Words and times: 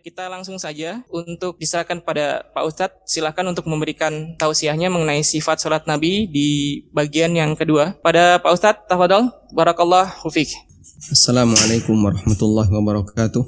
Kita 0.00 0.32
langsung 0.32 0.56
saja 0.56 1.04
untuk 1.12 1.60
diserahkan 1.60 2.00
pada 2.00 2.48
Pak 2.56 2.64
Ustadz. 2.64 3.04
Silahkan 3.04 3.44
untuk 3.44 3.68
memberikan 3.68 4.34
tausiahnya 4.40 4.88
mengenai 4.88 5.20
sifat 5.20 5.60
sholat 5.60 5.84
Nabi 5.84 6.24
di 6.26 6.80
bagian 6.90 7.36
yang 7.36 7.52
kedua. 7.52 8.00
Pada 8.00 8.40
Pak 8.40 8.52
Ustadz, 8.56 8.88
tafadol. 8.88 9.28
Barakallah 9.52 10.08
hufik. 10.24 10.48
Assalamualaikum 11.12 12.00
warahmatullahi 12.00 12.72
wabarakatuh. 12.72 13.44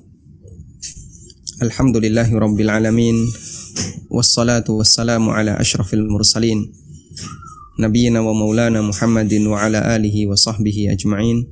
Alhamdulillahi 1.65 2.37
rabbil 2.37 2.69
alamin. 2.69 3.17
Wassalatu 4.12 4.77
wassalamu 4.84 5.33
ala 5.33 5.57
ashrafil 5.57 6.05
mursalin. 6.05 6.69
Nabiyyina 7.81 8.21
wa 8.21 8.37
maulana 8.37 8.84
Muhammadin 8.84 9.48
wa 9.48 9.57
ala 9.57 9.81
alihi 9.97 10.29
wa 10.29 10.37
sahbihi 10.37 10.93
ajma'in. 10.93 11.48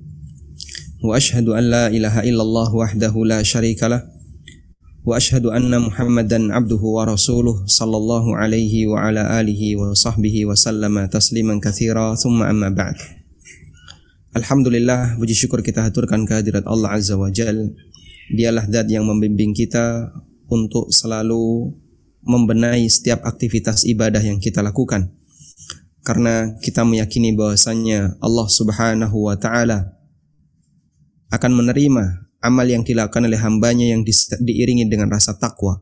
Wa 1.00 1.16
ashhadu 1.16 1.56
an 1.56 1.64
la 1.72 1.84
ilaha 1.88 2.20
illallah 2.20 2.68
wahdahu 2.68 3.24
la 3.24 3.40
syarika 3.40 3.88
lah. 3.88 4.04
واشهد 5.05 5.45
ان 5.45 5.69
محمدا 5.69 6.49
عبده 6.49 6.81
ورسوله 6.81 7.69
صلى 7.69 7.97
الله 7.97 8.25
عليه 8.41 8.73
وعلى 8.87 9.21
اله 9.39 9.61
وصحبه 9.77 10.35
وسلم 10.49 11.05
تسليما 11.05 11.61
كثيرا 11.61 12.15
ثم 12.17 12.41
اما 12.41 12.69
بعد 12.73 12.97
Alhamdulillah 14.35 15.15
puji 15.15 15.31
syukur 15.31 15.63
kita 15.63 15.85
haturkan 15.85 16.25
kehadirat 16.27 16.65
Allah 16.67 16.97
Azza 16.97 17.15
wa 17.15 17.31
Jal 17.31 17.71
Dialah 18.33 18.67
zat 18.67 18.89
yang 18.89 19.05
membimbing 19.07 19.53
kita 19.53 20.11
untuk 20.49 20.89
selalu 20.89 21.71
membenahi 22.25 22.89
setiap 22.89 23.23
aktivitas 23.23 23.85
ibadah 23.85 24.19
yang 24.19 24.41
kita 24.41 24.65
lakukan 24.65 25.13
karena 26.01 26.57
kita 26.59 26.81
meyakini 26.81 27.37
bahwasanya 27.37 28.17
Allah 28.17 28.47
Subhanahu 28.49 29.29
wa 29.29 29.37
taala 29.37 29.93
akan 31.29 31.51
menerima 31.61 32.25
amal 32.40 32.64
yang 32.64 32.82
dilakukan 32.82 33.28
oleh 33.28 33.38
hambanya 33.40 33.92
yang 33.92 34.02
di, 34.02 34.12
diiringi 34.16 34.88
dengan 34.88 35.12
rasa 35.12 35.36
takwa. 35.36 35.80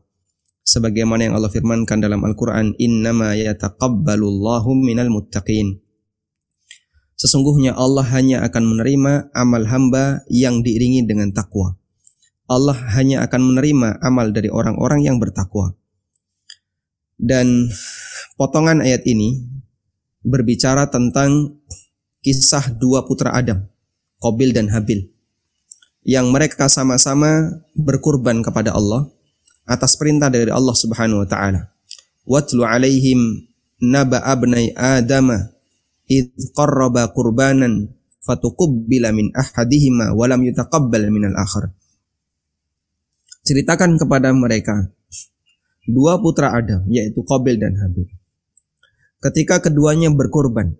Sebagaimana 0.67 1.25
yang 1.25 1.33
Allah 1.39 1.49
firmankan 1.49 1.97
dalam 2.03 2.21
Al-Quran, 2.21 2.77
Innama 2.77 3.33
yataqabbalullahu 3.33 4.69
minal 4.77 5.09
muttaqin. 5.09 5.81
Sesungguhnya 7.19 7.75
Allah 7.75 8.05
hanya 8.15 8.45
akan 8.45 8.63
menerima 8.75 9.33
amal 9.35 9.67
hamba 9.67 10.23
yang 10.29 10.61
diiringi 10.61 11.03
dengan 11.03 11.33
takwa. 11.35 11.75
Allah 12.47 12.77
hanya 12.95 13.25
akan 13.25 13.53
menerima 13.53 13.99
amal 13.99 14.31
dari 14.31 14.47
orang-orang 14.47 15.03
yang 15.03 15.17
bertakwa. 15.19 15.75
Dan 17.19 17.67
potongan 18.39 18.79
ayat 18.79 19.03
ini 19.03 19.43
berbicara 20.23 20.87
tentang 20.87 21.59
kisah 22.23 22.71
dua 22.79 23.03
putra 23.03 23.35
Adam, 23.35 23.67
Qabil 24.23 24.55
dan 24.55 24.71
Habil 24.71 25.18
yang 26.09 26.33
mereka 26.33 26.65
sama-sama 26.65 27.61
berkurban 27.77 28.41
kepada 28.41 28.73
Allah 28.73 29.05
atas 29.69 29.93
perintah 29.93 30.33
dari 30.33 30.49
Allah 30.49 30.73
Subhanahu 30.73 31.21
wa 31.21 31.29
taala. 31.29 31.69
Watlu 32.25 32.65
alaihim 32.65 33.45
naba 33.77 34.25
abnai 34.25 34.73
adama 34.73 35.53
id 36.09 36.33
qarraba 36.57 37.13
qurbanan 37.13 37.93
fatuqabbila 38.25 39.13
min 39.13 39.29
ahadihima 39.37 40.17
wa 40.17 40.25
lam 40.25 40.41
yutaqabbal 40.49 41.13
min 41.13 41.29
al-akhar. 41.29 41.77
Ceritakan 43.45 44.01
kepada 44.01 44.33
mereka 44.33 44.89
dua 45.85 46.17
putra 46.17 46.57
Adam 46.57 46.89
yaitu 46.89 47.21
Qabil 47.21 47.61
dan 47.61 47.77
Habil. 47.77 48.09
Ketika 49.21 49.61
keduanya 49.61 50.09
berkorban, 50.09 50.73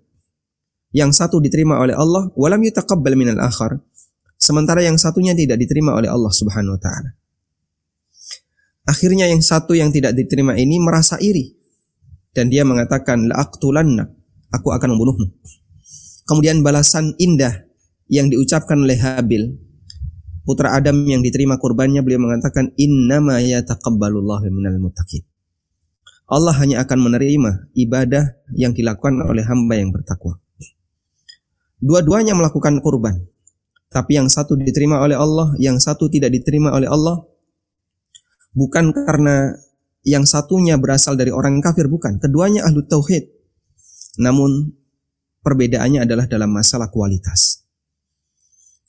yang 0.90 1.14
satu 1.14 1.38
diterima 1.38 1.78
oleh 1.78 1.94
Allah, 1.94 2.34
walam 2.34 2.66
yutaqabbal 2.66 3.14
min 3.14 3.38
al-akhar, 3.38 3.78
sementara 4.40 4.80
yang 4.80 4.96
satunya 4.96 5.36
tidak 5.36 5.60
diterima 5.60 5.94
oleh 5.94 6.08
Allah 6.08 6.32
Subhanahu 6.32 6.80
wa 6.80 6.82
taala. 6.82 7.14
Akhirnya 8.88 9.30
yang 9.30 9.44
satu 9.44 9.78
yang 9.78 9.94
tidak 9.94 10.18
diterima 10.18 10.58
ini 10.58 10.82
merasa 10.82 11.20
iri 11.22 11.54
dan 12.34 12.50
dia 12.50 12.66
mengatakan 12.66 13.30
la 13.30 13.38
aqtulanna, 13.44 14.10
aku 14.50 14.74
akan 14.74 14.98
membunuhmu. 14.98 15.28
Kemudian 16.26 16.66
balasan 16.66 17.14
indah 17.22 17.70
yang 18.10 18.32
diucapkan 18.32 18.80
oleh 18.82 18.98
Habil 18.98 19.70
putra 20.50 20.74
Adam 20.74 21.06
yang 21.06 21.22
diterima 21.22 21.62
kurbannya 21.62 22.02
beliau 22.02 22.26
mengatakan 22.26 22.74
innama 22.74 23.38
yataqabbalullahu 23.38 24.50
minal 24.50 24.82
muttaqin. 24.82 25.22
Allah 26.30 26.54
hanya 26.58 26.82
akan 26.86 27.10
menerima 27.10 27.74
ibadah 27.78 28.38
yang 28.58 28.74
dilakukan 28.74 29.22
oleh 29.26 29.46
hamba 29.46 29.78
yang 29.78 29.94
bertakwa. 29.94 30.42
Dua-duanya 31.82 32.34
melakukan 32.34 32.82
kurban, 32.82 33.30
tapi 33.90 34.22
yang 34.22 34.30
satu 34.30 34.54
diterima 34.54 35.02
oleh 35.02 35.18
Allah, 35.18 35.58
yang 35.58 35.82
satu 35.82 36.06
tidak 36.14 36.30
diterima 36.30 36.70
oleh 36.70 36.86
Allah, 36.86 37.26
bukan 38.54 38.94
karena 38.94 39.58
yang 40.06 40.30
satunya 40.30 40.78
berasal 40.78 41.18
dari 41.18 41.34
orang 41.34 41.60
kafir, 41.60 41.90
bukan. 41.90 42.22
Keduanya 42.22 42.70
ahlu 42.70 42.86
tauhid. 42.86 43.28
Namun 44.22 44.78
perbedaannya 45.42 46.06
adalah 46.06 46.30
dalam 46.30 46.54
masalah 46.54 46.88
kualitas. 46.94 47.66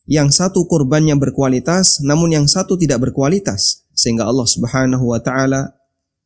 Yang 0.04 0.36
satu 0.36 0.68
kurbannya 0.68 1.16
berkualitas, 1.16 2.02
namun 2.04 2.34
yang 2.34 2.46
satu 2.50 2.76
tidak 2.76 3.10
berkualitas, 3.10 3.88
sehingga 3.94 4.26
Allah 4.26 4.48
Subhanahu 4.48 5.16
wa 5.16 5.20
taala 5.22 5.80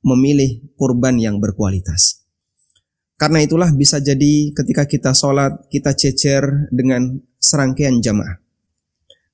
memilih 0.05 0.73
kurban 0.77 1.17
yang 1.17 1.41
berkualitas. 1.41 2.27
Karena 3.15 3.41
itulah 3.41 3.71
bisa 3.73 4.03
jadi 4.03 4.51
ketika 4.53 4.85
kita 4.85 5.11
sholat, 5.15 5.71
kita 5.71 5.95
cecer 5.95 6.69
dengan 6.75 7.23
serangkaian 7.39 8.03
jamaah. 8.03 8.44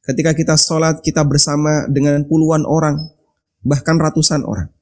Ketika 0.00 0.32
kita 0.32 0.54
sholat, 0.56 1.04
kita 1.04 1.20
bersama 1.28 1.84
dengan 1.88 2.24
puluhan 2.24 2.64
orang, 2.64 3.12
bahkan 3.60 4.00
ratusan 4.00 4.42
orang. 4.48 4.72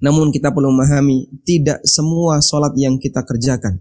Namun 0.00 0.32
kita 0.32 0.52
perlu 0.52 0.72
memahami, 0.72 1.28
tidak 1.44 1.84
semua 1.84 2.40
sholat 2.40 2.72
yang 2.76 2.96
kita 2.96 3.20
kerjakan, 3.24 3.80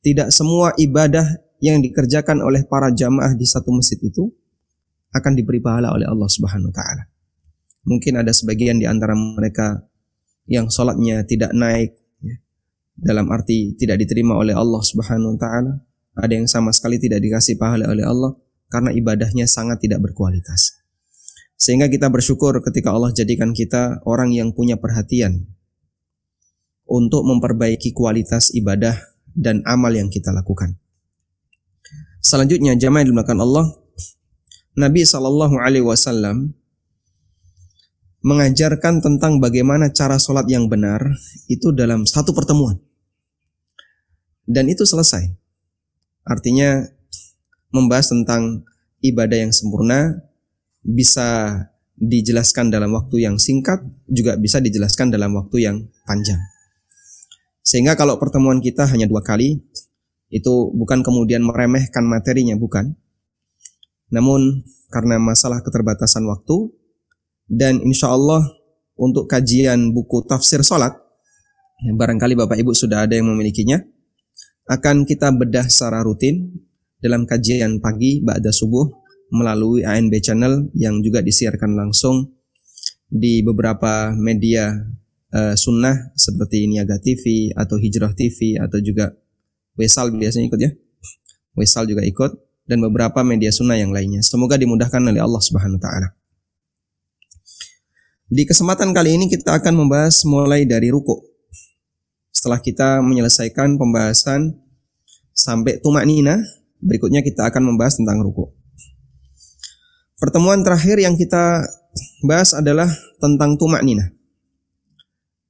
tidak 0.00 0.32
semua 0.32 0.72
ibadah 0.80 1.24
yang 1.60 1.84
dikerjakan 1.84 2.40
oleh 2.40 2.64
para 2.64 2.88
jamaah 2.94 3.34
di 3.34 3.44
satu 3.44 3.74
masjid 3.74 3.98
itu 4.00 4.30
akan 5.12 5.32
diberi 5.36 5.60
pahala 5.60 5.92
oleh 5.92 6.08
Allah 6.08 6.28
Subhanahu 6.28 6.70
wa 6.70 6.76
taala. 6.76 7.04
Mungkin 7.88 8.20
ada 8.20 8.32
sebagian 8.32 8.80
di 8.80 8.86
antara 8.88 9.16
mereka 9.16 9.84
yang 10.48 10.72
sholatnya 10.72 11.24
tidak 11.28 11.52
naik 11.52 11.92
ya, 12.24 12.36
dalam 12.96 13.28
arti 13.28 13.76
tidak 13.76 14.00
diterima 14.00 14.36
oleh 14.36 14.56
Allah 14.56 14.80
Subhanahu 14.80 15.36
wa 15.36 15.40
taala, 15.40 15.72
ada 16.16 16.32
yang 16.32 16.48
sama 16.48 16.72
sekali 16.72 16.96
tidak 16.96 17.20
dikasih 17.20 17.60
pahala 17.60 17.88
oleh 17.90 18.04
Allah, 18.04 18.32
karena 18.68 18.92
ibadahnya 18.92 19.48
sangat 19.48 19.84
tidak 19.84 20.04
berkualitas. 20.04 20.80
Sehingga 21.58 21.90
kita 21.90 22.06
bersyukur 22.06 22.54
ketika 22.62 22.94
Allah 22.94 23.10
jadikan 23.10 23.50
kita 23.50 24.00
orang 24.06 24.30
yang 24.30 24.54
punya 24.54 24.78
perhatian 24.78 25.50
untuk 26.86 27.26
memperbaiki 27.26 27.90
kualitas 27.92 28.54
ibadah 28.54 28.94
dan 29.34 29.60
amal 29.66 29.90
yang 29.90 30.08
kita 30.08 30.30
lakukan. 30.30 30.78
Selanjutnya 32.22 32.78
jamaah 32.78 33.02
yang 33.02 33.10
dimuliakan 33.14 33.38
Allah, 33.42 33.66
Nabi 34.78 35.02
Shallallahu 35.02 35.56
Alaihi 35.58 35.82
Wasallam 35.82 36.54
mengajarkan 38.22 38.98
tentang 38.98 39.38
bagaimana 39.38 39.94
cara 39.94 40.18
sholat 40.18 40.46
yang 40.50 40.66
benar 40.66 41.02
itu 41.46 41.70
dalam 41.70 42.02
satu 42.02 42.34
pertemuan 42.34 42.78
dan 44.48 44.66
itu 44.66 44.82
selesai. 44.82 45.28
Artinya 46.26 46.84
membahas 47.74 48.10
tentang 48.12 48.64
ibadah 49.04 49.38
yang 49.48 49.52
sempurna 49.54 50.24
bisa 50.82 51.60
dijelaskan 51.98 52.70
dalam 52.70 52.94
waktu 52.94 53.26
yang 53.26 53.36
singkat, 53.36 53.82
juga 54.06 54.38
bisa 54.38 54.62
dijelaskan 54.62 55.10
dalam 55.10 55.34
waktu 55.34 55.66
yang 55.66 55.76
panjang. 56.06 56.38
Sehingga 57.66 57.98
kalau 57.98 58.16
pertemuan 58.16 58.62
kita 58.62 58.86
hanya 58.88 59.04
dua 59.10 59.20
kali, 59.20 59.60
itu 60.30 60.54
bukan 60.72 61.02
kemudian 61.02 61.44
meremehkan 61.44 62.06
materinya, 62.06 62.54
bukan. 62.54 62.96
Namun 64.14 64.64
karena 64.88 65.20
masalah 65.20 65.60
keterbatasan 65.60 66.24
waktu, 66.24 66.72
dan 67.50 67.82
insya 67.84 68.14
Allah 68.14 68.44
untuk 68.96 69.28
kajian 69.28 69.92
buku 69.92 70.24
tafsir 70.24 70.64
salat, 70.64 70.96
yang 71.84 71.98
barangkali 71.98 72.34
Bapak 72.38 72.56
Ibu 72.56 72.72
sudah 72.72 73.04
ada 73.04 73.14
yang 73.18 73.28
memilikinya, 73.28 73.82
akan 74.68 75.04
kita 75.04 75.32
bedah 75.34 75.66
secara 75.68 76.04
rutin 76.04 76.67
dalam 76.98 77.26
kajian 77.26 77.78
pagi 77.78 78.20
ba'da 78.22 78.50
subuh 78.50 78.86
melalui 79.30 79.84
ANB 79.84 80.12
channel 80.24 80.72
yang 80.74 80.98
juga 81.04 81.22
disiarkan 81.22 81.76
langsung 81.76 82.34
di 83.08 83.40
beberapa 83.40 84.12
media 84.16 84.72
uh, 85.32 85.54
sunnah 85.56 86.12
seperti 86.16 86.68
Niaga 86.68 87.00
TV 87.00 87.54
atau 87.56 87.76
Hijrah 87.80 88.12
TV 88.12 88.58
atau 88.60 88.78
juga 88.80 89.12
Wesal 89.78 90.10
biasanya 90.10 90.50
ikut 90.50 90.60
ya 90.60 90.70
Wisal 91.58 91.90
juga 91.90 92.06
ikut 92.06 92.48
dan 92.68 92.78
beberapa 92.84 93.24
media 93.24 93.50
sunnah 93.50 93.74
yang 93.74 93.90
lainnya. 93.90 94.20
Semoga 94.20 94.54
dimudahkan 94.54 95.00
oleh 95.00 95.18
Allah 95.18 95.42
Subhanahu 95.42 95.80
wa 95.80 95.82
taala. 95.82 96.08
Di 98.28 98.44
kesempatan 98.44 98.92
kali 98.92 99.16
ini 99.16 99.26
kita 99.26 99.56
akan 99.56 99.74
membahas 99.74 100.22
mulai 100.28 100.68
dari 100.68 100.92
ruku. 100.92 101.16
Setelah 102.28 102.60
kita 102.60 103.00
menyelesaikan 103.00 103.80
pembahasan 103.80 104.52
sampai 105.32 105.80
tumak 105.80 106.04
nina, 106.04 106.38
berikutnya 106.82 107.22
kita 107.22 107.48
akan 107.50 107.74
membahas 107.74 107.98
tentang 107.98 108.22
ruku. 108.22 108.50
Pertemuan 110.18 110.66
terakhir 110.66 110.98
yang 110.98 111.14
kita 111.14 111.62
bahas 112.26 112.50
adalah 112.50 112.90
tentang 113.22 113.54
tumak 113.54 113.86
nina. 113.86 114.10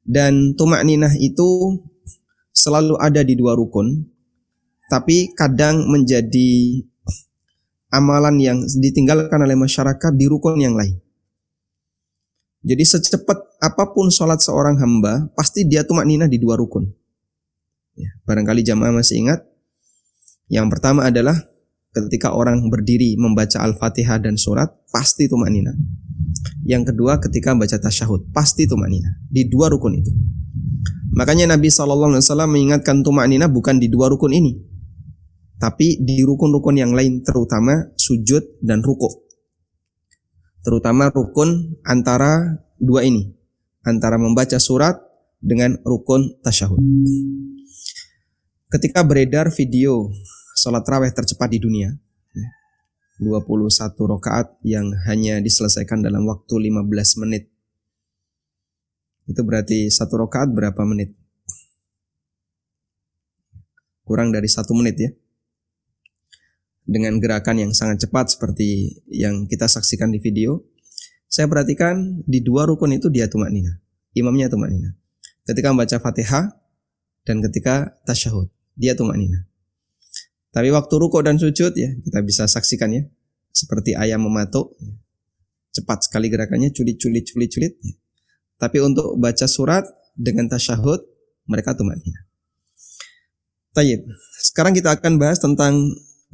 Dan 0.05 0.57
tumak 0.57 0.85
nina 0.85 1.13
itu 1.17 1.81
selalu 2.53 2.97
ada 3.01 3.25
di 3.25 3.37
dua 3.37 3.57
rukun, 3.57 4.05
tapi 4.93 5.33
kadang 5.37 5.89
menjadi 5.89 6.85
amalan 7.89 8.37
yang 8.41 8.59
ditinggalkan 8.61 9.41
oleh 9.41 9.57
masyarakat 9.57 10.13
di 10.17 10.25
rukun 10.29 10.61
yang 10.61 10.77
lain. 10.77 11.01
Jadi 12.61 12.85
secepat 12.85 13.57
apa 13.65 13.89
pun 13.97 14.13
sholat 14.13 14.45
seorang 14.45 14.77
hamba, 14.77 15.33
pasti 15.33 15.65
dia 15.65 15.87
tumak 15.87 16.05
nina 16.05 16.29
di 16.29 16.37
dua 16.37 16.61
rukun. 16.61 16.85
Ya, 17.97 18.13
barangkali 18.29 18.61
jamaah 18.61 18.93
masih 18.93 19.25
ingat. 19.25 19.48
Yang 20.49 20.67
pertama 20.77 21.09
adalah 21.09 21.37
ketika 21.93 22.33
orang 22.33 22.69
berdiri 22.73 23.17
membaca 23.21 23.61
Al-Fatihah 23.61 24.21
dan 24.21 24.41
surat, 24.41 24.73
pasti 24.89 25.29
tumak 25.29 25.53
nina. 25.53 25.73
Yang 26.65 26.93
kedua 26.93 27.21
ketika 27.21 27.53
membaca 27.53 27.77
tasyahud, 27.77 28.33
pasti 28.33 28.65
tumak 28.65 28.89
nina. 28.89 29.21
Di 29.29 29.49
dua 29.49 29.69
rukun 29.69 30.01
itu. 30.01 30.13
Makanya 31.13 31.57
Nabi 31.57 31.69
SAW 31.69 32.21
mengingatkan 32.49 33.01
tumak 33.05 33.29
nina 33.29 33.49
bukan 33.49 33.77
di 33.77 33.93
dua 33.93 34.09
rukun 34.09 34.33
ini. 34.33 34.57
Tapi 35.59 36.01
di 36.01 36.23
rukun-rukun 36.23 36.79
yang 36.79 36.95
lain 36.95 37.27
terutama 37.27 37.91
sujud 37.99 38.63
dan 38.63 38.79
rukuk 38.79 39.29
terutama 40.69 41.09
rukun 41.09 41.81
antara 41.81 42.61
dua 42.77 43.01
ini, 43.07 43.33
antara 43.89 44.21
membaca 44.21 44.61
surat 44.61 45.01
dengan 45.41 45.81
rukun 45.81 46.37
tasyahud. 46.45 46.77
Ketika 48.69 49.01
beredar 49.01 49.49
video 49.49 50.13
sholat 50.53 50.85
raweh 50.85 51.09
tercepat 51.09 51.49
di 51.49 51.57
dunia, 51.57 51.89
21 53.17 53.97
rakaat 53.97 54.61
yang 54.61 54.93
hanya 55.09 55.41
diselesaikan 55.41 56.05
dalam 56.05 56.29
waktu 56.29 56.69
15 56.69 57.25
menit. 57.25 57.49
Itu 59.25 59.41
berarti 59.41 59.89
satu 59.89 60.21
rakaat 60.21 60.53
berapa 60.53 60.85
menit? 60.85 61.17
Kurang 64.05 64.37
dari 64.37 64.53
satu 64.53 64.77
menit 64.77 64.97
ya 65.01 65.11
dengan 66.89 67.21
gerakan 67.21 67.69
yang 67.69 67.73
sangat 67.73 68.05
cepat 68.05 68.37
seperti 68.37 69.01
yang 69.09 69.49
kita 69.49 69.65
saksikan 69.65 70.13
di 70.13 70.21
video. 70.21 70.65
Saya 71.25 71.49
perhatikan 71.49 72.25
di 72.25 72.45
dua 72.45 72.69
rukun 72.69 72.93
itu 72.93 73.09
dia 73.09 73.33
tumak 73.33 73.49
nina. 73.49 73.81
Imamnya 74.13 74.53
tumak 74.53 74.73
nina. 74.73 74.93
Ketika 75.49 75.73
membaca 75.73 75.97
fatihah 76.01 76.53
dan 77.25 77.41
ketika 77.45 77.97
tasyahud. 78.05 78.58
Dia 78.79 78.95
tumak 78.95 79.19
nina. 79.19 79.43
Tapi 80.55 80.71
waktu 80.71 80.95
rukuk 80.95 81.27
dan 81.27 81.37
sujud 81.37 81.75
ya 81.75 81.91
kita 81.99 82.23
bisa 82.23 82.47
saksikan 82.47 82.95
ya. 82.95 83.03
Seperti 83.51 83.99
ayam 83.99 84.23
mematuk. 84.23 84.79
Cepat 85.75 86.07
sekali 86.07 86.31
gerakannya 86.31 86.71
culit-culit 86.71 87.27
culit-culit. 87.27 87.75
Ya. 87.83 87.95
Tapi 88.63 88.79
untuk 88.81 89.19
baca 89.19 89.45
surat 89.51 89.83
dengan 90.15 90.47
tasyahud 90.47 91.03
mereka 91.51 91.75
tumak 91.75 91.99
nina. 91.99 92.23
Tayyib. 93.75 94.07
Sekarang 94.39 94.73
kita 94.73 94.95
akan 94.95 95.19
bahas 95.19 95.43
tentang 95.43 95.75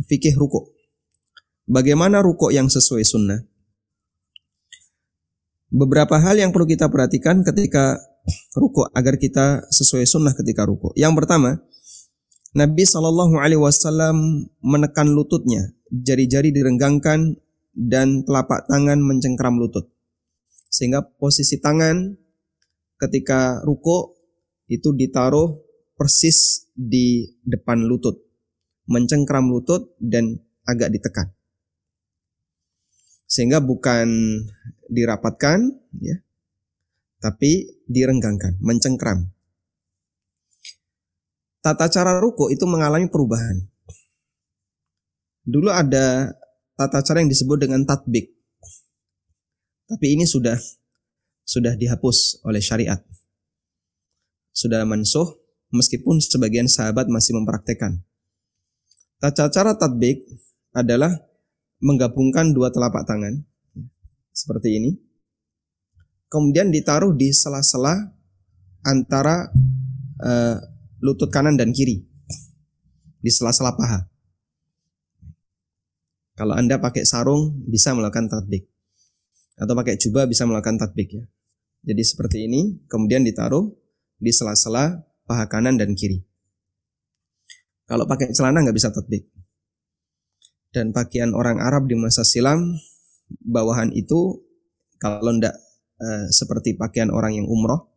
fikih 0.05 0.37
ruko. 0.37 0.71
Bagaimana 1.65 2.21
ruko 2.21 2.53
yang 2.53 2.69
sesuai 2.69 3.05
sunnah? 3.09 3.41
Beberapa 5.75 6.21
hal 6.21 6.39
yang 6.39 6.55
perlu 6.55 6.69
kita 6.69 6.87
perhatikan 6.87 7.43
ketika 7.43 7.99
ruko 8.55 8.87
agar 8.95 9.19
kita 9.19 9.67
sesuai 9.73 10.07
sunnah 10.07 10.33
ketika 10.37 10.63
ruko. 10.69 10.95
Yang 10.95 11.25
pertama, 11.25 11.59
Nabi 12.55 12.87
Shallallahu 12.87 13.35
Alaihi 13.43 13.59
Wasallam 13.59 14.47
menekan 14.63 15.11
lututnya, 15.11 15.75
jari-jari 15.91 16.55
direnggangkan 16.55 17.35
dan 17.75 18.23
telapak 18.23 18.71
tangan 18.71 19.03
mencengkram 19.03 19.59
lutut, 19.59 19.91
sehingga 20.71 21.03
posisi 21.19 21.59
tangan 21.59 22.15
ketika 23.03 23.59
ruko 23.67 24.15
itu 24.71 24.95
ditaruh 24.95 25.51
persis 25.99 26.71
di 26.79 27.27
depan 27.43 27.83
lutut 27.83 28.25
mencengkram 28.89 29.49
lutut 29.49 29.97
dan 30.01 30.41
agak 30.69 30.93
ditekan. 30.93 31.33
Sehingga 33.25 33.65
bukan 33.65 34.09
dirapatkan 34.87 35.59
ya, 35.99 36.17
tapi 37.19 37.83
direnggangkan, 37.89 38.61
mencengkram. 38.61 39.34
Tata 41.65 41.89
cara 41.89 42.21
ruku 42.21 42.53
itu 42.53 42.69
mengalami 42.69 43.09
perubahan. 43.09 43.65
Dulu 45.49 45.73
ada 45.73 46.29
tata 46.77 47.01
cara 47.01 47.25
yang 47.25 47.33
disebut 47.33 47.57
dengan 47.57 47.89
tatbik. 47.89 48.29
Tapi 49.89 50.07
ini 50.13 50.29
sudah 50.29 50.61
sudah 51.49 51.73
dihapus 51.73 52.45
oleh 52.45 52.61
syariat. 52.61 53.01
Sudah 54.53 54.85
mansuh 54.85 55.41
meskipun 55.73 56.21
sebagian 56.21 56.69
sahabat 56.69 57.09
masih 57.09 57.33
mempraktekkan. 57.33 58.05
Tata 59.17 59.49
cara 59.49 59.73
tatbik 59.73 60.21
adalah 60.77 61.17
menggabungkan 61.81 62.53
dua 62.53 62.69
telapak 62.69 63.09
tangan 63.09 63.41
seperti 64.37 64.85
ini. 64.85 65.01
Kemudian 66.29 66.69
ditaruh 66.69 67.17
di 67.17 67.33
sela-sela 67.33 67.97
antara 68.85 69.49
uh, 70.21 70.74
lutut 71.05 71.29
kanan 71.29 71.61
dan 71.61 71.77
kiri. 71.77 72.01
Di 73.21 73.29
sela-sela 73.29 73.77
paha. 73.77 74.09
Kalau 76.35 76.57
Anda 76.57 76.81
pakai 76.81 77.05
sarung 77.05 77.61
bisa 77.69 77.93
melakukan 77.93 78.33
tatbik. 78.33 78.65
Atau 79.61 79.77
pakai 79.77 80.01
jubah 80.01 80.25
bisa 80.25 80.49
melakukan 80.49 80.81
tatbik 80.81 81.09
ya. 81.13 81.25
Jadi 81.85 82.03
seperti 82.03 82.49
ini, 82.49 82.81
kemudian 82.89 83.23
ditaruh 83.23 83.69
di 84.17 84.33
sela-sela 84.33 85.05
paha 85.29 85.45
kanan 85.47 85.77
dan 85.77 85.93
kiri. 85.93 86.25
Kalau 87.85 88.09
pakai 88.09 88.33
celana 88.33 88.65
nggak 88.65 88.77
bisa 88.77 88.89
tatbik. 88.89 89.29
Dan 90.73 90.91
pakaian 90.91 91.37
orang 91.37 91.61
Arab 91.63 91.87
di 91.87 91.95
masa 91.95 92.27
silam 92.27 92.75
bawahan 93.45 93.95
itu 93.95 94.43
kalau 94.99 95.31
ndak 95.37 95.55
e, 96.01 96.09
seperti 96.35 96.75
pakaian 96.75 97.15
orang 97.15 97.39
yang 97.39 97.47
umroh 97.47 97.95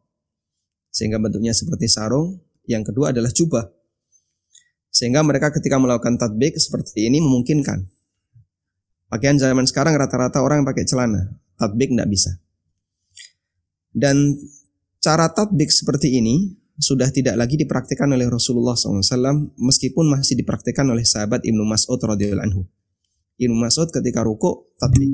sehingga 0.94 1.18
bentuknya 1.18 1.58
seperti 1.58 1.90
sarung. 1.90 2.42
Yang 2.68 2.94
kedua 2.94 3.16
adalah 3.16 3.32
jubah. 3.32 3.66
Sehingga 4.92 5.24
mereka 5.24 5.50
ketika 5.56 5.80
melakukan 5.80 6.20
tatbik 6.20 6.60
seperti 6.60 7.08
ini 7.08 7.24
memungkinkan. 7.24 7.88
Pakaian 9.08 9.40
zaman 9.40 9.64
sekarang 9.64 9.96
rata-rata 9.96 10.44
orang 10.44 10.62
yang 10.62 10.68
pakai 10.68 10.84
celana, 10.84 11.32
tatbik 11.56 11.96
ndak 11.96 12.12
bisa. 12.12 12.36
Dan 13.96 14.36
cara 15.00 15.32
tatbik 15.32 15.72
seperti 15.72 16.20
ini 16.20 16.60
sudah 16.78 17.10
tidak 17.10 17.40
lagi 17.40 17.58
dipraktikkan 17.58 18.12
oleh 18.12 18.30
Rasulullah 18.30 18.78
SAW 18.78 19.56
meskipun 19.58 20.06
masih 20.14 20.38
dipraktikkan 20.38 20.86
oleh 20.86 21.08
sahabat 21.08 21.42
Ibnu 21.48 21.64
Mas'ud 21.66 21.98
radhiyallahu 21.98 22.46
anhu. 22.46 22.62
Ibnu 23.40 23.56
Mas'ud 23.58 23.90
ketika 23.90 24.22
ruku 24.22 24.76
tatbik. 24.78 25.10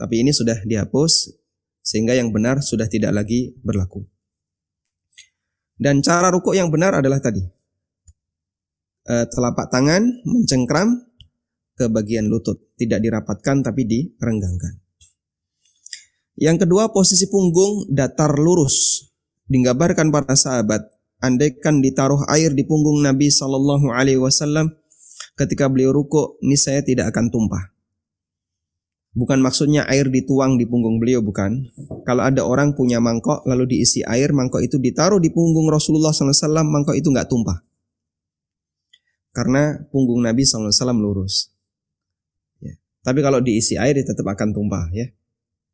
Tapi 0.00 0.14
ini 0.24 0.34
sudah 0.34 0.58
dihapus 0.66 1.30
sehingga 1.84 2.16
yang 2.16 2.34
benar 2.34 2.58
sudah 2.64 2.88
tidak 2.88 3.14
lagi 3.14 3.54
berlaku. 3.62 4.02
Dan 5.82 5.98
cara 5.98 6.30
ruku 6.30 6.54
yang 6.54 6.70
benar 6.70 7.02
adalah 7.02 7.18
tadi. 7.18 7.42
E, 9.02 9.14
telapak 9.26 9.66
tangan 9.66 10.22
mencengkram 10.22 10.94
ke 11.74 11.90
bagian 11.90 12.30
lutut, 12.30 12.70
tidak 12.78 13.02
dirapatkan 13.02 13.66
tapi 13.66 13.82
direnggangkan. 13.82 14.78
Yang 16.38 16.64
kedua 16.64 16.94
posisi 16.94 17.26
punggung 17.26 17.90
datar 17.90 18.38
lurus 18.38 19.10
Digambarkan 19.52 20.08
para 20.08 20.32
sahabat, 20.32 20.86
andaikan 21.20 21.82
ditaruh 21.82 22.24
air 22.32 22.56
di 22.56 22.64
punggung 22.64 23.02
Nabi 23.04 23.28
Shallallahu 23.28 23.92
Alaihi 23.92 24.16
Wasallam 24.16 24.72
ketika 25.36 25.68
beliau 25.68 25.92
ruku, 25.92 26.40
ini 26.40 26.56
saya 26.56 26.80
tidak 26.80 27.12
akan 27.12 27.28
tumpah. 27.28 27.71
Bukan 29.12 29.44
maksudnya 29.44 29.84
air 29.92 30.08
dituang 30.08 30.56
di 30.56 30.64
punggung 30.64 30.96
beliau, 30.96 31.20
bukan. 31.20 31.68
Kalau 32.08 32.24
ada 32.24 32.48
orang 32.48 32.72
punya 32.72 32.96
mangkok 32.96 33.44
lalu 33.44 33.76
diisi 33.76 34.00
air, 34.00 34.32
mangkok 34.32 34.64
itu 34.64 34.80
ditaruh 34.80 35.20
di 35.20 35.28
punggung 35.28 35.68
Rasulullah 35.68 36.16
SAW, 36.16 36.64
mangkok 36.64 36.96
itu 36.96 37.12
nggak 37.12 37.28
tumpah. 37.28 37.60
Karena 39.36 39.76
punggung 39.92 40.24
Nabi 40.24 40.48
SAW 40.48 40.72
lurus. 40.96 41.52
Ya. 42.64 42.72
Tapi 43.04 43.20
kalau 43.20 43.44
diisi 43.44 43.76
air 43.76 44.00
tetap 44.00 44.24
akan 44.24 44.56
tumpah 44.56 44.88
ya. 44.96 45.08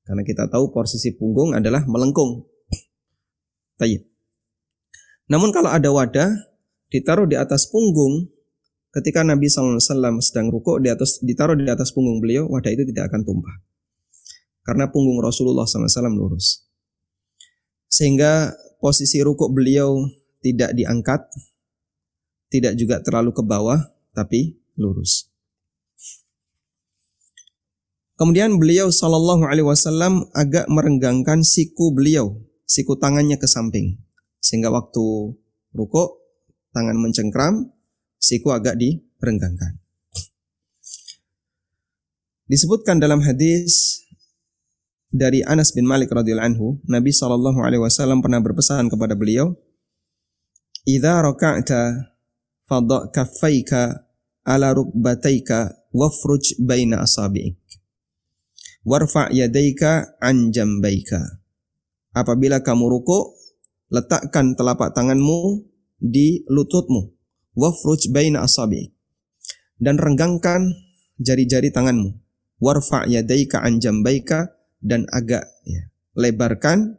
Karena 0.02 0.26
kita 0.26 0.50
tahu 0.50 0.74
posisi 0.74 1.14
punggung 1.14 1.54
adalah 1.54 1.86
melengkung. 1.86 2.42
Tayyip. 3.78 4.02
Namun 5.30 5.54
kalau 5.54 5.70
ada 5.70 5.90
wadah 5.94 6.30
ditaruh 6.90 7.28
di 7.28 7.36
atas 7.36 7.70
punggung 7.70 8.26
ketika 8.98 9.22
Nabi 9.22 9.46
SAW 9.46 9.78
sedang 10.18 10.50
rukuk 10.50 10.82
di 10.82 10.90
atas 10.90 11.22
ditaruh 11.22 11.54
di 11.54 11.70
atas 11.70 11.94
punggung 11.94 12.18
beliau, 12.18 12.50
wadah 12.50 12.74
itu 12.74 12.82
tidak 12.90 13.14
akan 13.14 13.22
tumpah. 13.22 13.54
Karena 14.66 14.90
punggung 14.90 15.22
Rasulullah 15.22 15.64
SAW 15.64 16.10
lurus. 16.12 16.66
Sehingga 17.86 18.52
posisi 18.82 19.22
rukuk 19.22 19.54
beliau 19.54 20.02
tidak 20.42 20.74
diangkat, 20.74 21.24
tidak 22.50 22.74
juga 22.76 23.00
terlalu 23.00 23.30
ke 23.32 23.42
bawah, 23.46 23.80
tapi 24.12 24.58
lurus. 24.76 25.30
Kemudian 28.18 28.58
beliau 28.58 28.90
Shallallahu 28.90 29.46
Alaihi 29.46 29.62
Wasallam 29.62 30.26
agak 30.34 30.66
merenggangkan 30.66 31.46
siku 31.46 31.94
beliau, 31.94 32.34
siku 32.66 32.98
tangannya 32.98 33.38
ke 33.38 33.46
samping, 33.46 33.94
sehingga 34.42 34.74
waktu 34.74 35.38
rukuk 35.70 36.18
tangan 36.74 36.98
mencengkram, 36.98 37.77
siku 38.18 38.52
agak 38.52 38.76
direnggangkan. 38.76 39.78
Disebutkan 42.48 43.00
dalam 43.00 43.24
hadis 43.24 44.02
dari 45.08 45.40
Anas 45.44 45.72
bin 45.72 45.88
Malik 45.88 46.12
radhiyallahu 46.12 46.48
anhu, 46.52 46.66
Nabi 46.84 47.14
Shallallahu 47.14 47.64
alaihi 47.64 47.80
wasallam 47.80 48.20
pernah 48.20 48.42
berpesan 48.44 48.92
kepada 48.92 49.16
beliau, 49.16 49.56
"Idza 50.84 51.24
raka'ta 51.24 52.12
fadha 52.68 53.08
kaffaika 53.14 54.04
ala 54.44 54.76
rukbataika 54.76 55.76
wafruj 55.92 56.56
baina 56.60 57.04
asabi'ik." 57.04 57.68
warfa 58.88 59.28
yadaika 59.28 60.16
an 60.16 60.48
jambaika. 60.48 61.20
Apabila 62.16 62.64
kamu 62.64 62.88
ruku, 62.88 63.36
letakkan 63.92 64.56
telapak 64.56 64.96
tanganmu 64.96 65.68
di 66.00 66.42
lututmu. 66.48 67.17
Wafruj 67.58 68.14
baina 68.14 68.46
asabi. 68.46 68.94
Dan 69.74 69.98
renggangkan 69.98 70.70
jari-jari 71.18 71.74
tanganmu. 71.74 72.14
Warfa 72.62 73.06
yadaika 73.10 73.62
an 73.62 73.82
jambaika 73.82 74.54
dan 74.78 75.06
agak 75.10 75.46
ya, 75.66 75.90
lebarkan 76.18 76.98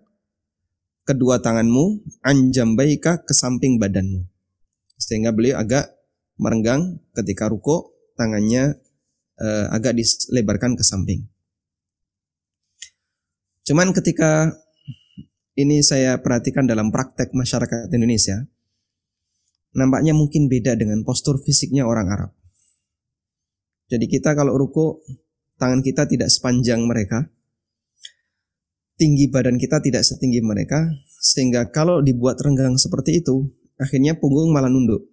kedua 1.08 1.40
tanganmu 1.40 2.04
an 2.24 2.52
jambaika 2.52 3.24
ke 3.24 3.32
samping 3.36 3.80
badanmu. 3.80 4.28
Sehingga 5.00 5.32
beliau 5.32 5.60
agak 5.60 5.96
merenggang 6.40 7.00
ketika 7.16 7.52
ruku, 7.52 7.92
tangannya 8.16 8.80
uh, 9.40 9.68
agak 9.72 9.96
dilebarkan 9.96 10.76
ke 10.76 10.84
samping. 10.84 11.28
Cuman 13.68 13.92
ketika 13.92 14.56
ini 15.60 15.84
saya 15.84 16.20
perhatikan 16.24 16.64
dalam 16.64 16.92
praktek 16.92 17.36
masyarakat 17.36 17.92
Indonesia, 17.92 18.48
nampaknya 19.74 20.18
mungkin 20.18 20.50
beda 20.50 20.74
dengan 20.74 21.06
postur 21.06 21.38
fisiknya 21.42 21.86
orang 21.86 22.08
Arab. 22.10 22.32
Jadi 23.90 24.06
kita 24.06 24.38
kalau 24.38 24.54
ruku, 24.54 25.02
tangan 25.58 25.82
kita 25.82 26.06
tidak 26.06 26.30
sepanjang 26.30 26.86
mereka, 26.86 27.26
tinggi 29.00 29.26
badan 29.30 29.58
kita 29.58 29.82
tidak 29.82 30.06
setinggi 30.06 30.46
mereka, 30.46 30.86
sehingga 31.20 31.74
kalau 31.74 32.02
dibuat 32.06 32.38
renggang 32.38 32.78
seperti 32.78 33.26
itu, 33.26 33.50
akhirnya 33.82 34.14
punggung 34.18 34.54
malah 34.54 34.70
nunduk. 34.70 35.10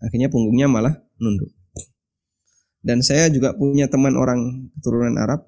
Akhirnya 0.00 0.32
punggungnya 0.32 0.70
malah 0.70 0.94
nunduk. 1.18 1.52
Dan 2.80 3.04
saya 3.04 3.28
juga 3.28 3.52
punya 3.52 3.92
teman 3.92 4.16
orang 4.16 4.72
keturunan 4.72 5.12
Arab, 5.20 5.44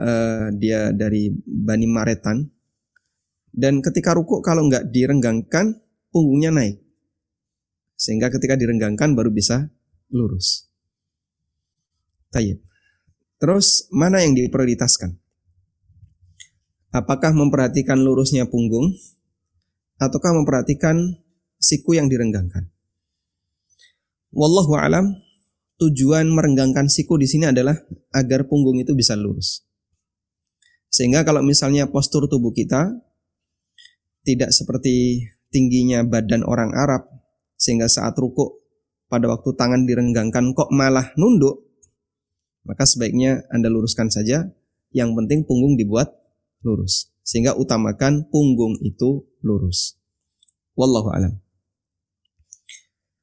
uh, 0.00 0.50
dia 0.58 0.90
dari 0.90 1.30
Bani 1.46 1.86
Maretan 1.86 2.50
dan 3.52 3.84
ketika 3.84 4.16
rukuk 4.16 4.40
kalau 4.40 4.64
nggak 4.66 4.88
direnggangkan 4.88 5.80
punggungnya 6.08 6.52
naik 6.52 6.82
sehingga 8.02 8.34
ketika 8.34 8.58
direnggangkan 8.58 9.14
baru 9.14 9.30
bisa 9.30 9.70
lurus. 10.10 10.66
Tayyip. 12.34 12.58
Terus 13.38 13.86
mana 13.94 14.26
yang 14.26 14.34
diprioritaskan? 14.34 15.22
Apakah 16.90 17.30
memperhatikan 17.30 18.02
lurusnya 18.02 18.50
punggung 18.50 18.90
ataukah 20.02 20.34
memperhatikan 20.34 21.22
siku 21.62 21.94
yang 21.94 22.10
direnggangkan? 22.10 22.68
Wallahu 24.34 24.74
alam, 24.76 25.22
tujuan 25.78 26.26
merenggangkan 26.26 26.90
siku 26.90 27.20
di 27.20 27.30
sini 27.30 27.48
adalah 27.48 27.78
agar 28.10 28.50
punggung 28.50 28.82
itu 28.82 28.96
bisa 28.98 29.14
lurus. 29.14 29.62
Sehingga 30.92 31.24
kalau 31.24 31.40
misalnya 31.40 31.88
postur 31.88 32.28
tubuh 32.28 32.52
kita 32.52 32.92
tidak 34.22 34.54
seperti 34.54 35.26
tingginya 35.50 36.06
badan 36.06 36.46
orang 36.46 36.72
Arab 36.72 37.06
sehingga 37.58 37.86
saat 37.86 38.16
rukuk 38.18 38.62
pada 39.06 39.28
waktu 39.28 39.52
tangan 39.54 39.84
direnggangkan 39.84 40.56
kok 40.56 40.72
malah 40.72 41.12
nunduk 41.18 41.72
maka 42.62 42.86
sebaiknya 42.86 43.42
Anda 43.50 43.68
luruskan 43.70 44.08
saja. 44.10 44.46
Yang 44.92 45.10
penting 45.16 45.40
punggung 45.48 45.80
dibuat 45.80 46.12
lurus 46.60 47.08
sehingga 47.24 47.56
utamakan 47.56 48.28
punggung 48.28 48.76
itu 48.84 49.24
lurus. 49.40 49.96
Wallahu 50.76 51.08
alam. 51.08 51.40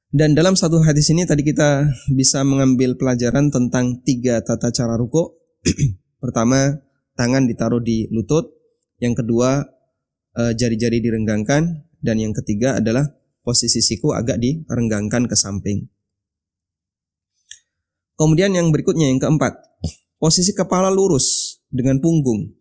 Dan 0.10 0.34
dalam 0.34 0.58
satu 0.58 0.82
hadis 0.82 1.14
ini 1.14 1.30
tadi 1.30 1.46
kita 1.46 1.86
bisa 2.10 2.42
mengambil 2.42 2.98
pelajaran 2.98 3.54
tentang 3.54 4.02
tiga 4.02 4.42
tata 4.42 4.74
cara 4.74 4.98
rukuk. 4.98 5.38
Pertama 6.24 6.82
tangan 7.14 7.46
ditaruh 7.46 7.86
di 7.86 8.10
lutut, 8.10 8.50
yang 8.98 9.14
kedua 9.14 9.62
jari-jari 10.56 11.04
direnggangkan, 11.04 11.84
dan 12.00 12.16
yang 12.16 12.32
ketiga 12.32 12.80
adalah 12.80 13.08
posisi 13.44 13.84
siku 13.84 14.16
agak 14.16 14.40
direnggangkan 14.40 15.28
ke 15.28 15.36
samping. 15.36 15.90
Kemudian 18.20 18.52
yang 18.52 18.72
berikutnya 18.72 19.08
yang 19.08 19.20
keempat, 19.20 19.56
posisi 20.20 20.52
kepala 20.52 20.92
lurus 20.92 21.60
dengan 21.72 22.04
punggung. 22.04 22.52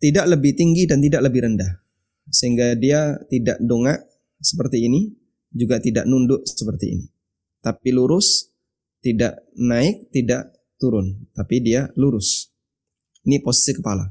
Tidak 0.00 0.24
lebih 0.24 0.56
tinggi 0.56 0.88
dan 0.88 1.04
tidak 1.04 1.28
lebih 1.28 1.44
rendah. 1.44 1.84
Sehingga 2.32 2.72
dia 2.72 3.20
tidak 3.28 3.60
dongak 3.60 4.00
seperti 4.40 4.88
ini, 4.88 5.12
juga 5.52 5.76
tidak 5.76 6.08
nunduk 6.08 6.40
seperti 6.48 6.86
ini. 6.96 7.06
Tapi 7.60 7.92
lurus, 7.92 8.48
tidak 9.04 9.44
naik, 9.60 10.08
tidak 10.08 10.56
turun, 10.80 11.28
tapi 11.36 11.60
dia 11.60 11.92
lurus. 12.00 12.48
Ini 13.28 13.44
posisi 13.44 13.76
kepala. 13.76 14.08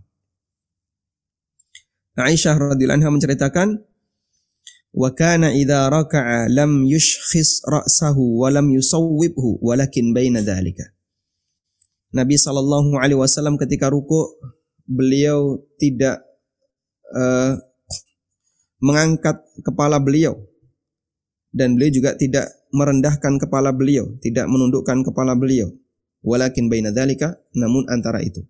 Aisyah 2.28 2.76
radhiyallahu 2.76 3.00
anha 3.00 3.10
menceritakan 3.16 3.80
wa 4.90 5.10
kana 5.14 5.54
idza 5.54 5.88
raka'a 5.88 6.50
lam 6.50 6.84
yushkhis 6.84 7.62
ra'sahu 7.64 8.42
wa 8.42 8.50
lam 8.50 8.74
yusawwibhu 8.74 9.62
walakin 9.62 10.12
baina 10.12 10.42
dzalika. 10.44 10.92
Nabi 12.10 12.36
sallallahu 12.42 12.98
alaihi 12.98 13.22
wasallam 13.22 13.56
ketika 13.62 13.88
ruku 13.94 14.34
beliau 14.90 15.62
tidak 15.78 16.26
uh, 17.14 17.54
mengangkat 18.82 19.46
kepala 19.62 20.02
beliau 20.02 20.42
dan 21.54 21.78
beliau 21.78 22.02
juga 22.02 22.18
tidak 22.18 22.50
merendahkan 22.74 23.38
kepala 23.38 23.74
beliau, 23.74 24.10
tidak 24.22 24.46
menundukkan 24.50 25.06
kepala 25.06 25.38
beliau. 25.38 25.70
Walakin 26.20 26.68
baina 26.68 26.92
dzalika 26.92 27.38
namun 27.56 27.88
antara 27.88 28.20
itu. 28.20 28.44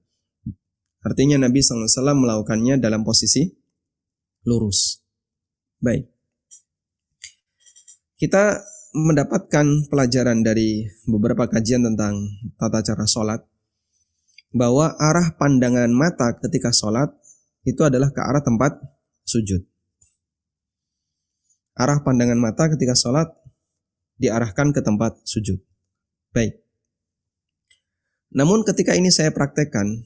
Artinya 0.99 1.39
Nabi 1.39 1.63
SAW 1.63 1.87
melakukannya 2.17 2.81
dalam 2.81 3.07
posisi 3.07 3.58
lurus. 4.43 5.03
Baik. 5.79 6.07
Kita 8.19 8.59
mendapatkan 8.91 9.87
pelajaran 9.87 10.43
dari 10.43 10.83
beberapa 11.07 11.47
kajian 11.47 11.85
tentang 11.85 12.19
tata 12.59 12.83
cara 12.83 13.05
sholat 13.05 13.41
bahwa 14.49 14.97
arah 14.97 15.37
pandangan 15.37 15.87
mata 15.93 16.33
ketika 16.41 16.73
sholat 16.73 17.13
itu 17.63 17.79
adalah 17.85 18.09
ke 18.09 18.19
arah 18.19 18.41
tempat 18.41 18.75
sujud. 19.23 19.61
Arah 21.79 22.03
pandangan 22.03 22.35
mata 22.35 22.67
ketika 22.67 22.97
sholat 22.97 23.29
diarahkan 24.19 24.75
ke 24.75 24.83
tempat 24.83 25.15
sujud. 25.23 25.63
Baik. 26.35 26.59
Namun 28.35 28.67
ketika 28.67 28.93
ini 28.93 29.09
saya 29.09 29.31
praktekkan, 29.31 30.05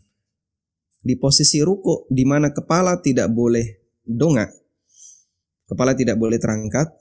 di 1.03 1.19
posisi 1.19 1.59
ruku 1.59 2.07
di 2.07 2.23
mana 2.23 2.55
kepala 2.55 3.03
tidak 3.03 3.27
boleh 3.27 3.82
dongak, 4.03 4.51
kepala 5.67 5.95
tidak 5.97 6.19
boleh 6.19 6.37
terangkat, 6.37 6.91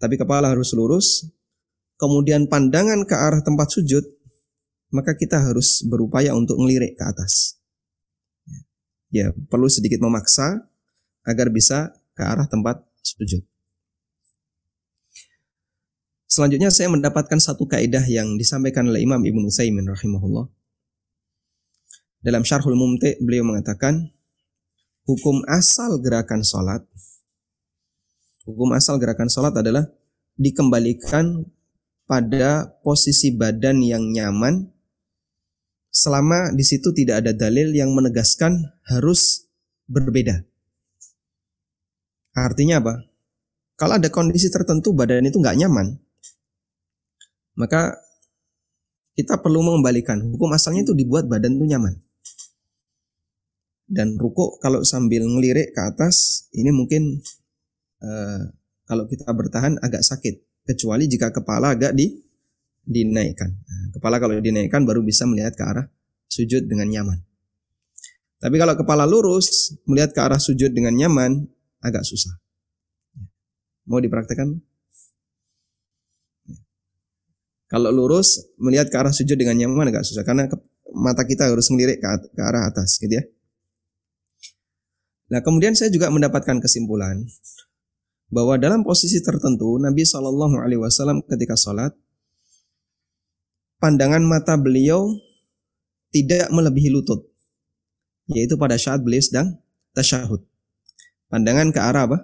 tapi 0.00 0.16
kepala 0.16 0.50
harus 0.50 0.72
lurus, 0.72 1.28
kemudian 2.00 2.48
pandangan 2.48 3.04
ke 3.04 3.14
arah 3.14 3.42
tempat 3.44 3.68
sujud, 3.70 4.02
maka 4.90 5.14
kita 5.14 5.38
harus 5.38 5.84
berupaya 5.86 6.32
untuk 6.32 6.58
ngelirik 6.58 6.96
ke 6.96 7.04
atas. 7.04 7.60
Ya, 9.10 9.34
perlu 9.50 9.66
sedikit 9.66 9.98
memaksa 9.98 10.70
agar 11.26 11.50
bisa 11.50 11.92
ke 12.14 12.22
arah 12.22 12.46
tempat 12.46 12.82
sujud. 13.02 13.42
Selanjutnya 16.30 16.70
saya 16.70 16.86
mendapatkan 16.86 17.42
satu 17.42 17.66
kaidah 17.66 18.06
yang 18.06 18.38
disampaikan 18.38 18.86
oleh 18.86 19.02
Imam 19.02 19.18
Ibnu 19.18 19.50
Utsaimin 19.50 19.82
rahimahullah 19.82 20.46
dalam 22.20 22.44
Syarhul 22.44 22.76
Mumti 22.76 23.16
beliau 23.18 23.48
mengatakan 23.48 24.12
hukum 25.10 25.42
asal 25.50 25.98
gerakan 25.98 26.46
salat 26.46 26.86
hukum 28.46 28.70
asal 28.78 28.94
gerakan 29.02 29.26
salat 29.26 29.50
adalah 29.58 29.90
dikembalikan 30.38 31.50
pada 32.06 32.78
posisi 32.86 33.34
badan 33.34 33.82
yang 33.82 34.06
nyaman 34.14 34.70
selama 35.90 36.54
di 36.54 36.62
situ 36.62 36.94
tidak 36.94 37.26
ada 37.26 37.32
dalil 37.34 37.74
yang 37.74 37.90
menegaskan 37.90 38.78
harus 38.86 39.50
berbeda. 39.90 40.46
Artinya 42.34 42.78
apa? 42.78 42.94
Kalau 43.74 43.98
ada 43.98 44.06
kondisi 44.10 44.46
tertentu 44.50 44.94
badan 44.94 45.26
itu 45.26 45.42
nggak 45.42 45.58
nyaman, 45.66 45.98
maka 47.58 47.98
kita 49.18 49.42
perlu 49.42 49.66
mengembalikan 49.66 50.22
hukum 50.30 50.50
asalnya 50.54 50.86
itu 50.86 50.94
dibuat 50.94 51.26
badan 51.26 51.58
itu 51.58 51.66
nyaman. 51.66 51.98
Dan 53.90 54.14
ruko 54.14 54.54
kalau 54.62 54.86
sambil 54.86 55.26
ngelirik 55.26 55.74
ke 55.74 55.80
atas 55.82 56.46
ini 56.54 56.70
mungkin 56.70 57.18
uh, 58.06 58.42
kalau 58.86 59.10
kita 59.10 59.26
bertahan 59.34 59.82
agak 59.82 60.06
sakit, 60.06 60.62
kecuali 60.62 61.10
jika 61.10 61.34
kepala 61.34 61.74
agak 61.74 61.98
di 61.98 62.14
dinaikkan. 62.86 63.50
Nah, 63.50 63.86
kepala 63.94 64.22
kalau 64.22 64.38
dinaikkan 64.38 64.86
baru 64.86 65.02
bisa 65.02 65.26
melihat 65.26 65.58
ke 65.58 65.64
arah 65.66 65.86
sujud 66.30 66.70
dengan 66.70 66.86
nyaman. 66.86 67.18
Tapi 68.40 68.56
kalau 68.56 68.74
kepala 68.78 69.04
lurus 69.04 69.74
melihat 69.84 70.14
ke 70.16 70.20
arah 70.22 70.40
sujud 70.40 70.72
dengan 70.72 70.96
nyaman 70.96 71.44
agak 71.82 72.06
susah. 72.06 72.40
Mau 73.84 74.00
dipraktekkan? 74.00 74.58
Kalau 77.70 77.90
lurus 77.94 78.50
melihat 78.58 78.90
ke 78.90 78.96
arah 78.98 79.14
sujud 79.14 79.38
dengan 79.38 79.54
nyaman 79.54 79.90
agak 79.94 80.02
susah 80.02 80.26
karena 80.26 80.50
mata 80.90 81.22
kita 81.22 81.46
harus 81.46 81.70
ngelirik 81.70 82.02
ke, 82.02 82.08
ke 82.34 82.42
arah 82.42 82.66
atas 82.66 82.98
gitu 82.98 83.18
ya. 83.18 83.22
Nah, 85.30 85.40
kemudian 85.46 85.78
saya 85.78 85.94
juga 85.94 86.10
mendapatkan 86.10 86.58
kesimpulan 86.58 87.22
bahwa 88.30 88.58
dalam 88.58 88.82
posisi 88.82 89.22
tertentu 89.22 89.78
Nabi 89.78 90.02
Shallallahu 90.02 90.58
Alaihi 90.58 90.82
Wasallam 90.82 91.22
ketika 91.26 91.54
sholat 91.54 91.94
pandangan 93.78 94.22
mata 94.26 94.58
beliau 94.58 95.06
tidak 96.10 96.50
melebihi 96.50 96.90
lutut, 96.90 97.30
yaitu 98.26 98.58
pada 98.58 98.74
saat 98.74 99.06
beliau 99.06 99.22
sedang 99.22 99.54
tasyahud. 99.94 100.42
Pandangan 101.30 101.70
ke 101.70 101.78
arah 101.78 102.10
apa? 102.10 102.18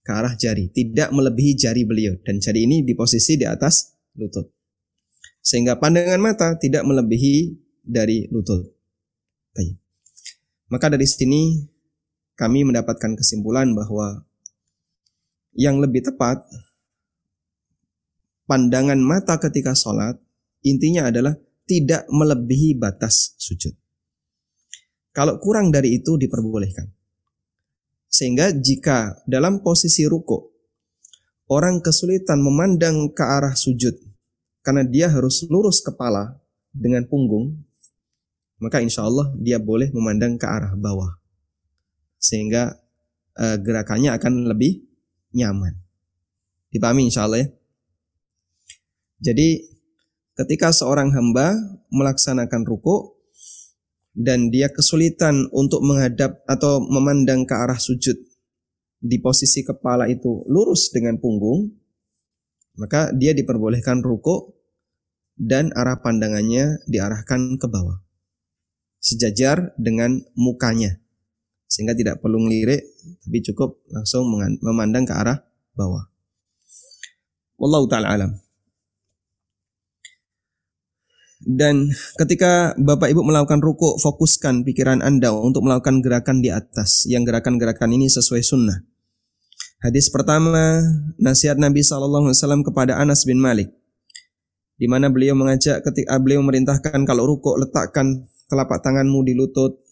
Ke 0.00 0.16
arah 0.16 0.32
jari, 0.40 0.72
tidak 0.72 1.12
melebihi 1.12 1.52
jari 1.52 1.84
beliau 1.84 2.16
dan 2.24 2.40
jari 2.40 2.64
ini 2.64 2.80
di 2.80 2.96
posisi 2.96 3.36
di 3.36 3.44
atas 3.44 3.92
lutut. 4.16 4.48
Sehingga 5.44 5.76
pandangan 5.76 6.16
mata 6.16 6.56
tidak 6.56 6.88
melebihi 6.88 7.60
dari 7.84 8.24
lutut. 8.32 8.72
Maka 10.66 10.90
dari 10.90 11.06
sini 11.06 11.62
kami 12.36 12.68
mendapatkan 12.68 13.16
kesimpulan 13.16 13.72
bahwa 13.72 14.28
yang 15.56 15.80
lebih 15.80 16.04
tepat 16.04 16.44
pandangan 18.44 19.00
mata 19.00 19.40
ketika 19.40 19.72
sholat 19.72 20.20
intinya 20.60 21.08
adalah 21.08 21.32
tidak 21.64 22.04
melebihi 22.12 22.76
batas 22.76 23.34
sujud. 23.40 23.72
Kalau 25.16 25.40
kurang 25.40 25.72
dari 25.72 25.96
itu 25.96 26.20
diperbolehkan. 26.20 26.92
Sehingga 28.06 28.52
jika 28.52 29.18
dalam 29.24 29.64
posisi 29.64 30.04
ruko 30.04 30.52
orang 31.48 31.80
kesulitan 31.80 32.38
memandang 32.44 33.10
ke 33.16 33.24
arah 33.24 33.56
sujud 33.56 33.96
karena 34.60 34.84
dia 34.86 35.08
harus 35.10 35.48
lurus 35.48 35.82
kepala 35.82 36.38
dengan 36.70 37.08
punggung, 37.08 37.64
maka 38.60 38.78
insya 38.84 39.08
Allah 39.08 39.32
dia 39.40 39.56
boleh 39.56 39.90
memandang 39.90 40.36
ke 40.36 40.46
arah 40.46 40.76
bawah 40.76 41.25
sehingga 42.26 42.74
uh, 43.38 43.56
gerakannya 43.62 44.10
akan 44.18 44.50
lebih 44.50 44.82
nyaman. 45.30 45.78
Dipahami 46.74 47.06
insya 47.06 47.30
Allah 47.30 47.46
ya. 47.46 47.48
Jadi 49.30 49.62
ketika 50.36 50.74
seorang 50.74 51.14
hamba 51.14 51.54
melaksanakan 51.94 52.66
ruku 52.66 53.16
dan 54.16 54.50
dia 54.50 54.68
kesulitan 54.68 55.46
untuk 55.54 55.80
menghadap 55.86 56.42
atau 56.50 56.82
memandang 56.82 57.46
ke 57.46 57.54
arah 57.54 57.78
sujud 57.78 58.16
di 59.00 59.16
posisi 59.22 59.62
kepala 59.62 60.08
itu 60.10 60.44
lurus 60.48 60.90
dengan 60.90 61.20
punggung, 61.20 61.70
maka 62.76 63.12
dia 63.14 63.32
diperbolehkan 63.32 64.04
ruku 64.04 64.52
dan 65.36 65.72
arah 65.76 66.00
pandangannya 66.00 66.80
diarahkan 66.88 67.60
ke 67.60 67.66
bawah. 67.68 68.00
Sejajar 69.00 69.76
dengan 69.76 70.24
mukanya 70.34 71.05
sehingga 71.66 71.98
tidak 71.98 72.22
perlu 72.22 72.46
ngelirik 72.46 72.82
tapi 73.22 73.38
cukup 73.52 73.82
langsung 73.90 74.26
memandang 74.62 75.02
ke 75.02 75.14
arah 75.14 75.38
bawah. 75.74 76.06
Wallahu 77.58 77.86
taala 77.90 78.14
alam. 78.14 78.32
Dan 81.46 81.94
ketika 82.18 82.74
Bapak 82.74 83.12
Ibu 83.12 83.22
melakukan 83.22 83.62
ruku, 83.62 84.02
fokuskan 84.02 84.66
pikiran 84.66 84.98
Anda 84.98 85.30
untuk 85.30 85.62
melakukan 85.62 86.02
gerakan 86.02 86.42
di 86.42 86.50
atas, 86.50 87.06
yang 87.06 87.22
gerakan-gerakan 87.22 87.94
ini 87.94 88.10
sesuai 88.10 88.42
sunnah. 88.42 88.82
Hadis 89.78 90.10
pertama, 90.10 90.82
nasihat 91.22 91.54
Nabi 91.54 91.86
SAW 91.86 92.34
kepada 92.66 92.98
Anas 92.98 93.22
bin 93.22 93.38
Malik, 93.38 93.70
di 94.74 94.90
mana 94.90 95.06
beliau 95.06 95.38
mengajak 95.38 95.86
ketika 95.86 96.18
beliau 96.18 96.42
memerintahkan 96.42 97.06
kalau 97.06 97.30
ruku 97.30 97.54
letakkan 97.54 98.26
telapak 98.50 98.82
tanganmu 98.82 99.22
di 99.22 99.38
lutut, 99.38 99.85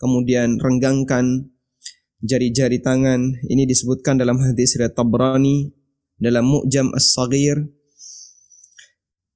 kemudian 0.00 0.56
renggangkan 0.56 1.52
jari-jari 2.24 2.80
tangan. 2.80 3.36
Ini 3.44 3.68
disebutkan 3.68 4.16
dalam 4.16 4.40
hadis 4.40 4.74
riwayat 4.80 4.96
Tabrani 4.96 5.68
dalam 6.20 6.48
Mu'jam 6.48 6.92
As-Saghir 6.96 7.64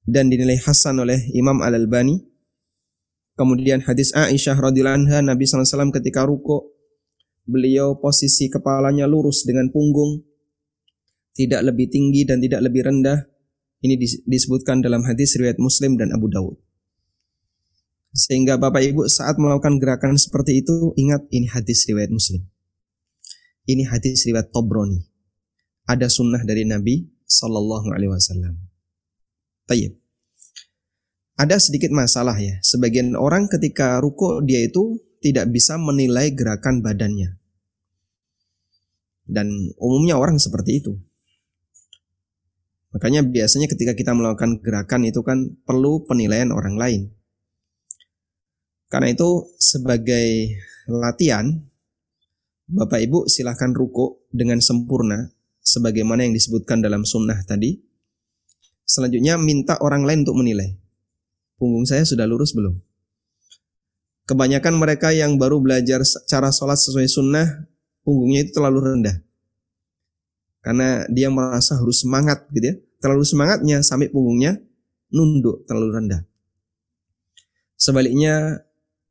dan 0.05 0.29
dinilai 0.29 0.57
hasan 0.61 1.01
oleh 1.01 1.17
Imam 1.33 1.61
Al-Albani. 1.61 2.21
Kemudian 3.35 3.83
hadis 3.83 4.15
Aisyah 4.15 4.55
radhiyallahu 4.55 5.05
anha 5.05 5.19
Nabi 5.19 5.43
SAW 5.43 5.91
ketika 5.91 6.23
ruko 6.23 6.71
beliau 7.43 7.99
posisi 7.99 8.47
kepalanya 8.47 9.05
lurus 9.05 9.43
dengan 9.43 9.67
punggung 9.69 10.23
tidak 11.35 11.67
lebih 11.67 11.91
tinggi 11.91 12.23
dan 12.23 12.39
tidak 12.39 12.63
lebih 12.63 12.87
rendah. 12.87 13.27
Ini 13.83 13.99
disebutkan 14.23 14.81
dalam 14.81 15.03
hadis 15.03 15.35
riwayat 15.35 15.59
Muslim 15.59 15.99
dan 15.99 16.15
Abu 16.15 16.31
Dawud. 16.31 16.64
Sehingga 18.15 18.55
Bapak 18.55 18.79
Ibu 18.79 19.11
saat 19.11 19.35
melakukan 19.35 19.75
gerakan 19.75 20.15
seperti 20.15 20.63
itu 20.63 20.95
ingat 20.95 21.27
ini 21.35 21.51
hadis 21.51 21.83
riwayat 21.83 22.15
Muslim. 22.15 22.47
Ini 23.67 23.83
hadis 23.91 24.23
riwayat 24.23 24.55
Tobroni. 24.55 25.03
Ada 25.83 26.07
sunnah 26.07 26.47
dari 26.47 26.63
Nabi 26.63 27.03
Sallallahu 27.27 27.91
Alaihi 27.91 28.15
Wasallam. 28.15 28.55
Tayyib. 29.67 29.99
Ada 31.35 31.59
sedikit 31.59 31.91
masalah 31.91 32.39
ya. 32.39 32.55
Sebagian 32.63 33.19
orang 33.19 33.51
ketika 33.51 33.99
ruko 33.99 34.39
dia 34.39 34.63
itu 34.63 34.95
tidak 35.19 35.51
bisa 35.51 35.75
menilai 35.75 36.31
gerakan 36.31 36.79
badannya. 36.79 37.35
Dan 39.27 39.51
umumnya 39.75 40.15
orang 40.15 40.39
seperti 40.39 40.79
itu. 40.79 40.95
Makanya 42.95 43.27
biasanya 43.27 43.67
ketika 43.67 43.91
kita 43.91 44.15
melakukan 44.15 44.63
gerakan 44.63 45.03
itu 45.03 45.19
kan 45.19 45.51
perlu 45.67 46.07
penilaian 46.07 46.55
orang 46.55 46.79
lain. 46.79 47.11
Karena 48.95 49.11
itu 49.11 49.51
sebagai 49.59 50.55
latihan, 50.87 51.51
Bapak 52.63 53.03
Ibu 53.03 53.27
silahkan 53.27 53.75
ruko 53.75 54.23
dengan 54.31 54.63
sempurna 54.63 55.35
sebagaimana 55.59 56.23
yang 56.23 56.31
disebutkan 56.31 56.79
dalam 56.79 57.03
sunnah 57.03 57.43
tadi. 57.43 57.75
Selanjutnya 58.87 59.35
minta 59.35 59.75
orang 59.83 60.07
lain 60.07 60.23
untuk 60.23 60.39
menilai. 60.39 60.79
Punggung 61.59 61.83
saya 61.83 62.07
sudah 62.07 62.23
lurus 62.23 62.55
belum? 62.55 62.79
Kebanyakan 64.31 64.79
mereka 64.79 65.11
yang 65.11 65.35
baru 65.35 65.59
belajar 65.59 65.99
cara 66.23 66.55
sholat 66.55 66.79
sesuai 66.79 67.11
sunnah, 67.11 67.67
punggungnya 68.07 68.47
itu 68.47 68.55
terlalu 68.55 68.79
rendah. 68.95 69.19
Karena 70.63 71.03
dia 71.11 71.27
merasa 71.27 71.75
harus 71.75 71.99
semangat 71.99 72.47
gitu 72.55 72.63
ya. 72.71 72.75
Terlalu 73.03 73.27
semangatnya 73.27 73.83
sampai 73.83 74.07
punggungnya 74.07 74.55
nunduk 75.11 75.67
terlalu 75.67 75.99
rendah. 75.99 76.23
Sebaliknya 77.75 78.64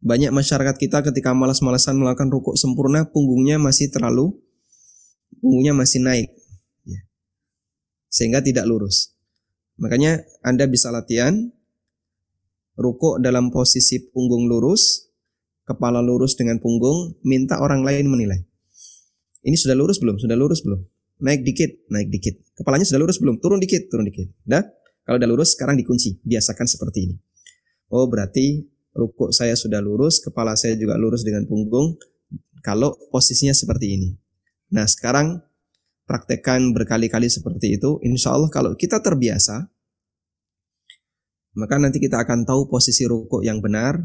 banyak 0.05 0.37
masyarakat 0.37 0.77
kita 0.77 1.01
ketika 1.01 1.33
malas-malasan 1.33 1.97
melakukan 1.97 2.29
rukuk 2.29 2.61
sempurna, 2.61 3.09
punggungnya 3.09 3.57
masih 3.57 3.89
terlalu, 3.89 4.37
punggungnya 5.41 5.73
masih 5.73 6.05
naik. 6.05 6.29
Ya. 6.85 7.01
Sehingga 8.13 8.45
tidak 8.45 8.69
lurus. 8.69 9.17
Makanya 9.81 10.21
Anda 10.45 10.69
bisa 10.69 10.93
latihan, 10.93 11.49
rukuk 12.77 13.25
dalam 13.25 13.49
posisi 13.49 14.05
punggung 14.13 14.45
lurus, 14.45 15.09
kepala 15.65 16.05
lurus 16.05 16.37
dengan 16.37 16.61
punggung, 16.61 17.17
minta 17.25 17.65
orang 17.65 17.81
lain 17.81 18.05
menilai. 18.05 18.45
Ini 19.41 19.57
sudah 19.57 19.73
lurus 19.73 20.05
belum? 20.05 20.21
Sudah 20.21 20.37
lurus 20.37 20.61
belum? 20.61 20.85
Naik 21.25 21.49
dikit, 21.49 21.89
naik 21.89 22.13
dikit. 22.13 22.45
Kepalanya 22.53 22.85
sudah 22.85 23.01
lurus 23.01 23.17
belum? 23.17 23.41
Turun 23.41 23.57
dikit, 23.57 23.89
turun 23.89 24.05
dikit. 24.05 24.29
Dah? 24.45 24.61
Kalau 25.05 25.17
udah 25.17 25.29
lurus, 25.33 25.57
sekarang 25.57 25.81
dikunci. 25.81 26.21
Biasakan 26.25 26.69
seperti 26.69 27.09
ini. 27.09 27.17
Oh, 27.93 28.09
berarti 28.09 28.74
rukuk 28.95 29.35
saya 29.35 29.59
sudah 29.59 29.83
lurus, 29.83 30.23
kepala 30.23 30.55
saya 30.55 30.79
juga 30.79 30.95
lurus 30.95 31.27
dengan 31.27 31.45
punggung 31.45 31.99
kalau 32.65 32.97
posisinya 33.11 33.53
seperti 33.53 33.99
ini. 33.99 34.09
Nah, 34.73 34.89
sekarang 34.89 35.43
praktekkan 36.09 36.73
berkali-kali 36.73 37.29
seperti 37.29 37.77
itu, 37.77 38.01
insya 38.07 38.33
Allah 38.33 38.49
kalau 38.49 38.73
kita 38.73 39.03
terbiasa, 39.05 39.69
maka 41.55 41.77
nanti 41.79 42.01
kita 42.03 42.23
akan 42.25 42.49
tahu 42.49 42.67
posisi 42.67 43.05
rukuk 43.07 43.45
yang 43.45 43.61
benar 43.61 44.01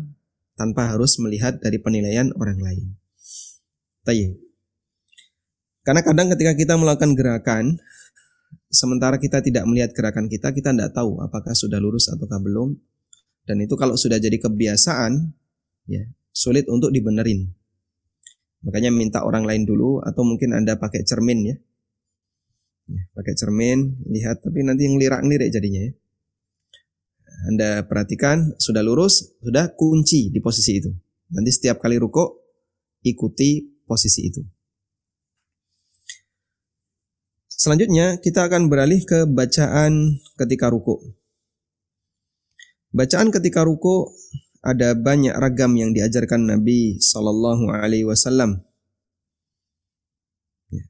tanpa 0.59 0.91
harus 0.91 1.17
melihat 1.23 1.57
dari 1.57 1.79
penilaian 1.79 2.29
orang 2.35 2.59
lain. 2.59 2.99
Tayyib. 4.03 4.35
Karena 5.81 6.03
kadang 6.03 6.27
ketika 6.35 6.53
kita 6.53 6.73
melakukan 6.75 7.15
gerakan, 7.15 7.65
sementara 8.69 9.17
kita 9.17 9.41
tidak 9.41 9.65
melihat 9.65 9.95
gerakan 9.95 10.29
kita, 10.29 10.53
kita 10.53 10.75
tidak 10.75 10.91
tahu 10.93 11.17
apakah 11.23 11.55
sudah 11.55 11.81
lurus 11.81 12.11
ataukah 12.11 12.37
belum. 12.37 12.77
Dan 13.45 13.63
itu 13.63 13.73
kalau 13.79 13.97
sudah 13.97 14.17
jadi 14.21 14.37
kebiasaan, 14.37 15.33
ya 15.89 16.03
sulit 16.29 16.69
untuk 16.69 16.93
dibenerin. 16.93 17.49
Makanya 18.63 18.91
minta 18.91 19.23
orang 19.23 19.47
lain 19.47 19.63
dulu 19.63 20.03
atau 20.03 20.21
mungkin 20.27 20.51
Anda 20.51 20.75
pakai 20.75 21.07
cermin 21.07 21.39
ya. 21.47 21.55
ya 22.91 23.01
pakai 23.15 23.33
cermin, 23.35 24.03
lihat 24.09 24.43
tapi 24.43 24.63
nanti 24.63 24.87
ngelirak-ngelirik 24.87 25.49
jadinya 25.49 25.81
ya. 25.87 25.93
Anda 27.47 27.69
perhatikan 27.87 28.59
sudah 28.59 28.83
lurus, 28.83 29.39
sudah 29.39 29.71
kunci 29.79 30.27
di 30.27 30.43
posisi 30.43 30.75
itu. 30.75 30.91
Nanti 31.31 31.55
setiap 31.55 31.79
kali 31.79 31.95
ruko 31.95 32.43
ikuti 32.99 33.63
posisi 33.87 34.27
itu. 34.27 34.43
Selanjutnya 37.47 38.19
kita 38.19 38.47
akan 38.47 38.71
beralih 38.71 39.03
ke 39.03 39.27
bacaan 39.27 40.19
ketika 40.39 40.71
ruko. 40.71 40.99
Bacaan 42.89 43.29
ketika 43.29 43.61
ruko 43.61 44.17
ada 44.65 44.97
banyak 44.97 45.31
ragam 45.37 45.77
yang 45.77 45.93
diajarkan 45.93 46.49
Nabi 46.49 46.97
Sallallahu 46.97 47.69
Alaihi 47.69 48.03
Wasallam. 48.09 48.65
Ya. 50.73 50.83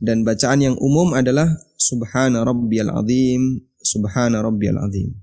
Dan 0.00 0.24
bacaan 0.24 0.64
yang 0.64 0.76
umum 0.80 1.14
adalah 1.14 1.46
Subhana 1.78 2.42
Rabbiyal 2.42 2.90
Azim, 2.90 3.62
Subhana 3.78 4.42
Rabbiyal 4.42 4.80
Azim. 4.82 5.20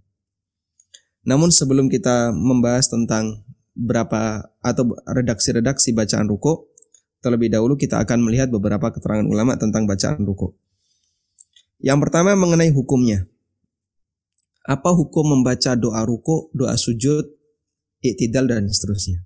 Namun 1.26 1.50
sebelum 1.50 1.90
kita 1.90 2.32
membahas 2.32 2.86
tentang 2.88 3.44
berapa 3.76 4.46
atau 4.64 4.96
redaksi-redaksi 5.10 5.92
bacaan 5.92 6.30
ruko, 6.30 6.72
terlebih 7.20 7.50
dahulu 7.50 7.76
kita 7.76 7.98
akan 7.98 8.24
melihat 8.24 8.54
beberapa 8.54 8.94
keterangan 8.94 9.26
ulama 9.26 9.58
tentang 9.58 9.90
bacaan 9.90 10.22
ruko. 10.22 10.54
Yang 11.82 12.08
pertama 12.08 12.38
mengenai 12.38 12.72
hukumnya. 12.72 13.28
Apa 14.66 14.98
hukum 14.98 15.38
membaca 15.38 15.78
doa 15.78 16.02
ruko, 16.02 16.50
doa 16.58 16.74
sujud, 16.74 17.30
iktidal 18.02 18.50
dan 18.50 18.66
seterusnya. 18.66 19.22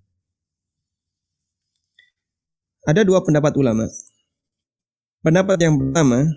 Ada 2.83 3.07
dua 3.07 3.23
pendapat 3.23 3.55
ulama. 3.55 3.87
Pendapat 5.23 5.57
yang 5.63 5.79
pertama, 5.79 6.27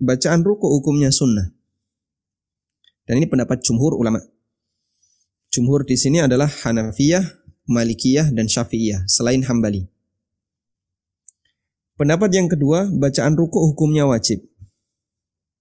bacaan 0.00 0.40
ruku 0.40 0.64
hukumnya 0.68 1.12
sunnah. 1.12 1.52
Dan 3.04 3.20
ini 3.20 3.26
pendapat 3.28 3.60
jumhur 3.60 3.96
ulama. 3.96 4.20
Jumhur 5.52 5.84
di 5.84 6.00
sini 6.00 6.24
adalah 6.24 6.48
Hanafiyah, 6.48 7.24
Malikiyah, 7.68 8.32
dan 8.32 8.48
Syafi'iyah, 8.48 9.04
selain 9.04 9.44
Hambali. 9.44 9.84
Pendapat 12.00 12.32
yang 12.32 12.48
kedua, 12.48 12.88
bacaan 12.88 13.36
ruku 13.36 13.60
hukumnya 13.60 14.08
wajib. 14.08 14.40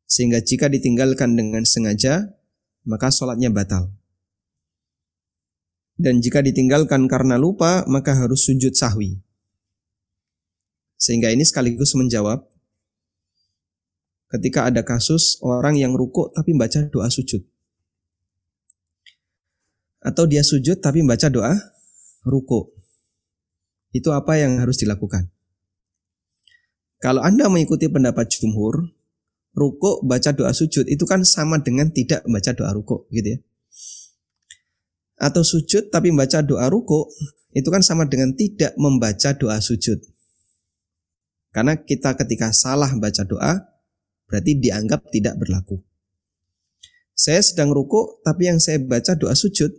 Sehingga 0.08 0.40
jika 0.40 0.72
ditinggalkan 0.72 1.36
dengan 1.36 1.68
sengaja, 1.68 2.41
maka 2.88 3.14
sholatnya 3.14 3.54
batal. 3.54 3.94
Dan 6.02 6.18
jika 6.18 6.42
ditinggalkan 6.42 7.06
karena 7.06 7.38
lupa, 7.38 7.86
maka 7.86 8.18
harus 8.18 8.42
sujud 8.50 8.74
sahwi. 8.74 9.22
Sehingga 10.98 11.30
ini 11.30 11.46
sekaligus 11.46 11.94
menjawab 11.94 12.46
ketika 14.32 14.72
ada 14.72 14.82
kasus 14.82 15.38
orang 15.44 15.76
yang 15.76 15.94
rukuk 15.94 16.32
tapi 16.32 16.56
membaca 16.56 16.88
doa 16.90 17.12
sujud. 17.12 17.44
Atau 20.02 20.26
dia 20.26 20.42
sujud 20.42 20.82
tapi 20.82 21.06
membaca 21.06 21.30
doa 21.30 21.54
rukuk. 22.26 22.74
Itu 23.92 24.16
apa 24.16 24.40
yang 24.40 24.58
harus 24.58 24.80
dilakukan? 24.80 25.30
Kalau 27.02 27.22
Anda 27.26 27.50
mengikuti 27.50 27.90
pendapat 27.90 28.30
jumhur, 28.30 28.94
rukuk 29.52 30.08
baca 30.08 30.32
doa 30.32 30.56
sujud 30.56 30.88
itu 30.88 31.04
kan 31.04 31.24
sama 31.28 31.60
dengan 31.60 31.92
tidak 31.92 32.24
membaca 32.24 32.52
doa 32.56 32.72
rukuk 32.72 33.08
gitu 33.12 33.36
ya 33.36 33.40
atau 35.22 35.46
sujud 35.46 35.94
tapi 35.94 36.10
membaca 36.10 36.42
doa 36.42 36.66
ruku 36.66 37.06
itu 37.54 37.70
kan 37.70 37.86
sama 37.86 38.10
dengan 38.10 38.34
tidak 38.34 38.74
membaca 38.74 39.38
doa 39.38 39.62
sujud. 39.62 40.02
Karena 41.54 41.78
kita 41.78 42.18
ketika 42.18 42.50
salah 42.50 42.90
baca 42.98 43.22
doa 43.22 43.54
berarti 44.26 44.58
dianggap 44.58 45.14
tidak 45.14 45.38
berlaku. 45.38 45.78
Saya 47.14 47.46
sedang 47.46 47.70
ruku 47.70 48.24
tapi 48.26 48.50
yang 48.50 48.58
saya 48.58 48.82
baca 48.82 49.14
doa 49.14 49.38
sujud 49.38 49.70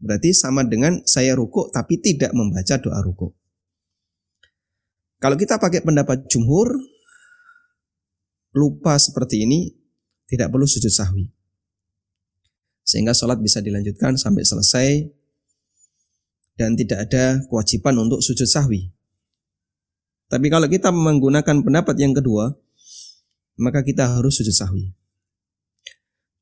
berarti 0.00 0.32
sama 0.32 0.64
dengan 0.64 1.04
saya 1.04 1.36
ruku 1.36 1.68
tapi 1.68 2.00
tidak 2.00 2.32
membaca 2.32 2.80
doa 2.80 3.04
ruku. 3.04 3.28
Kalau 5.18 5.34
kita 5.36 5.60
pakai 5.60 5.84
pendapat 5.84 6.30
jumhur 6.30 6.70
lupa 8.56 8.96
seperti 8.96 9.44
ini 9.44 9.72
tidak 10.28 10.52
perlu 10.52 10.64
sujud 10.64 10.92
sahwi 10.92 11.28
sehingga 12.88 13.12
sholat 13.12 13.36
bisa 13.44 13.60
dilanjutkan 13.60 14.16
sampai 14.16 14.48
selesai 14.48 14.88
dan 16.56 16.72
tidak 16.72 17.04
ada 17.04 17.44
kewajiban 17.44 18.00
untuk 18.00 18.24
sujud 18.24 18.48
sahwi. 18.48 18.88
Tapi 20.32 20.48
kalau 20.48 20.64
kita 20.72 20.88
menggunakan 20.88 21.60
pendapat 21.60 21.94
yang 22.00 22.16
kedua, 22.16 22.56
maka 23.60 23.84
kita 23.84 24.16
harus 24.16 24.40
sujud 24.40 24.56
sahwi. 24.56 24.88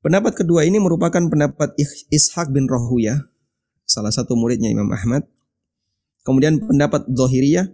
Pendapat 0.07 0.39
kedua 0.39 0.63
ini 0.63 0.79
merupakan 0.79 1.19
pendapat 1.19 1.75
Ishaq 2.15 2.55
bin 2.55 2.71
Rohuyah, 2.71 3.27
salah 3.83 4.15
satu 4.15 4.39
muridnya 4.39 4.71
Imam 4.71 4.87
Ahmad. 4.95 5.27
Kemudian 6.23 6.63
pendapat 6.63 7.11
Zohiriyah, 7.11 7.71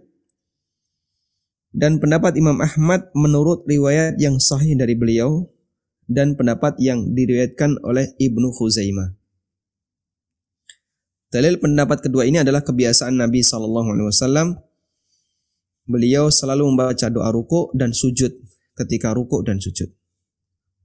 dan 1.73 1.97
pendapat 1.97 2.37
Imam 2.37 2.61
Ahmad 2.61 3.09
menurut 3.17 3.65
riwayat 3.65 4.21
yang 4.21 4.37
sahih 4.37 4.77
dari 4.77 4.93
beliau 4.93 5.49
dan 6.05 6.37
pendapat 6.37 6.77
yang 6.77 7.17
diriwayatkan 7.17 7.81
oleh 7.81 8.13
Ibnu 8.21 8.53
Khuzaimah. 8.53 9.17
Dalil 11.33 11.57
pendapat 11.57 12.05
kedua 12.05 12.29
ini 12.29 12.45
adalah 12.45 12.61
kebiasaan 12.61 13.17
Nabi 13.17 13.41
Shallallahu 13.41 13.89
Alaihi 13.89 14.05
Wasallam. 14.05 14.47
Beliau 15.89 16.29
selalu 16.29 16.69
membaca 16.69 17.09
doa 17.09 17.33
ruku 17.33 17.73
dan 17.73 17.89
sujud 17.89 18.29
ketika 18.77 19.17
ruku 19.17 19.41
dan 19.41 19.57
sujud. 19.57 19.89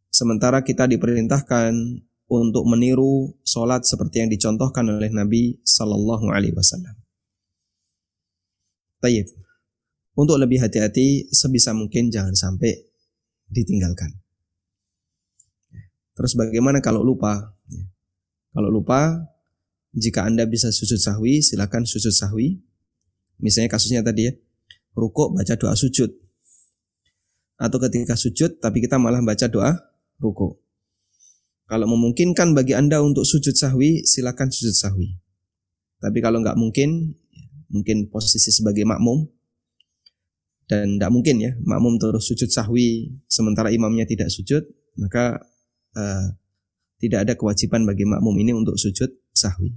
Sementara 0.08 0.64
kita 0.64 0.88
diperintahkan 0.88 2.00
untuk 2.32 2.64
meniru 2.64 3.36
solat 3.44 3.84
seperti 3.84 4.24
yang 4.24 4.32
dicontohkan 4.32 4.88
oleh 4.88 5.12
Nabi 5.12 5.60
Shallallahu 5.68 6.32
Alaihi 6.32 6.56
Wasallam. 6.56 6.96
Tayyib. 9.04 9.47
Untuk 10.18 10.34
lebih 10.34 10.58
hati-hati 10.58 11.30
sebisa 11.30 11.70
mungkin 11.70 12.10
jangan 12.10 12.34
sampai 12.34 12.74
ditinggalkan. 13.46 14.18
Terus 16.18 16.34
bagaimana 16.34 16.82
kalau 16.82 17.06
lupa? 17.06 17.54
Kalau 18.50 18.66
lupa, 18.66 19.22
jika 19.94 20.26
Anda 20.26 20.50
bisa 20.50 20.74
sujud 20.74 20.98
sahwi, 20.98 21.38
silakan 21.38 21.86
sujud 21.86 22.10
sahwi. 22.10 22.58
Misalnya 23.38 23.70
kasusnya 23.70 24.02
tadi 24.02 24.26
ya, 24.26 24.34
rukuk 24.98 25.38
baca 25.38 25.54
doa 25.54 25.78
sujud. 25.78 26.10
Atau 27.54 27.78
ketika 27.78 28.18
sujud 28.18 28.58
tapi 28.58 28.82
kita 28.82 28.98
malah 28.98 29.22
baca 29.22 29.46
doa 29.46 29.78
rukuk. 30.18 30.58
Kalau 31.70 31.86
memungkinkan 31.86 32.58
bagi 32.58 32.74
Anda 32.74 32.98
untuk 33.06 33.22
sujud 33.22 33.54
sahwi, 33.54 34.02
silakan 34.02 34.50
sujud 34.50 34.74
sahwi. 34.74 35.14
Tapi 36.02 36.18
kalau 36.18 36.42
nggak 36.42 36.58
mungkin, 36.58 37.14
mungkin 37.70 38.10
posisi 38.10 38.50
sebagai 38.50 38.82
makmum, 38.82 39.37
dan 40.68 41.00
tidak 41.00 41.10
mungkin 41.10 41.40
ya 41.40 41.56
makmum 41.64 41.96
terus 41.96 42.28
sujud 42.28 42.52
sahwi 42.52 43.16
sementara 43.24 43.72
imamnya 43.72 44.04
tidak 44.04 44.28
sujud, 44.28 44.68
maka 45.00 45.40
uh, 45.96 46.26
tidak 47.00 47.24
ada 47.24 47.32
kewajiban 47.34 47.88
bagi 47.88 48.04
makmum 48.04 48.36
ini 48.36 48.52
untuk 48.52 48.76
sujud 48.76 49.08
sahwi. 49.32 49.72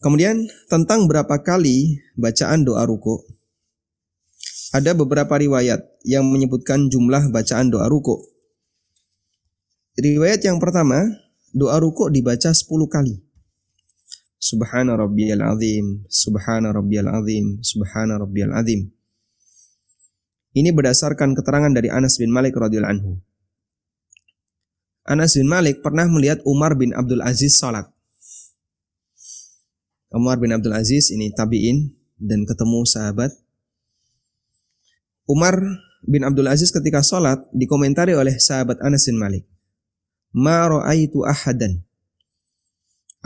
Kemudian 0.00 0.46
tentang 0.70 1.04
berapa 1.10 1.40
kali 1.42 2.00
bacaan 2.16 2.64
doa 2.64 2.86
ruku. 2.88 3.26
Ada 4.70 4.94
beberapa 4.94 5.34
riwayat 5.34 5.82
yang 6.04 6.28
menyebutkan 6.28 6.86
jumlah 6.86 7.32
bacaan 7.32 7.72
doa 7.72 7.88
ruku. 7.88 8.14
Riwayat 9.96 10.44
yang 10.44 10.60
pertama, 10.60 11.00
doa 11.56 11.80
ruku 11.80 12.12
dibaca 12.12 12.52
10 12.52 12.68
kali. 12.86 13.25
Subhana 14.46 14.94
rabbiyal 14.94 15.42
azim, 15.42 16.06
subhana 16.06 16.70
rabbiyal 16.70 17.10
azim, 17.10 17.58
subhana 17.66 18.14
rabbiyal 18.14 18.54
azim. 18.54 18.94
Ini 20.54 20.70
berdasarkan 20.70 21.34
keterangan 21.34 21.74
dari 21.74 21.90
Anas 21.90 22.14
bin 22.22 22.30
Malik 22.30 22.54
radhiyallahu 22.54 22.94
anhu. 22.94 23.12
Anas 25.02 25.34
bin 25.34 25.50
Malik 25.50 25.82
pernah 25.82 26.06
melihat 26.06 26.38
Umar 26.46 26.78
bin 26.78 26.94
Abdul 26.94 27.26
Aziz 27.26 27.58
salat. 27.58 27.90
Umar 30.14 30.38
bin 30.38 30.54
Abdul 30.54 30.78
Aziz 30.78 31.10
ini 31.10 31.34
tabi'in 31.34 31.90
dan 32.22 32.46
ketemu 32.46 32.86
sahabat 32.86 33.34
Umar 35.26 35.58
bin 36.06 36.22
Abdul 36.22 36.46
Aziz 36.46 36.70
ketika 36.70 37.02
sholat 37.02 37.42
dikomentari 37.50 38.14
oleh 38.14 38.38
sahabat 38.38 38.78
Anas 38.78 39.10
bin 39.10 39.18
Malik. 39.18 39.44
Ma 40.30 40.70
ra'aitu 40.70 41.26
ahadan 41.26 41.85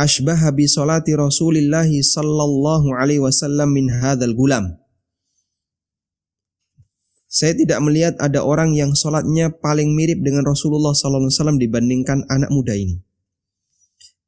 ashbaha 0.01 0.49
bi 0.57 0.65
salati 0.65 1.13
Rasulillah 1.13 1.85
sallallahu 1.85 2.97
alaihi 2.97 3.21
wasallam 3.21 3.77
min 3.77 3.93
hadzal 3.93 4.33
gulam. 4.33 4.81
Saya 7.31 7.55
tidak 7.55 7.79
melihat 7.85 8.19
ada 8.19 8.43
orang 8.43 8.75
yang 8.75 8.91
sholatnya 8.97 9.55
paling 9.55 9.95
mirip 9.95 10.19
dengan 10.19 10.43
Rasulullah 10.43 10.97
wasallam 10.97 11.63
dibandingkan 11.63 12.27
anak 12.27 12.51
muda 12.51 12.75
ini. 12.75 12.99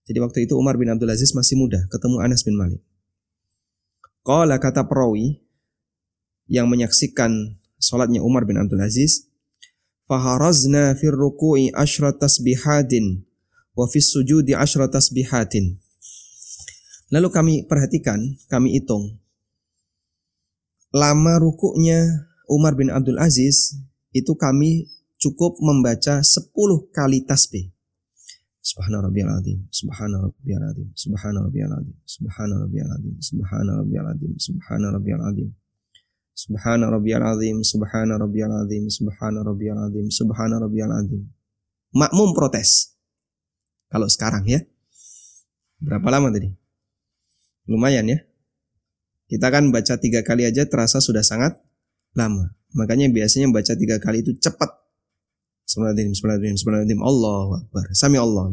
Jadi 0.07 0.19
waktu 0.23 0.39
itu 0.47 0.55
Umar 0.55 0.79
bin 0.79 0.87
Abdul 0.87 1.11
Aziz 1.11 1.35
masih 1.35 1.59
muda, 1.59 1.83
ketemu 1.91 2.23
Anas 2.23 2.47
bin 2.47 2.55
Malik. 2.55 2.79
Qala 4.23 4.63
kata 4.63 4.87
perawi 4.87 5.43
yang 6.47 6.71
menyaksikan 6.71 7.59
sholatnya 7.83 8.23
Umar 8.23 8.47
bin 8.47 8.55
Abdul 8.55 8.83
Aziz, 8.87 9.27
faharazna 10.07 10.95
fir 10.95 11.15
ruku'i 11.15 11.75
ashra 11.75 12.15
tasbihatin 12.15 13.27
wa 13.73 13.87
fis 13.89 14.13
sujudi 14.13 14.53
ashra 14.57 14.89
tasbihatin. 14.89 15.79
Lalu 17.13 17.29
kami 17.29 17.55
perhatikan, 17.69 18.21
kami 18.49 18.81
hitung. 18.81 19.21
Lama 20.93 21.41
rukuknya 21.41 22.29
Umar 22.49 22.77
bin 22.77 22.93
Abdul 22.93 23.21
Aziz 23.21 23.77
itu 24.13 24.33
kami 24.37 24.89
cukup 25.17 25.57
membaca 25.61 26.21
10 26.21 26.53
kali 26.93 27.25
tasbih. 27.25 27.73
Subhana 28.63 29.03
rabbiyal 29.03 29.27
azim, 29.43 29.67
subhana 29.75 30.23
rabbiyal 30.23 30.63
azim, 30.71 30.89
subhana 30.95 31.43
rabbiyal 31.43 31.75
azim, 31.75 31.97
subhana 32.07 32.55
rabbiyal 32.63 32.91
azim, 32.95 33.15
subhana 33.19 33.73
rabbiyal 33.75 34.07
azim, 34.07 34.33
subhana 34.39 34.87
rabbiyal 34.95 35.23
azim. 35.27 35.51
Subhana 36.33 36.87
rabbiyal 36.89 37.25
azim, 37.27 37.59
subhana 37.61 38.15
rabbiyal 38.17 38.53
azim, 38.65 38.85
subhana 38.89 39.41
rabbiyal 39.45 39.79
azim, 39.85 40.07
subhana 40.09 40.57
rabbiyal 40.63 40.93
azim. 40.95 41.29
Makmum 41.93 42.33
protes. 42.33 42.97
Kalau 43.93 44.09
sekarang 44.09 44.49
ya. 44.49 44.65
Berapa 45.77 46.09
lama 46.09 46.33
tadi? 46.33 46.49
Lumayan 47.69 48.09
ya. 48.09 48.25
Kita 49.29 49.53
kan 49.53 49.69
baca 49.69 50.01
tiga 50.01 50.25
kali 50.25 50.49
aja 50.49 50.65
terasa 50.65 50.97
sudah 51.05 51.21
sangat 51.21 51.61
lama. 52.17 52.57
Makanya 52.73 53.13
biasanya 53.13 53.53
baca 53.53 53.77
tiga 53.77 54.01
kali 54.01 54.25
itu 54.25 54.33
cepat. 54.41 54.73
Bismillahirrahmanirrahim, 55.69 56.57
bismillahirrahmanirrahim. 56.57 57.03
Allahu 57.05 57.51
Akbar. 57.61 57.85
Sami 57.93 58.17
Allah. 58.17 58.49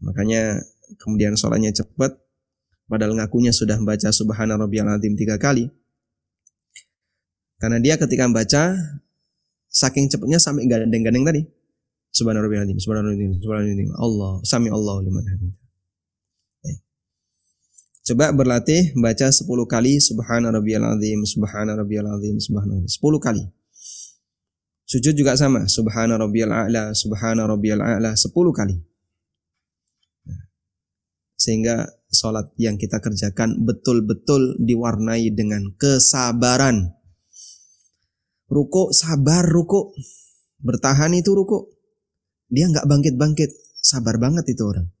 Makanya 0.00 0.64
kemudian 0.96 1.36
sholatnya 1.36 1.76
cepat. 1.76 2.16
Padahal 2.88 3.16
ngakunya 3.16 3.52
sudah 3.52 3.76
baca 3.80 4.08
subhana 4.08 4.56
rabbiyal 4.56 4.88
azim 4.88 5.16
tiga 5.16 5.36
kali. 5.36 5.68
Karena 7.60 7.78
dia 7.78 7.94
ketika 8.00 8.26
baca 8.28 8.76
saking 9.68 10.08
cepatnya 10.08 10.40
sampai 10.40 10.64
gandeng-gandeng 10.64 11.24
tadi. 11.24 11.42
Subhana 12.12 12.44
rabbiyal 12.44 12.68
azim, 12.68 12.76
subhana 12.76 13.08
rabbiyal 13.08 13.32
azim, 13.32 13.40
subhana 13.40 13.64
rabbiyal 13.64 13.80
azim. 13.80 13.90
Allah, 13.96 14.32
sami 14.44 14.68
Allah 14.68 14.94
liman 15.00 15.24
hamidah. 15.24 15.62
Coba 18.02 18.34
berlatih 18.34 18.98
baca 18.98 19.30
10 19.30 19.46
kali 19.46 20.02
subhana 20.02 20.50
rabbiyal 20.50 20.82
azim, 20.98 21.22
subhana 21.22 21.78
rabbiyal 21.78 22.10
azim, 22.10 22.34
subhana 22.42 22.82
10 22.82 22.98
kali. 23.22 23.46
Sujud 24.90 25.14
juga 25.14 25.38
sama, 25.38 25.70
subhana 25.70 26.18
rabbiyal 26.18 26.50
a'la, 26.50 26.92
subhana 26.92 27.46
rabbiyal 27.46 27.78
a'la 27.78 28.12
10 28.18 28.28
kali. 28.52 28.76
Sehingga 31.38 31.88
sholat 32.10 32.50
yang 32.58 32.74
kita 32.74 32.98
kerjakan 32.98 33.62
betul-betul 33.62 34.58
diwarnai 34.60 35.30
dengan 35.32 35.70
kesabaran. 35.78 36.92
Ruko 38.50 38.90
sabar 38.92 39.46
ruko. 39.46 39.94
Bertahan 40.58 41.14
itu 41.16 41.32
ruko. 41.32 41.72
Dia 42.52 42.68
nggak 42.68 42.84
bangkit-bangkit. 42.84 43.50
Sabar 43.80 44.20
banget 44.20 44.44
itu 44.52 44.62
orang. 44.62 44.92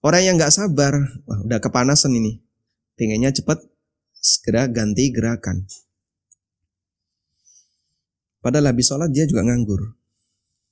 Orang 0.00 0.22
yang 0.24 0.34
nggak 0.40 0.50
sabar, 0.50 0.96
wah 1.28 1.40
udah 1.44 1.60
kepanasan 1.60 2.16
ini. 2.16 2.40
Pengennya 2.96 3.36
cepat 3.36 3.60
segera 4.16 4.64
ganti 4.66 5.12
gerakan. 5.12 5.68
Padahal 8.40 8.72
habis 8.72 8.88
sholat 8.88 9.12
dia 9.12 9.28
juga 9.28 9.44
nganggur. 9.44 9.94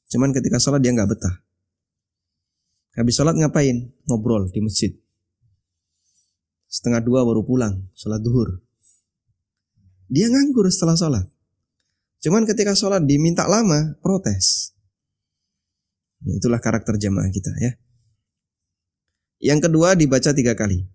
Cuman 0.09 0.33
ketika 0.33 0.57
sholat 0.57 0.80
dia 0.80 0.96
nggak 0.96 1.11
betah. 1.12 1.44
Habis 2.94 3.14
sholat 3.18 3.35
ngapain? 3.35 3.90
Ngobrol 4.07 4.48
di 4.54 4.62
masjid. 4.62 4.94
Setengah 6.70 7.02
dua 7.02 7.26
baru 7.26 7.42
pulang, 7.42 7.90
sholat 7.94 8.22
duhur. 8.22 8.62
Dia 10.07 10.30
nganggur 10.30 10.70
setelah 10.70 10.94
sholat. 10.94 11.26
Cuman 12.22 12.46
ketika 12.46 12.72
sholat 12.78 13.02
diminta 13.04 13.44
lama, 13.50 13.98
protes. 13.98 14.73
Itulah 16.24 16.60
karakter 16.60 16.96
jamaah 16.96 17.28
kita 17.28 17.52
ya. 17.60 17.76
Yang 19.44 19.68
kedua 19.68 19.92
dibaca 19.92 20.32
tiga 20.32 20.56
kali. 20.56 20.88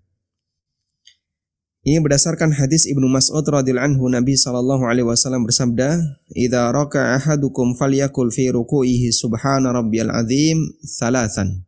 Ini 1.79 2.03
berdasarkan 2.03 2.51
hadis 2.59 2.83
Ibnu 2.89 3.07
Mas'ud 3.07 3.45
radhiyallahu 3.45 3.95
anhu 3.95 4.11
Nabi 4.11 4.35
sallallahu 4.35 4.83
alaihi 4.83 5.07
wasallam 5.07 5.47
bersabda, 5.47 6.01
"Idza 6.35 6.67
raka'a 6.75 7.15
ahadukum 7.15 7.71
falyakul 7.77 8.33
fi 8.35 8.51
ruku'ihi 8.51 9.15
subhana 9.15 9.71
rabbiyal 9.71 10.11
azim 10.11 10.75
thalathan." 10.99 11.63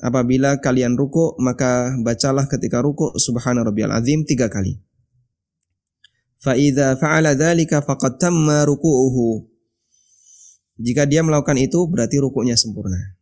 Apabila 0.00 0.58
kalian 0.58 0.96
ruku, 0.96 1.36
maka 1.38 1.92
bacalah 2.00 2.48
ketika 2.48 2.80
ruku 2.80 3.14
subhana 3.20 3.62
rabbiyal 3.62 3.92
azim 3.92 4.24
tiga 4.24 4.48
kali. 4.48 4.80
Fa 6.40 6.56
idza 6.56 6.96
fa'ala 6.96 7.36
dzalika 7.36 7.84
faqad 7.84 8.16
tamma 8.16 8.64
ruku'uhu. 8.64 9.44
Jika 10.80 11.04
dia 11.04 11.20
melakukan 11.20 11.60
itu 11.60 11.84
berarti 11.84 12.16
rukuknya 12.16 12.56
sempurna. 12.56 13.20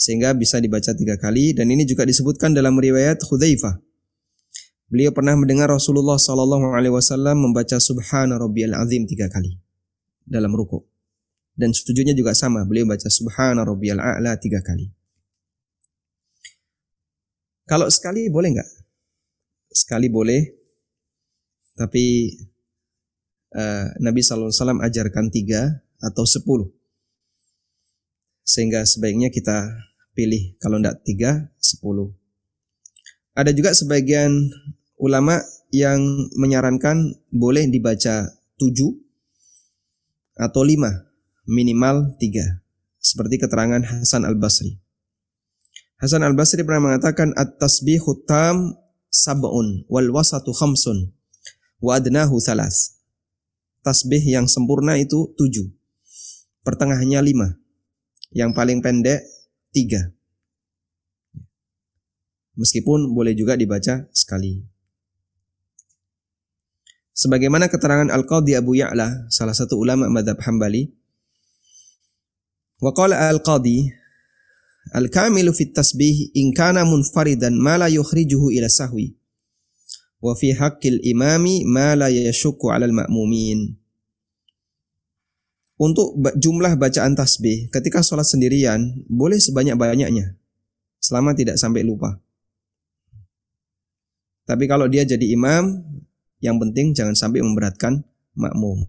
Sehingga 0.00 0.32
bisa 0.32 0.56
dibaca 0.56 0.96
tiga 0.96 1.20
kali 1.20 1.52
dan 1.52 1.68
ini 1.68 1.84
juga 1.84 2.08
disebutkan 2.08 2.56
dalam 2.56 2.80
riwayat 2.80 3.20
Hudzaifah. 3.20 3.76
Beliau 4.88 5.12
pernah 5.12 5.36
mendengar 5.36 5.68
Rasulullah 5.68 6.16
Shallallahu 6.16 6.72
Alaihi 6.72 6.96
Wasallam 6.96 7.36
membaca 7.36 7.76
Subhana 7.76 8.40
Rabbiyal 8.40 8.80
Azim 8.80 9.04
tiga 9.04 9.28
kali 9.28 9.60
dalam 10.24 10.56
ruku. 10.56 10.88
Dan 11.52 11.76
sujudnya 11.76 12.16
juga 12.16 12.32
sama, 12.32 12.64
beliau 12.64 12.88
baca 12.88 13.12
Subhana 13.12 13.60
Rabbiyal 13.60 14.00
A'la 14.00 14.40
tiga 14.40 14.64
kali. 14.64 14.88
Kalau 17.68 17.92
sekali 17.92 18.32
boleh 18.32 18.56
nggak? 18.56 18.70
Sekali 19.68 20.08
boleh, 20.08 20.42
tapi 21.76 22.34
uh, 23.54 23.86
Nabi 24.02 24.20
Wasallam 24.22 24.82
ajarkan 24.82 25.30
tiga 25.30 25.82
atau 26.00 26.24
sepuluh. 26.26 26.70
Sehingga 28.42 28.82
sebaiknya 28.82 29.30
kita 29.30 29.70
pilih 30.14 30.58
kalau 30.58 30.82
tidak 30.82 31.06
tiga, 31.06 31.30
sepuluh. 31.62 32.10
Ada 33.38 33.54
juga 33.54 33.70
sebagian 33.72 34.50
ulama 34.98 35.38
yang 35.70 36.02
menyarankan 36.34 37.14
boleh 37.30 37.70
dibaca 37.70 38.26
tujuh 38.58 38.90
atau 40.34 40.62
lima, 40.66 40.90
minimal 41.46 42.18
tiga. 42.18 42.60
Seperti 43.00 43.40
keterangan 43.40 43.80
Hasan 43.80 44.28
al-Basri. 44.28 44.76
Hasan 46.00 46.20
al-Basri 46.20 46.60
pernah 46.64 46.92
mengatakan 46.92 47.32
at-tasbihu 47.32 48.28
tam 48.28 48.76
sab'un 49.08 49.88
wal 49.88 50.08
wasatu 50.12 50.52
khamsun 50.52 51.12
wa 51.80 51.96
adnahu 51.96 52.36
thalas. 52.44 52.99
Tasbih 53.80 54.20
yang 54.20 54.44
sempurna 54.44 55.00
itu 55.00 55.32
tujuh. 55.36 55.72
Pertengahannya 56.60 57.20
lima. 57.24 57.48
Yang 58.30 58.50
paling 58.52 58.78
pendek 58.84 59.24
tiga. 59.72 60.12
Meskipun 62.60 63.16
boleh 63.16 63.32
juga 63.32 63.56
dibaca 63.56 64.04
sekali. 64.12 64.60
Sebagaimana 67.16 67.68
keterangan 67.68 68.08
Al-Qadhi 68.08 68.56
Abu 68.56 68.80
Ya'la, 68.80 69.28
salah 69.28 69.52
satu 69.52 69.76
ulama 69.76 70.08
madhab 70.08 70.40
Hambali, 70.40 70.88
Waqala 72.80 73.28
Al-Qadhi, 73.28 73.92
Al-kamilu 74.90 75.52
fit 75.52 75.70
tasbih 75.76 76.32
in 76.34 76.50
kana 76.56 76.82
munfaridan 76.82 77.54
ma 77.54 77.76
la 77.76 77.86
yukhrijuhu 77.92 78.50
sahwi. 78.66 79.19
Wa 80.20 80.36
fi 80.36 80.52
haqqil 80.52 81.00
imami 81.00 81.64
ma 81.64 81.96
la 81.96 82.12
yashukku 82.12 82.68
'ala 82.68 82.84
al-ma'mumin. 82.84 83.80
Untuk 85.80 86.20
jumlah 86.36 86.76
bacaan 86.76 87.16
tasbih 87.16 87.72
ketika 87.72 88.04
sholat 88.04 88.28
sendirian 88.28 89.00
boleh 89.08 89.40
sebanyak-banyaknya 89.40 90.36
selama 91.00 91.32
tidak 91.32 91.56
sampai 91.56 91.80
lupa. 91.80 92.20
Tapi 94.44 94.68
kalau 94.68 94.92
dia 94.92 95.08
jadi 95.08 95.24
imam, 95.32 95.80
yang 96.44 96.60
penting 96.60 96.92
jangan 96.92 97.16
sampai 97.16 97.40
memberatkan 97.40 98.04
makmum. 98.36 98.84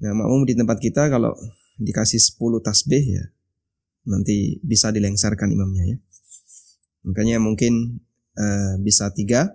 Nah, 0.00 0.12
makmum 0.16 0.48
di 0.48 0.56
tempat 0.56 0.80
kita 0.80 1.12
kalau 1.12 1.36
dikasih 1.76 2.22
10 2.22 2.64
tasbih 2.64 3.04
ya 3.20 3.24
nanti 4.04 4.60
bisa 4.60 4.92
dilengsarkan 4.92 5.52
imamnya 5.52 5.96
ya. 5.96 5.98
Makanya 7.04 7.36
mungkin 7.40 8.00
uh, 8.36 8.80
bisa 8.80 9.12
tiga 9.12 9.52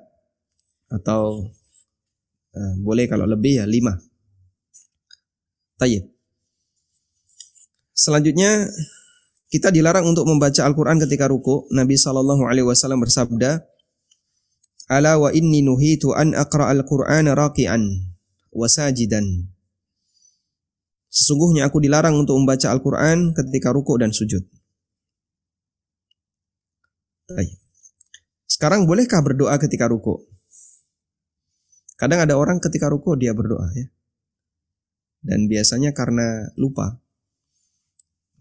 atau 0.89 1.49
eh, 2.54 2.73
boleh 2.82 3.06
kalau 3.06 3.30
lebih 3.30 3.62
ya 3.62 3.65
lima. 3.69 3.97
Tayyib. 5.80 6.10
Selanjutnya 7.95 8.67
kita 9.49 9.73
dilarang 9.73 10.06
untuk 10.06 10.30
membaca 10.30 10.62
Al-Quran 10.62 11.02
ketika 11.02 11.25
ruku. 11.25 11.65
Nabi 11.73 11.97
Shallallahu 11.97 12.45
Alaihi 12.45 12.67
Wasallam 12.67 13.02
bersabda, 13.02 13.65
"Ala 14.91 15.17
wa 15.17 15.34
inni 15.34 15.65
nuhitu 15.65 16.13
an 16.13 16.38
aqra 16.38 16.69
al-Quran 16.69 17.32
raqian 17.34 17.82
wa 18.54 18.67
sajidan." 18.69 19.49
Sesungguhnya 21.10 21.65
aku 21.65 21.82
dilarang 21.82 22.21
untuk 22.21 22.38
membaca 22.38 22.69
Al-Quran 22.69 23.34
ketika 23.34 23.73
ruku 23.73 23.97
dan 23.97 24.13
sujud. 24.13 24.45
Baik. 27.34 27.58
Sekarang 28.45 28.86
bolehkah 28.86 29.17
berdoa 29.25 29.58
ketika 29.58 29.89
ruku? 29.89 30.29
Kadang 32.00 32.24
ada 32.24 32.40
orang 32.40 32.64
ketika 32.64 32.88
ruku 32.88 33.20
dia 33.20 33.36
berdoa 33.36 33.68
ya. 33.76 33.92
Dan 35.20 35.52
biasanya 35.52 35.92
karena 35.92 36.48
lupa. 36.56 36.96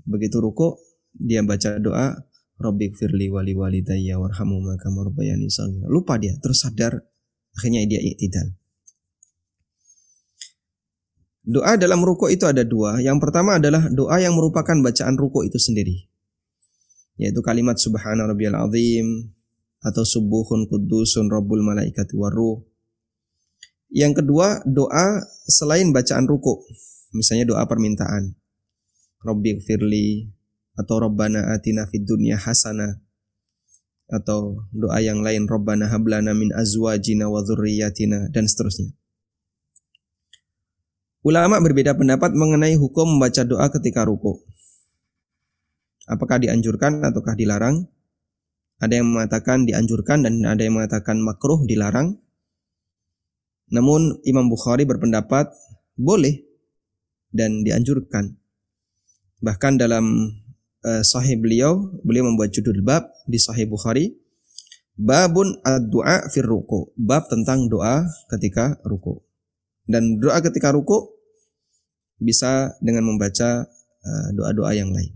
Begitu 0.07 0.39
ruku 0.39 0.79
dia 1.19 1.43
baca 1.43 1.83
doa 1.83 2.29
Robbi 2.59 2.91
firli 2.91 3.31
wali 3.31 3.55
walidayya 3.55 4.19
warhamu 4.19 4.59
maka 4.59 4.91
marbayani 4.91 5.47
Lupa 5.87 6.19
dia, 6.19 6.35
terus 6.43 6.67
sadar 6.67 7.07
akhirnya 7.55 7.87
dia 7.87 8.03
iktidal. 8.03 8.51
Doa 11.49 11.79
dalam 11.79 12.03
ruko 12.03 12.27
itu 12.27 12.45
ada 12.45 12.67
dua. 12.67 12.99
Yang 12.99 13.23
pertama 13.23 13.63
adalah 13.63 13.87
doa 13.89 14.19
yang 14.19 14.35
merupakan 14.35 14.75
bacaan 14.75 15.15
ruko 15.15 15.47
itu 15.47 15.57
sendiri. 15.57 16.11
Yaitu 17.15 17.41
kalimat 17.47 17.79
subhana 17.79 18.27
rabbiyal 18.27 18.59
azim 18.59 19.33
atau 19.79 20.03
subuhun 20.03 20.67
kudusun 20.67 21.31
rabbul 21.31 21.63
malaikati 21.63 22.19
waruh. 22.19 22.59
Yang 23.89 24.25
kedua, 24.25 24.61
doa 24.69 25.25
selain 25.49 25.93
bacaan 25.93 26.29
ruko. 26.29 26.65
Misalnya 27.17 27.49
doa 27.49 27.65
permintaan. 27.65 28.37
Rabbi 29.25 29.65
firli 29.65 30.29
atau 30.79 31.03
Rabbana 31.03 31.51
atina 31.51 31.89
fid 31.91 32.07
dunya 32.07 32.39
hasana 32.39 33.03
atau 34.09 34.65
doa 34.73 35.03
yang 35.05 35.21
lain 35.21 35.45
Rabbana 35.45 35.91
hablana 35.93 36.33
min 36.33 36.49
azwajina 36.55 37.29
wa 37.29 37.45
dzurriyyatina 37.45 38.33
dan 38.33 38.49
seterusnya. 38.49 38.95
Ulama 41.27 41.61
berbeda 41.61 41.93
pendapat 41.93 42.33
mengenai 42.33 42.79
hukum 42.79 43.19
membaca 43.19 43.45
doa 43.45 43.69
ketika 43.69 44.07
ruku. 44.09 44.41
Apakah 46.09 46.41
dianjurkan 46.41 47.05
ataukah 47.05 47.37
dilarang? 47.37 47.85
Ada 48.81 49.03
yang 49.03 49.13
mengatakan 49.13 49.69
dianjurkan 49.69 50.25
dan 50.25 50.41
ada 50.47 50.63
yang 50.65 50.81
mengatakan 50.81 51.21
makruh 51.21 51.61
dilarang. 51.69 52.17
Namun 53.69 54.21
Imam 54.25 54.49
Bukhari 54.49 54.89
berpendapat 54.89 55.53
boleh 55.99 56.45
dan 57.33 57.61
dianjurkan. 57.65 58.37
Bahkan 59.45 59.79
dalam 59.79 60.35
uh, 60.83 61.03
sahih 61.05 61.39
beliau, 61.39 61.93
beliau 62.03 62.27
membuat 62.27 62.51
judul 62.51 62.81
bab 62.81 63.07
di 63.29 63.37
sahih 63.37 63.69
Bukhari, 63.69 64.17
babun 64.99 65.61
ad-du'a 65.63 66.27
fir 66.33 66.47
ruku, 66.47 66.91
bab 66.99 67.31
tentang 67.31 67.71
doa 67.71 68.03
ketika 68.35 68.81
ruku. 68.83 69.21
Dan 69.89 70.19
doa 70.21 70.43
ketika 70.43 70.75
ruku 70.75 71.17
bisa 72.19 72.75
dengan 72.83 73.07
membaca 73.07 73.65
eh, 74.05 74.29
doa-doa 74.35 74.75
yang 74.75 74.91
lain. 74.91 75.15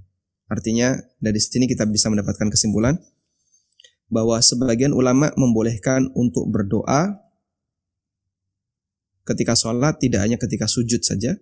Artinya 0.48 0.96
dari 1.18 1.42
sini 1.42 1.66
kita 1.66 1.84
bisa 1.84 2.08
mendapatkan 2.08 2.48
kesimpulan 2.48 2.96
bahwa 4.12 4.38
sebagian 4.38 4.92
ulama 4.92 5.32
membolehkan 5.34 6.12
untuk 6.12 6.48
berdoa 6.52 7.16
ketika 9.22 9.54
sholat 9.54 9.98
tidak 9.98 10.22
hanya 10.26 10.38
ketika 10.38 10.66
sujud 10.70 11.02
saja, 11.02 11.38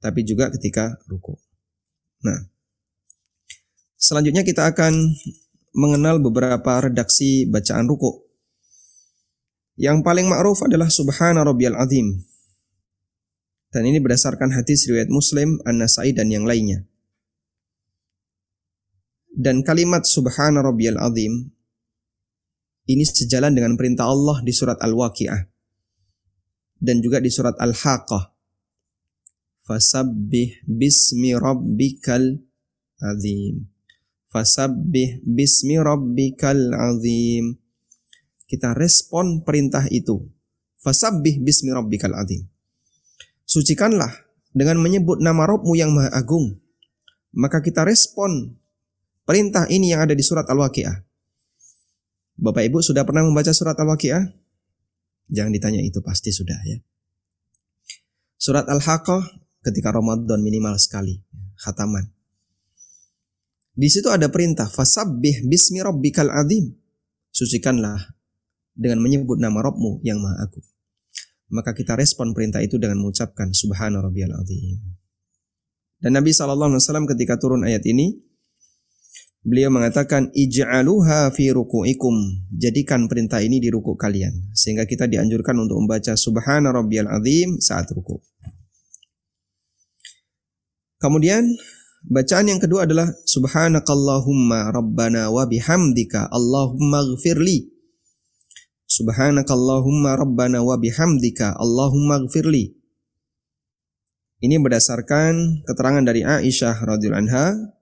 tapi 0.00 0.24
juga 0.24 0.52
ketika 0.52 0.96
ruku. 1.08 1.36
Nah, 2.24 2.48
selanjutnya 3.96 4.44
kita 4.44 4.68
akan 4.72 4.92
mengenal 5.76 6.20
beberapa 6.20 6.80
redaksi 6.80 7.44
bacaan 7.48 7.88
ruku. 7.88 8.24
Yang 9.76 10.00
paling 10.00 10.24
ma'ruf 10.24 10.64
adalah 10.64 10.88
Subhana 10.88 11.44
Rabbiyal 11.44 11.76
Azim 11.76 12.24
dan 13.76 13.84
ini 13.84 14.00
berdasarkan 14.00 14.56
hadis 14.56 14.88
riwayat 14.88 15.12
Muslim, 15.12 15.60
An-Nasai 15.68 16.16
dan 16.16 16.32
yang 16.32 16.48
lainnya. 16.48 16.88
Dan 19.36 19.60
kalimat 19.60 20.08
Subhana 20.08 20.64
Rabbiyal 20.64 20.96
Azim 20.96 21.52
ini 22.88 23.04
sejalan 23.04 23.52
dengan 23.52 23.76
perintah 23.76 24.08
Allah 24.08 24.40
di 24.40 24.48
surat 24.54 24.80
Al-Waqi'ah 24.80 25.55
dan 26.80 27.00
juga 27.00 27.22
di 27.22 27.32
surat 27.32 27.56
Al-Haqqah. 27.56 28.32
Fasabbih 29.66 30.62
bismi 30.62 31.34
rabbikal 31.34 32.38
azim. 33.02 33.66
Fasabbih 34.30 35.26
bismi 35.26 35.80
rabbikal 35.80 36.70
azim. 36.76 37.58
Kita 38.46 38.78
respon 38.78 39.42
perintah 39.42 39.90
itu. 39.90 40.22
Fasabbih 40.78 41.42
bismi 41.42 41.74
rabbikal 41.74 42.14
azim. 42.14 42.46
Sucikanlah 43.42 44.26
dengan 44.54 44.78
menyebut 44.78 45.18
nama 45.18 45.44
Robmu 45.50 45.74
yang 45.74 45.90
Maha 45.90 46.14
Agung. 46.14 46.62
Maka 47.34 47.58
kita 47.60 47.82
respon 47.82 48.54
perintah 49.26 49.66
ini 49.66 49.90
yang 49.92 50.06
ada 50.06 50.14
di 50.14 50.22
surat 50.22 50.46
Al-Waqi'ah. 50.46 50.96
Bapak 52.36 52.62
Ibu 52.68 52.78
sudah 52.80 53.02
pernah 53.02 53.26
membaca 53.26 53.50
surat 53.50 53.74
Al-Waqi'ah? 53.76 54.45
Jangan 55.26 55.52
ditanya 55.54 55.82
itu 55.82 55.98
pasti 56.02 56.30
sudah 56.30 56.58
ya. 56.66 56.78
Surat 58.36 58.68
Al-Haqqah 58.68 59.22
ketika 59.66 59.90
Ramadan 59.90 60.38
minimal 60.44 60.78
sekali, 60.78 61.18
khataman. 61.58 62.06
Di 63.76 63.88
situ 63.90 64.08
ada 64.08 64.30
perintah 64.30 64.70
fasabbih 64.70 65.44
bismi 65.48 65.82
rabbikal 65.82 66.30
azim. 66.30 66.72
Sucikanlah 67.34 68.16
dengan 68.72 69.04
menyebut 69.04 69.36
nama 69.36 69.60
Robmu 69.60 70.00
yang 70.00 70.22
Maha 70.22 70.48
Agung 70.48 70.64
maka 71.50 71.70
kita 71.74 71.94
respon 71.94 72.34
perintah 72.34 72.58
itu 72.58 72.78
dengan 72.78 73.02
mengucapkan 73.02 73.54
subhana 73.54 74.02
rabbiyal 74.02 74.34
azim. 74.34 74.82
Dan 76.02 76.18
Nabi 76.18 76.34
SAW 76.34 77.06
ketika 77.14 77.38
turun 77.38 77.64
ayat 77.64 77.86
ini 77.86 78.18
beliau 79.46 79.70
mengatakan 79.70 80.34
ij'aluha 80.34 81.30
fi 81.30 81.54
ruku'ikum. 81.54 82.42
Jadikan 82.50 83.06
perintah 83.06 83.38
ini 83.38 83.62
di 83.62 83.70
ruku 83.70 83.94
kalian 83.94 84.50
sehingga 84.50 84.90
kita 84.90 85.06
dianjurkan 85.06 85.54
untuk 85.62 85.78
membaca 85.78 86.18
subhana 86.18 86.74
rabbiyal 86.74 87.06
azim 87.06 87.62
saat 87.62 87.86
ruku. 87.94 88.18
Kemudian 90.98 91.46
bacaan 92.10 92.50
yang 92.50 92.58
kedua 92.58 92.90
adalah 92.90 93.06
subhanakallahumma 93.22 94.74
rabbana 94.74 95.30
wa 95.30 95.46
bihamdika 95.46 96.26
allahumma 96.34 97.06
ghfirli 97.14 97.76
Subhanakallahumma 98.86 100.14
rabbana 100.14 100.62
wa 100.62 100.78
bihamdika 100.78 101.58
Allahumma 101.58 102.22
gfirli. 102.22 102.70
Ini 104.38 104.62
berdasarkan 104.62 105.66
keterangan 105.66 106.06
dari 106.06 106.22
Aisyah 106.22 106.86
radhiyallahu 106.86 107.22
anha 107.26 107.75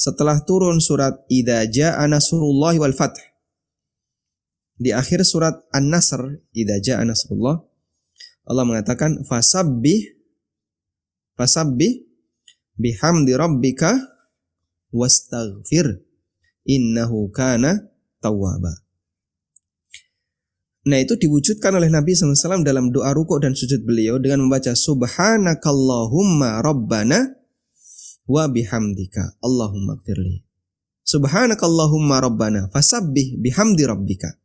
setelah 0.00 0.40
turun 0.48 0.80
surat 0.80 1.20
Idza 1.28 1.68
jaa 1.68 2.00
nasrullah 2.08 2.72
wal 2.80 2.96
fath. 2.96 3.20
Di 4.80 4.96
akhir 4.96 5.28
surat 5.28 5.60
An-Nasr, 5.76 6.40
Idza 6.56 6.80
jaa 6.80 7.04
nasrullah, 7.04 7.60
Allah 8.48 8.64
mengatakan 8.64 9.20
fasabbih 9.28 10.16
fasabbih 11.36 12.00
bihamdi 12.80 13.36
rabbika 13.36 13.92
wastaghfir 14.88 16.00
innahu 16.64 17.28
kana 17.28 17.92
tawwaba. 18.24 18.72
Nah 20.80 20.96
itu 20.96 21.12
diwujudkan 21.20 21.76
oleh 21.76 21.92
Nabi 21.92 22.16
SAW 22.16 22.64
dalam 22.64 22.88
doa 22.88 23.12
rukuk 23.12 23.44
dan 23.44 23.52
sujud 23.52 23.84
beliau 23.84 24.16
dengan 24.16 24.48
membaca 24.48 24.72
Subhanakallahumma 24.72 26.64
Rabbana 26.64 27.39
wa 28.26 28.44
bihamdika 28.48 29.40
Allahumma 29.40 29.96
gfirli. 30.00 30.44
Subhanakallahumma 31.06 32.20
Rabbana 32.20 32.68
fasabbih 32.68 33.40
bihamdi 33.40 33.82
rabbika. 33.86 34.36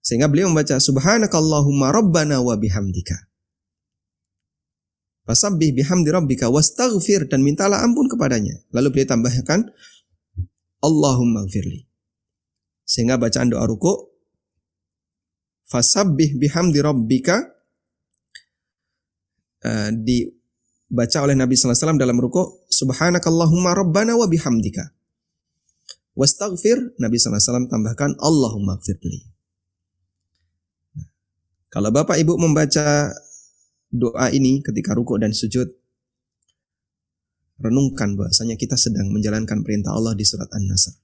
Sehingga 0.00 0.26
beliau 0.26 0.50
membaca 0.50 0.80
Subhanakallahumma 0.80 1.92
Rabbana 1.92 2.42
wa 2.42 2.56
bihamdika. 2.56 3.30
Fasabbih 5.28 5.76
bihamdi 5.76 6.10
rabbika 6.10 6.50
wastaghfir 6.50 7.30
dan 7.30 7.46
mintalah 7.46 7.86
ampun 7.86 8.10
kepadanya. 8.10 8.66
Lalu 8.74 8.88
beliau 8.90 9.08
tambahkan 9.14 9.70
Allahumma 10.82 11.46
gfirli. 11.46 11.86
Sehingga 12.82 13.14
bacaan 13.14 13.54
doa 13.54 13.62
rukuk 13.68 14.10
fasabbih 15.70 16.34
bihamdi 16.34 16.82
rabbika 16.82 17.46
uh, 19.62 19.90
dibaca 20.90 21.22
oleh 21.22 21.38
Nabi 21.38 21.54
wasallam 21.54 22.02
dalam 22.02 22.18
ruku 22.18 22.66
subhanakallahumma 22.66 23.78
rabbana 23.78 24.18
wa 24.18 24.26
bihamdika 24.26 24.90
wastaghfir 26.18 26.98
Nabi 26.98 27.14
wasallam 27.22 27.70
tambahkan 27.70 28.18
Allahumma 28.18 28.74
gfirli 28.82 29.30
Kalau 31.70 31.94
Bapak 31.94 32.18
Ibu 32.18 32.34
membaca 32.34 33.14
doa 33.94 34.26
ini 34.34 34.58
ketika 34.58 34.90
rukuk 34.90 35.22
dan 35.22 35.30
sujud, 35.30 35.70
renungkan 37.62 38.18
bahasanya 38.18 38.58
kita 38.58 38.74
sedang 38.74 39.14
menjalankan 39.14 39.62
perintah 39.62 39.94
Allah 39.94 40.18
di 40.18 40.26
surat 40.26 40.50
An-Nasr. 40.50 40.98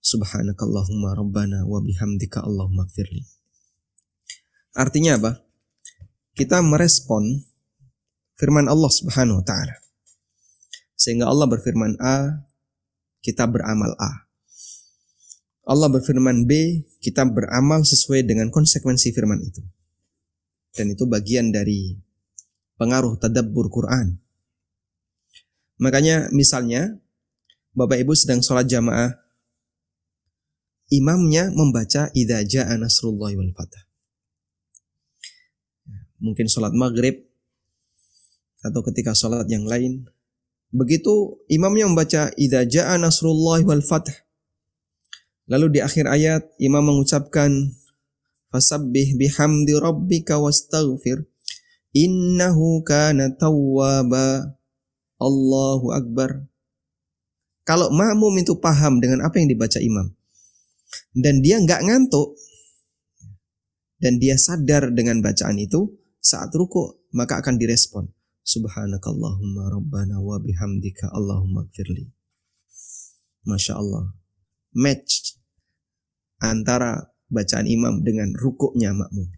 Subhanakallahumma 0.00 1.12
rabbana 1.12 1.68
wa 1.68 1.76
bihamdika 1.84 2.40
Allahumma 2.40 2.88
gfirli. 2.88 3.20
Artinya 4.80 5.20
apa? 5.20 5.44
Kita 6.32 6.64
merespon 6.64 7.49
firman 8.40 8.64
Allah 8.72 8.88
Subhanahu 8.88 9.44
wa 9.44 9.44
taala. 9.44 9.76
Sehingga 10.96 11.28
Allah 11.28 11.44
berfirman 11.44 12.00
A, 12.00 12.40
kita 13.20 13.44
beramal 13.44 13.92
A. 14.00 14.24
Allah 15.68 15.92
berfirman 15.92 16.48
B, 16.48 16.82
kita 17.04 17.28
beramal 17.28 17.84
sesuai 17.84 18.24
dengan 18.24 18.48
konsekuensi 18.48 19.12
firman 19.12 19.44
itu. 19.44 19.60
Dan 20.72 20.96
itu 20.96 21.04
bagian 21.04 21.52
dari 21.52 22.00
pengaruh 22.80 23.20
tadabbur 23.20 23.68
Quran. 23.68 24.16
Makanya 25.76 26.32
misalnya 26.32 26.96
Bapak 27.76 28.02
Ibu 28.02 28.12
sedang 28.18 28.42
sholat 28.42 28.66
jamaah, 28.66 29.14
imamnya 30.90 31.54
membaca 31.54 32.10
idza 32.12 32.42
jaa 32.44 32.74
nasrullahi 32.76 33.38
wal 33.38 33.52
fatah. 33.54 33.84
Mungkin 36.20 36.50
sholat 36.50 36.76
maghrib 36.76 37.29
atau 38.64 38.80
ketika 38.86 39.16
sholat 39.16 39.48
yang 39.48 39.64
lain. 39.64 40.08
Begitu 40.70 41.42
imamnya 41.50 41.90
membaca 41.90 42.30
idza 42.38 42.62
jaa 42.62 42.94
nasrullahi 42.94 43.66
wal 43.66 43.82
fatah 43.82 44.14
Lalu 45.50 45.66
di 45.76 45.80
akhir 45.82 46.06
ayat 46.06 46.46
imam 46.62 46.94
mengucapkan 46.94 47.50
fasabbih 48.54 49.18
bihamdi 49.18 49.74
rabbika 49.74 50.38
wastaghfir 50.38 51.26
innahu 51.90 52.86
kana 52.86 53.34
tawwaba 53.34 54.54
Allahu 55.18 55.90
akbar. 55.90 56.46
Kalau 57.66 57.90
makmum 57.90 58.30
itu 58.38 58.54
paham 58.62 59.02
dengan 59.02 59.26
apa 59.26 59.42
yang 59.42 59.50
dibaca 59.50 59.82
imam 59.82 60.14
dan 61.18 61.42
dia 61.42 61.58
nggak 61.58 61.82
ngantuk 61.82 62.38
dan 63.98 64.22
dia 64.22 64.38
sadar 64.38 64.94
dengan 64.94 65.18
bacaan 65.18 65.58
itu 65.58 65.90
saat 66.22 66.50
ruku 66.54 67.10
maka 67.14 67.42
akan 67.42 67.58
direspon 67.58 68.06
subhanakallahumma 68.44 69.72
rabbana 69.72 70.18
wa 70.20 70.36
bihamdika 70.40 71.12
allahumma 71.12 71.66
gfirli 71.68 72.12
Masya 73.44 73.76
Allah 73.76 74.20
match 74.74 75.36
antara 76.40 77.10
bacaan 77.30 77.68
imam 77.68 78.02
dengan 78.02 78.34
rukuknya 78.34 78.90
makmum. 78.96 79.30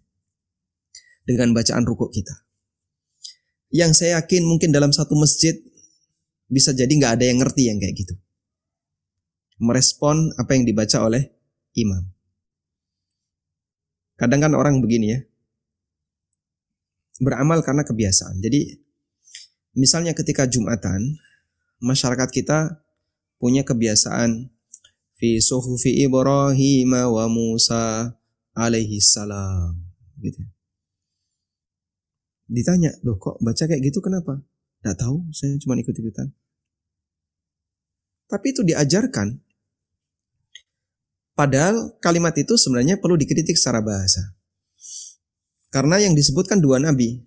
Dengan 1.23 1.55
bacaan 1.55 1.87
rukuk 1.87 2.11
kita. 2.11 2.35
Yang 3.71 4.03
saya 4.03 4.19
yakin 4.19 4.43
mungkin 4.43 4.75
dalam 4.75 4.91
satu 4.91 5.15
masjid 5.15 5.55
bisa 6.51 6.75
jadi 6.75 6.89
nggak 6.91 7.13
ada 7.19 7.25
yang 7.25 7.39
ngerti 7.39 7.71
yang 7.71 7.79
kayak 7.79 7.95
gitu. 7.95 8.15
Merespon 9.63 10.35
apa 10.35 10.51
yang 10.51 10.67
dibaca 10.67 10.99
oleh 10.99 11.31
imam. 11.79 12.11
Kadang 14.19 14.43
kan 14.43 14.53
orang 14.53 14.83
begini 14.83 15.15
ya. 15.15 15.19
Beramal 17.23 17.63
karena 17.63 17.87
kebiasaan. 17.87 18.43
Jadi 18.43 18.82
misalnya 19.73 20.13
ketika 20.17 20.45
Jumatan, 20.49 21.17
masyarakat 21.83 22.29
kita 22.31 22.81
punya 23.37 23.67
kebiasaan 23.67 24.47
fi 25.17 25.43
suhufi 25.43 25.99
Ibrahim 26.01 26.95
wa 26.95 27.25
Musa 27.27 28.15
alaihi 28.55 29.03
salam 29.03 29.77
gitu. 30.21 30.41
Ditanya, 32.47 32.93
"Loh 33.01 33.17
kok 33.17 33.41
baca 33.41 33.63
kayak 33.65 33.81
gitu 33.83 33.99
kenapa?" 33.99 34.39
Tidak 34.83 34.99
tahu, 34.99 35.31
saya 35.31 35.55
cuma 35.63 35.79
ikut-ikutan. 35.79 36.27
Tapi 38.27 38.45
itu 38.51 38.67
diajarkan. 38.67 39.39
Padahal 41.33 41.95
kalimat 42.03 42.35
itu 42.35 42.59
sebenarnya 42.59 42.99
perlu 42.99 43.15
dikritik 43.15 43.55
secara 43.55 43.79
bahasa. 43.79 44.35
Karena 45.71 46.03
yang 46.03 46.13
disebutkan 46.13 46.59
dua 46.59 46.83
nabi, 46.83 47.23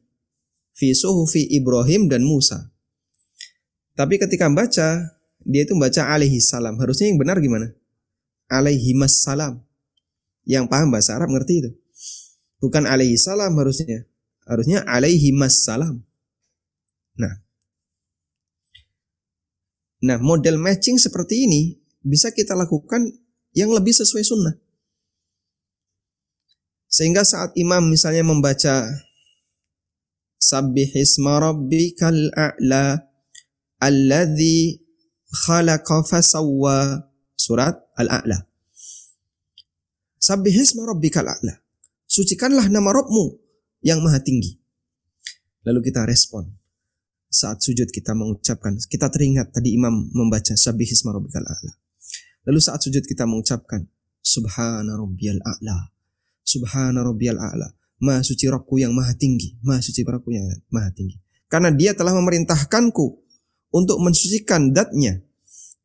fi 0.77 0.93
suhufi 0.93 1.49
Ibrahim 1.57 2.13
dan 2.13 2.23
Musa. 2.23 2.69
Tapi 3.97 4.21
ketika 4.21 4.45
membaca, 4.45 5.17
dia 5.41 5.63
itu 5.65 5.73
membaca 5.73 6.05
alaihi 6.13 6.37
salam. 6.39 6.77
Harusnya 6.77 7.09
yang 7.09 7.17
benar 7.17 7.41
gimana? 7.41 7.73
alaihi 8.51 8.95
salam. 9.11 9.63
Yang 10.47 10.71
paham 10.71 10.95
bahasa 10.95 11.19
Arab 11.19 11.35
ngerti 11.35 11.55
itu. 11.59 11.71
Bukan 12.63 12.87
alaihi 12.87 13.19
salam 13.19 13.51
harusnya. 13.59 14.07
Harusnya 14.47 14.87
alaihi 14.87 15.35
salam. 15.51 16.07
Nah. 17.19 17.43
Nah, 20.07 20.19
model 20.23 20.61
matching 20.61 21.03
seperti 21.03 21.51
ini 21.51 21.83
bisa 21.99 22.31
kita 22.31 22.55
lakukan 22.55 23.11
yang 23.57 23.75
lebih 23.75 23.91
sesuai 23.91 24.23
sunnah. 24.23 24.55
Sehingga 26.87 27.27
saat 27.27 27.51
imam 27.59 27.91
misalnya 27.91 28.23
membaca 28.23 28.87
Sabbih 30.47 30.95
isma 30.95 31.43
rabbikal 31.43 32.31
a'la 32.39 33.03
alladhi 33.83 34.79
khalaqa 35.27 36.07
fasawwa 36.07 37.03
surat 37.35 37.75
Al-A'la. 37.99 38.47
Sabbihisma 40.23 40.87
rabbikal 40.87 41.27
a'la. 41.27 41.55
Sucikanlah 42.07 42.71
nama 42.71 42.95
Rabbmu 42.95 43.25
yang 43.83 43.99
maha 44.03 44.23
tinggi. 44.23 44.55
Lalu 45.67 45.91
kita 45.91 46.07
respon. 46.07 46.47
Saat 47.27 47.67
sujud 47.67 47.91
kita 47.91 48.15
mengucapkan, 48.15 48.79
kita 48.87 49.11
teringat 49.11 49.51
tadi 49.51 49.75
imam 49.75 50.15
membaca 50.15 50.55
sabbihisma 50.55 51.11
rabbikal 51.11 51.43
a'la. 51.43 51.73
Lalu 52.47 52.59
saat 52.63 52.81
sujud 52.87 53.03
kita 53.03 53.27
mengucapkan 53.27 53.83
subhana 54.23 54.95
rabbiyal 54.95 55.43
a'la. 55.43 55.91
Subhana 56.47 57.03
rabbiyal 57.03 57.37
a'la. 57.43 57.76
Maha 57.97 58.21
suci 58.21 58.45
Rabbku 58.45 58.77
yang 58.77 58.93
maha 58.93 59.17
tinggi. 59.17 59.57
Maha 59.65 59.81
suci 59.81 60.05
Rabbku 60.05 60.29
yang 60.29 60.45
maha 60.69 60.93
tinggi. 60.93 61.17
Karena 61.49 61.73
dia 61.73 61.97
telah 61.97 62.13
memerintahkanku 62.13 63.07
untuk 63.73 63.97
mensucikan 64.03 64.75
datnya 64.75 65.25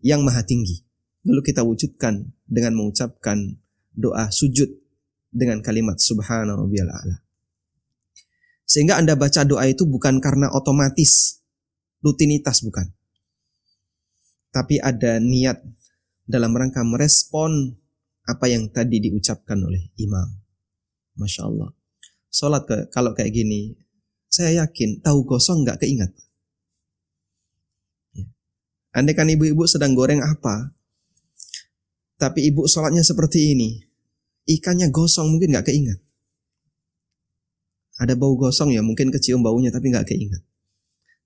yang 0.03 0.25
maha 0.25 0.43
tinggi. 0.43 0.83
Lalu 1.23 1.41
kita 1.45 1.61
wujudkan 1.61 2.27
dengan 2.49 2.75
mengucapkan 2.75 3.55
doa 3.93 4.27
sujud 4.33 4.67
dengan 5.31 5.63
kalimat 5.63 6.01
subhana 6.01 6.57
rabbiyal 6.57 6.91
a'la. 6.91 7.23
Sehingga 8.67 8.99
Anda 8.99 9.15
baca 9.15 9.43
doa 9.43 9.67
itu 9.67 9.83
bukan 9.87 10.19
karena 10.19 10.51
otomatis, 10.51 11.43
rutinitas 12.03 12.63
bukan. 12.63 12.87
Tapi 14.51 14.79
ada 14.83 15.19
niat 15.19 15.63
dalam 16.27 16.51
rangka 16.51 16.83
merespon 16.83 17.75
apa 18.27 18.47
yang 18.47 18.67
tadi 18.71 18.99
diucapkan 18.99 19.59
oleh 19.59 19.91
imam. 19.99 20.27
Masya 21.19 21.47
Allah. 21.47 21.80
Sholat 22.31 22.63
ke, 22.63 22.87
kalau 22.89 23.11
kayak 23.11 23.35
gini, 23.35 23.75
saya 24.31 24.63
yakin 24.63 25.03
tahu 25.03 25.27
gosong 25.27 25.67
nggak 25.67 25.83
keingat. 25.83 26.11
Ya. 28.15 28.25
Andai 28.95 29.13
kan 29.13 29.27
ibu-ibu 29.27 29.67
sedang 29.67 29.91
goreng 29.91 30.23
apa, 30.23 30.71
tapi 32.15 32.47
ibu 32.47 32.65
sholatnya 32.65 33.03
seperti 33.03 33.51
ini. 33.53 33.83
Ikannya 34.47 34.89
gosong 34.89 35.27
mungkin 35.29 35.51
nggak 35.53 35.67
keingat. 35.67 35.99
Ada 37.99 38.17
bau 38.17 38.33
gosong 38.33 38.73
ya 38.73 38.81
mungkin 38.81 39.13
kecium 39.13 39.45
baunya 39.45 39.69
tapi 39.69 39.91
nggak 39.91 40.07
keingat. 40.07 40.41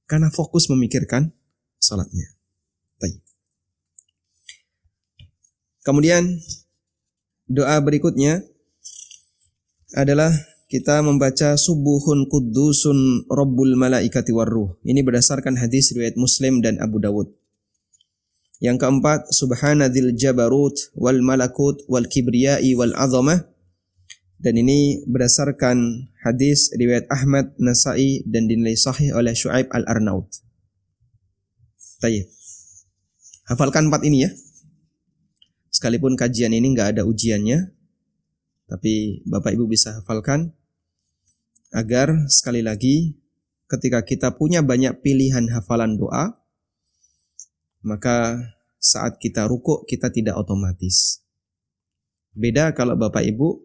Karena 0.10 0.28
fokus 0.34 0.68
memikirkan 0.68 1.32
sholatnya. 1.80 2.36
Kemudian 5.86 6.41
doa 7.45 7.78
berikutnya 7.78 8.41
adalah 9.93 10.34
kita 10.66 11.05
membaca 11.05 11.53
subuhun 11.53 12.26
kudusun 12.26 13.30
robbul 13.30 13.78
malaikati 13.78 14.34
warruh. 14.34 14.82
Ini 14.82 15.05
berdasarkan 15.05 15.61
hadis 15.61 15.93
riwayat 15.93 16.18
Muslim 16.18 16.66
dan 16.66 16.82
Abu 16.82 16.97
Dawud. 16.97 17.30
Yang 18.57 18.82
keempat, 18.82 19.30
subhanadzil 19.30 20.18
jabarut 20.18 20.74
wal 20.97 21.22
malakut 21.22 21.86
wal 21.86 22.09
kibriyai 22.09 22.74
wal 22.74 22.97
azamah. 22.97 23.45
Dan 24.41 24.57
ini 24.59 25.05
berdasarkan 25.05 26.09
hadis 26.26 26.74
riwayat 26.76 27.05
Ahmad, 27.13 27.53
Nasai 27.61 28.26
dan 28.26 28.49
dinilai 28.49 28.76
sahih 28.76 29.16
oleh 29.16 29.32
Shu'aib 29.32 29.72
al-Arnaut. 29.72 30.28
Tayyib. 32.01 32.28
Hafalkan 33.45 33.93
empat 33.93 34.01
ini 34.03 34.26
ya. 34.26 34.32
Sekalipun 35.72 36.18
kajian 36.18 36.51
ini 36.55 36.74
nggak 36.74 36.97
ada 36.97 37.01
ujiannya, 37.03 37.74
tapi 38.66 39.22
Bapak 39.30 39.53
Ibu 39.53 39.70
bisa 39.70 40.01
hafalkan 40.01 40.53
agar 41.74 42.30
sekali 42.32 42.66
lagi 42.66 43.13
ketika 43.70 44.01
kita 44.05 44.34
punya 44.34 44.61
banyak 44.61 45.01
pilihan 45.01 45.49
hafalan 45.53 45.97
doa, 45.97 46.38
maka 47.86 48.41
saat 48.82 49.18
kita 49.18 49.45
rukuk 49.49 49.86
kita 49.89 50.09
tidak 50.13 50.38
otomatis. 50.38 51.22
Beda 52.36 52.74
kalau 52.74 52.97
Bapak 52.97 53.26
Ibu 53.26 53.63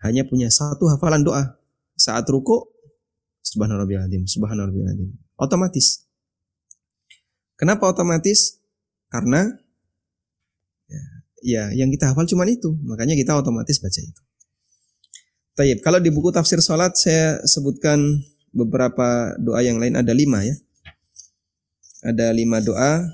hanya 0.00 0.24
punya 0.24 0.48
satu 0.48 0.88
hafalan 0.88 1.24
doa. 1.24 1.60
Saat 2.00 2.24
ruku, 2.32 2.64
subhanallah 3.44 4.08
azim, 4.08 4.24
subhanallah 4.24 4.72
azim. 4.72 5.12
Otomatis. 5.36 6.08
Kenapa 7.60 7.92
otomatis? 7.92 8.56
Karena 9.12 9.59
ya, 11.42 11.68
ya 11.70 11.84
yang 11.84 11.90
kita 11.92 12.12
hafal 12.12 12.24
cuma 12.28 12.48
itu, 12.48 12.72
makanya 12.84 13.16
kita 13.16 13.36
otomatis 13.36 13.80
baca 13.80 14.00
itu. 14.00 14.20
Tayyib, 15.58 15.84
kalau 15.84 16.00
di 16.00 16.08
buku 16.08 16.32
tafsir 16.32 16.62
salat 16.64 16.96
saya 16.96 17.42
sebutkan 17.44 18.00
beberapa 18.54 19.34
doa 19.36 19.60
yang 19.60 19.76
lain 19.76 19.98
ada 19.98 20.14
lima 20.14 20.40
ya. 20.40 20.56
Ada 22.00 22.32
lima 22.32 22.64
doa. 22.64 23.04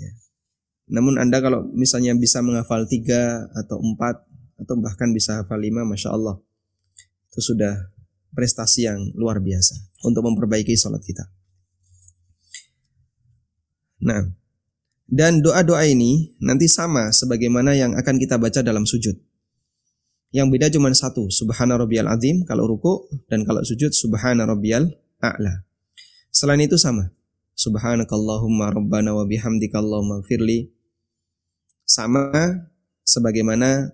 Ya. 0.00 0.12
Namun 0.90 1.22
anda 1.22 1.38
kalau 1.38 1.70
misalnya 1.70 2.18
bisa 2.18 2.42
menghafal 2.42 2.82
tiga 2.90 3.46
atau 3.54 3.78
empat 3.78 4.26
atau 4.58 4.74
bahkan 4.82 5.14
bisa 5.14 5.44
hafal 5.44 5.60
lima, 5.62 5.86
masya 5.86 6.10
Allah 6.10 6.36
itu 7.30 7.54
sudah 7.54 7.94
prestasi 8.34 8.90
yang 8.90 8.98
luar 9.14 9.38
biasa 9.38 9.78
untuk 10.02 10.26
memperbaiki 10.26 10.74
sholat 10.74 10.98
kita. 11.02 11.30
Nah, 14.02 14.24
dan 15.10 15.42
doa-doa 15.42 15.82
ini 15.90 16.38
nanti 16.38 16.70
sama 16.70 17.10
sebagaimana 17.10 17.74
yang 17.74 17.98
akan 17.98 18.14
kita 18.22 18.38
baca 18.38 18.62
dalam 18.62 18.86
sujud. 18.86 19.18
Yang 20.30 20.46
beda 20.54 20.66
cuma 20.70 20.86
satu, 20.94 21.26
subhana 21.26 21.74
rabbiyal 21.74 22.06
azim 22.06 22.46
kalau 22.46 22.70
ruku 22.70 23.10
dan 23.26 23.42
kalau 23.42 23.66
sujud 23.66 23.90
subhana 23.90 24.46
rabbiyal 24.46 24.86
a'la. 25.18 25.66
Selain 26.30 26.62
itu 26.62 26.78
sama. 26.78 27.10
Subhanakallahumma 27.58 28.70
rabbana 28.70 29.10
wa 29.10 29.26
bihamdika 29.26 29.82
Allahumma 29.82 30.22
firli. 30.22 30.70
Sama 31.82 32.30
sebagaimana 33.02 33.90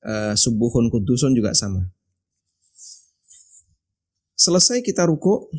uh, 0.00 0.32
subuhun 0.32 0.88
kudusun 0.88 1.36
juga 1.36 1.52
sama. 1.52 1.92
Selesai 4.40 4.80
kita 4.80 5.04
ruku, 5.04 5.52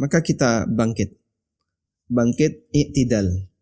maka 0.00 0.24
kita 0.24 0.64
bangkit. 0.64 1.12
Bangkit 2.08 2.72
i'tidal. 2.72 3.52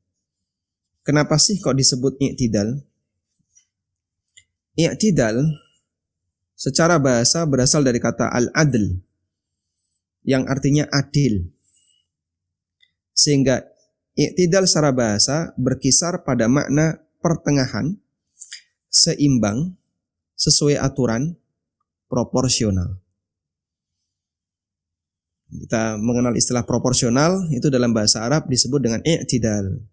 Kenapa 1.03 1.35
sih 1.35 1.59
kok 1.59 1.75
disebut 1.75 2.15
i'tidal? 2.23 2.79
I'tidal 4.79 5.43
secara 6.55 7.03
bahasa 7.03 7.43
berasal 7.43 7.83
dari 7.83 7.99
kata 7.99 8.31
al-adl 8.31 9.03
yang 10.23 10.47
artinya 10.47 10.87
adil. 10.95 11.51
Sehingga 13.13 13.67
i'tidal 14.15 14.71
secara 14.71 14.95
bahasa 14.95 15.51
berkisar 15.59 16.23
pada 16.23 16.47
makna 16.47 17.03
pertengahan, 17.19 17.99
seimbang, 18.87 19.75
sesuai 20.39 20.79
aturan, 20.79 21.35
proporsional. 22.07 23.03
Kita 25.53 26.01
mengenal 26.01 26.33
istilah 26.33 26.65
proporsional 26.65 27.45
itu 27.53 27.69
dalam 27.69 27.93
bahasa 27.93 28.25
Arab 28.25 28.49
disebut 28.49 28.81
dengan 28.81 29.01
i'tidal. 29.05 29.92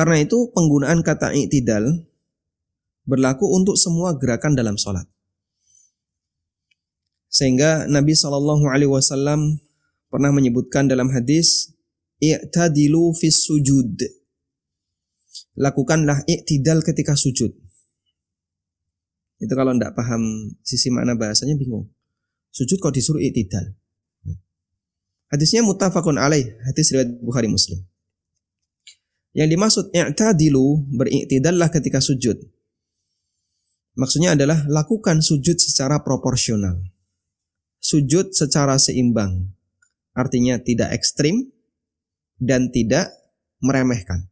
Karena 0.00 0.16
itu 0.16 0.48
penggunaan 0.56 1.04
kata 1.04 1.36
i'tidal 1.36 1.84
berlaku 3.04 3.44
untuk 3.52 3.76
semua 3.76 4.16
gerakan 4.16 4.56
dalam 4.56 4.80
sholat. 4.80 5.04
Sehingga 7.28 7.84
Nabi 7.84 8.16
Shallallahu 8.16 8.64
Alaihi 8.64 8.88
Wasallam 8.88 9.60
pernah 10.08 10.32
menyebutkan 10.32 10.88
dalam 10.88 11.12
hadis, 11.12 11.76
"I'tadilu 12.16 13.12
fis 13.12 13.44
sujud." 13.44 14.00
Lakukanlah 15.60 16.24
i'tidal 16.24 16.80
ketika 16.80 17.12
sujud. 17.12 17.52
Itu 19.36 19.52
kalau 19.52 19.76
tidak 19.76 20.00
paham 20.00 20.48
sisi 20.64 20.88
makna 20.88 21.12
bahasanya 21.12 21.60
bingung. 21.60 21.92
Sujud 22.48 22.80
kok 22.80 22.96
disuruh 22.96 23.20
i'tidal. 23.20 23.76
Hadisnya 25.28 25.60
muttafaqun 25.60 26.16
alaih, 26.16 26.56
hadis 26.64 26.88
riwayat 26.88 27.20
Bukhari 27.20 27.52
Muslim. 27.52 27.89
Yang 29.30 29.48
dimaksud 29.54 29.84
i'tadilu 29.94 30.90
beriktidallah 30.90 31.70
ketika 31.70 32.02
sujud. 32.02 32.38
Maksudnya 33.94 34.34
adalah 34.34 34.66
lakukan 34.66 35.22
sujud 35.22 35.58
secara 35.58 36.02
proporsional. 36.02 36.82
Sujud 37.78 38.34
secara 38.34 38.74
seimbang. 38.80 39.54
Artinya 40.14 40.58
tidak 40.58 40.90
ekstrim 40.94 41.50
dan 42.40 42.74
tidak 42.74 43.12
meremehkan. 43.62 44.26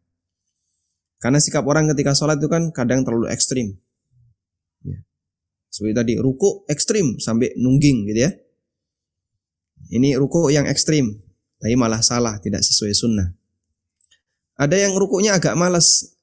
Karena 1.19 1.39
sikap 1.43 1.67
orang 1.67 1.91
ketika 1.95 2.15
sholat 2.15 2.39
itu 2.39 2.51
kan 2.51 2.71
kadang 2.71 3.03
terlalu 3.03 3.31
ekstrim. 3.31 3.75
Ya. 4.87 5.03
Seperti 5.71 5.95
tadi, 5.95 6.15
ruku 6.19 6.67
ekstrim 6.71 7.19
sampai 7.19 7.55
nungging 7.59 8.07
gitu 8.07 8.21
ya. 8.27 8.33
Ini 9.89 10.19
ruku 10.19 10.51
yang 10.51 10.67
ekstrim, 10.67 11.17
tapi 11.59 11.75
malah 11.75 12.03
salah, 12.03 12.39
tidak 12.43 12.63
sesuai 12.63 12.93
sunnah. 12.95 13.38
Ada 14.59 14.75
yang 14.75 14.99
rukunya 14.99 15.39
agak 15.39 15.55
malas. 15.55 16.19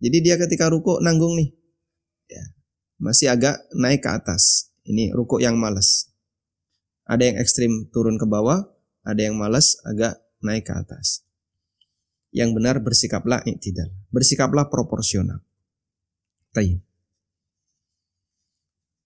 Jadi 0.00 0.24
dia 0.24 0.40
ketika 0.40 0.72
ruku 0.72 0.98
nanggung 1.04 1.36
nih 1.36 1.58
masih 2.98 3.30
agak 3.30 3.62
naik 3.72 4.02
ke 4.02 4.10
atas. 4.10 4.74
Ini 4.84 5.14
ruku 5.14 5.38
yang 5.38 5.56
malas. 5.56 6.10
Ada 7.08 7.32
yang 7.32 7.36
ekstrim 7.40 7.88
turun 7.88 8.20
ke 8.20 8.26
bawah, 8.28 8.68
ada 9.06 9.20
yang 9.22 9.38
malas 9.38 9.80
agak 9.86 10.20
naik 10.44 10.68
ke 10.68 10.74
atas. 10.74 11.24
Yang 12.34 12.60
benar 12.60 12.76
bersikaplah 12.84 13.40
iktidal. 13.48 13.88
Bersikaplah 14.12 14.68
proporsional. 14.68 15.40
Tayyib. 16.52 16.84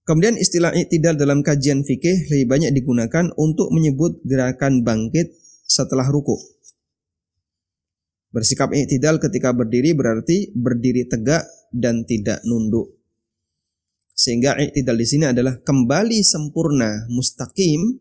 Kemudian 0.03 0.35
istilah 0.35 0.75
iktidal 0.75 1.15
dalam 1.15 1.47
kajian 1.47 1.87
fikih 1.87 2.27
lebih 2.27 2.51
banyak 2.51 2.75
digunakan 2.75 3.31
untuk 3.39 3.71
menyebut 3.71 4.19
gerakan 4.27 4.83
bangkit 4.83 5.31
setelah 5.63 6.11
ruku. 6.11 6.35
Bersikap 8.33 8.73
iktidal 8.73 9.21
ketika 9.21 9.53
berdiri 9.53 9.93
berarti 9.93 10.57
berdiri 10.57 11.05
tegak 11.05 11.45
dan 11.69 12.09
tidak 12.09 12.41
nunduk. 12.49 12.97
Sehingga 14.13 14.57
i'tidal 14.57 14.97
di 14.97 15.07
sini 15.09 15.25
adalah 15.29 15.61
kembali 15.61 16.21
sempurna 16.25 17.09
mustaqim 17.13 18.01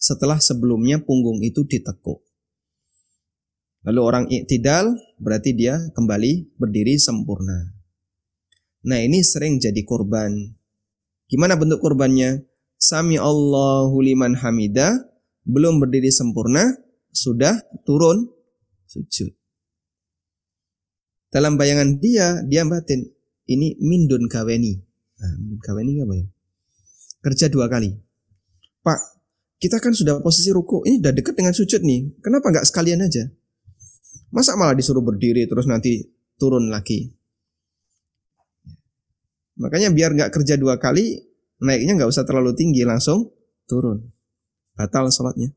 setelah 0.00 0.40
sebelumnya 0.40 1.00
punggung 1.00 1.40
itu 1.40 1.64
ditekuk. 1.64 2.20
Lalu 3.88 4.00
orang 4.04 4.24
i'tidal 4.28 4.92
berarti 5.16 5.56
dia 5.56 5.80
kembali 5.96 6.60
berdiri 6.60 7.00
sempurna. 7.00 7.72
Nah 8.84 8.98
ini 9.00 9.24
sering 9.24 9.60
jadi 9.60 9.80
korban. 9.84 10.32
Gimana 11.28 11.56
bentuk 11.56 11.80
korbannya? 11.80 12.44
Sami 12.80 13.20
Allahu 13.20 14.00
liman 14.00 14.36
hamida 14.40 14.96
belum 15.44 15.80
berdiri 15.80 16.08
sempurna 16.08 16.64
sudah 17.12 17.60
turun 17.84 18.28
sujud. 18.88 19.39
Dalam 21.30 21.54
bayangan 21.54 22.02
dia, 22.02 22.42
dia 22.44 22.66
batin 22.66 23.06
ini 23.46 23.78
mindun 23.78 24.26
kaweni 24.26 24.90
Nah, 25.20 25.32
kawan 25.60 25.84
ini 25.84 26.00
apa 26.00 26.14
ya? 26.16 26.26
Kerja 27.20 27.46
dua 27.52 27.68
kali. 27.68 27.92
Pak, 28.80 29.00
kita 29.60 29.76
kan 29.76 29.92
sudah 29.92 30.24
posisi 30.24 30.48
ruku, 30.48 30.80
ini 30.88 30.96
udah 30.96 31.12
deket 31.12 31.36
dengan 31.36 31.52
sujud 31.52 31.84
nih. 31.84 32.16
Kenapa 32.24 32.48
nggak 32.48 32.64
sekalian 32.64 33.04
aja? 33.04 33.28
Masa 34.32 34.56
malah 34.56 34.72
disuruh 34.72 35.04
berdiri 35.04 35.44
terus 35.44 35.68
nanti 35.68 36.00
turun 36.40 36.72
lagi? 36.72 37.12
Makanya 39.60 39.92
biar 39.92 40.16
nggak 40.16 40.32
kerja 40.32 40.56
dua 40.56 40.80
kali, 40.80 41.20
naiknya 41.60 42.00
nggak 42.00 42.08
usah 42.08 42.24
terlalu 42.24 42.56
tinggi, 42.56 42.80
langsung 42.88 43.28
turun. 43.68 44.00
Batal 44.72 45.12
sholatnya. 45.12 45.52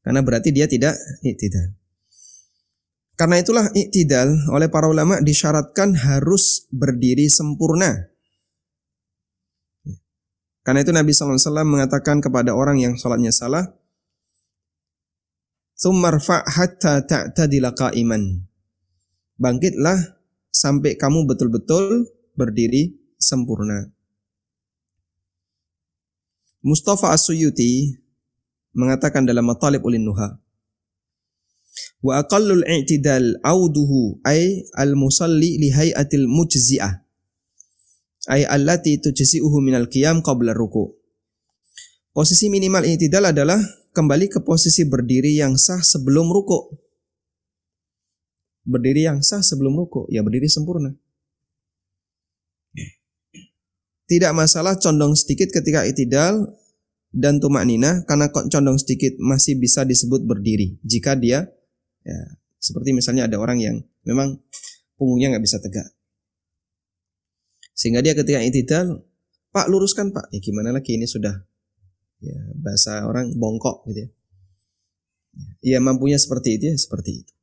Karena 0.00 0.24
berarti 0.24 0.48
dia 0.48 0.64
tidak 0.64 0.96
tidak. 1.20 1.76
Karena 3.16 3.40
itulah 3.40 3.72
iktidal 3.72 4.28
oleh 4.52 4.68
para 4.68 4.92
ulama 4.92 5.24
disyaratkan 5.24 5.96
harus 5.96 6.68
berdiri 6.68 7.32
sempurna. 7.32 8.12
Karena 10.60 10.84
itu 10.84 10.92
Nabi 10.92 11.16
SAW 11.16 11.40
mengatakan 11.64 12.20
kepada 12.20 12.52
orang 12.52 12.76
yang 12.76 12.92
sholatnya 13.00 13.32
salah, 13.32 13.72
Thummarfa 15.76 16.44
hatta 16.44 17.04
ta'tadila 17.04 17.72
qa'iman. 17.72 18.44
Bangkitlah 19.36 20.16
sampai 20.52 20.96
kamu 20.96 21.28
betul-betul 21.28 22.08
berdiri 22.36 22.96
sempurna. 23.16 23.92
Mustafa 26.64 27.12
As-Suyuti 27.12 27.96
mengatakan 28.72 29.28
dalam 29.28 29.44
Matalib 29.46 29.84
Ulin 29.84 30.02
Nuha, 30.02 30.40
Wa 32.06 32.22
aqallul 32.22 32.62
i'tidal 32.62 33.42
auduhu 33.42 34.22
ay 34.22 34.62
al-musalli 34.78 35.58
li 35.58 35.74
hay'atil 35.74 36.30
mujzi'ah. 36.30 37.02
Ay 38.30 38.46
allati 38.46 39.02
tujzi'uhu 39.02 39.58
minal 39.58 39.90
qiyam 39.90 40.22
qabla 40.22 40.54
ruku. 40.54 40.94
Posisi 42.14 42.46
minimal 42.46 42.86
i'tidal 42.86 43.34
adalah 43.34 43.58
kembali 43.90 44.30
ke 44.30 44.38
posisi 44.46 44.86
berdiri 44.86 45.34
yang 45.34 45.58
sah 45.58 45.82
sebelum 45.82 46.30
ruku. 46.30 46.78
Berdiri 48.62 49.10
yang 49.10 49.26
sah 49.26 49.42
sebelum 49.42 49.74
ruku, 49.74 50.06
ya 50.10 50.22
berdiri 50.22 50.46
sempurna. 50.46 50.94
tidak 54.06 54.32
masalah 54.38 54.78
condong 54.78 55.18
sedikit 55.18 55.50
ketika 55.50 55.82
itidal 55.82 56.54
dan 57.10 57.42
tumak 57.42 57.66
nina 57.66 58.06
karena 58.06 58.30
condong 58.30 58.78
sedikit 58.78 59.18
masih 59.18 59.58
bisa 59.58 59.82
disebut 59.82 60.22
berdiri 60.22 60.78
jika 60.86 61.18
dia 61.18 61.50
ya, 62.06 62.18
seperti 62.62 62.94
misalnya 62.94 63.26
ada 63.26 63.42
orang 63.42 63.58
yang 63.58 63.76
memang 64.06 64.38
punggungnya 64.94 65.34
nggak 65.34 65.44
bisa 65.44 65.58
tegak 65.58 65.90
sehingga 67.74 68.00
dia 68.00 68.14
ketika 68.14 68.40
itidal 68.40 69.02
pak 69.50 69.66
luruskan 69.66 70.14
pak 70.14 70.30
ya 70.30 70.38
gimana 70.38 70.70
lagi 70.70 70.94
ini 70.94 71.04
sudah 71.04 71.34
ya 72.22 72.38
bahasa 72.56 73.02
orang 73.04 73.34
bongkok 73.34 73.82
gitu 73.90 74.06
ya 74.06 74.10
ya 75.76 75.78
mampunya 75.82 76.16
seperti 76.16 76.56
itu 76.56 76.64
ya 76.72 76.76
seperti 76.78 77.26
itu 77.26 77.36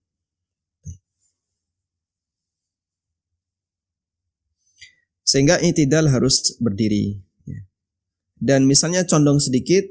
Sehingga 5.23 5.57
itidal 5.63 6.11
harus 6.13 6.53
berdiri. 6.61 7.17
Ya. 7.47 7.65
Dan 8.37 8.69
misalnya 8.69 9.01
condong 9.07 9.41
sedikit, 9.41 9.81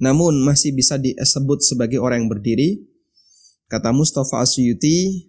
namun 0.00 0.42
masih 0.42 0.74
bisa 0.74 0.98
disebut 0.98 1.62
sebagai 1.62 2.02
orang 2.02 2.26
yang 2.26 2.30
berdiri, 2.34 2.82
kata 3.66 3.90
Mustafa 3.94 4.42
Asyuti 4.42 5.26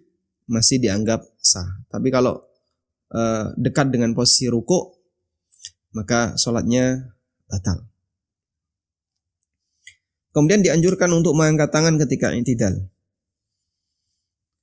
masih 0.48 0.80
dianggap 0.80 1.22
sah. 1.38 1.66
Tapi 1.92 2.08
kalau 2.08 2.40
uh, 3.12 3.52
dekat 3.58 3.92
dengan 3.92 4.14
posisi 4.16 4.48
ruku, 4.48 4.94
maka 5.92 6.34
sholatnya 6.38 7.14
batal. 7.46 7.84
Kemudian 10.32 10.62
dianjurkan 10.62 11.10
untuk 11.10 11.34
mengangkat 11.34 11.72
tangan 11.72 11.98
ketika 11.98 12.30
itidal 12.36 12.88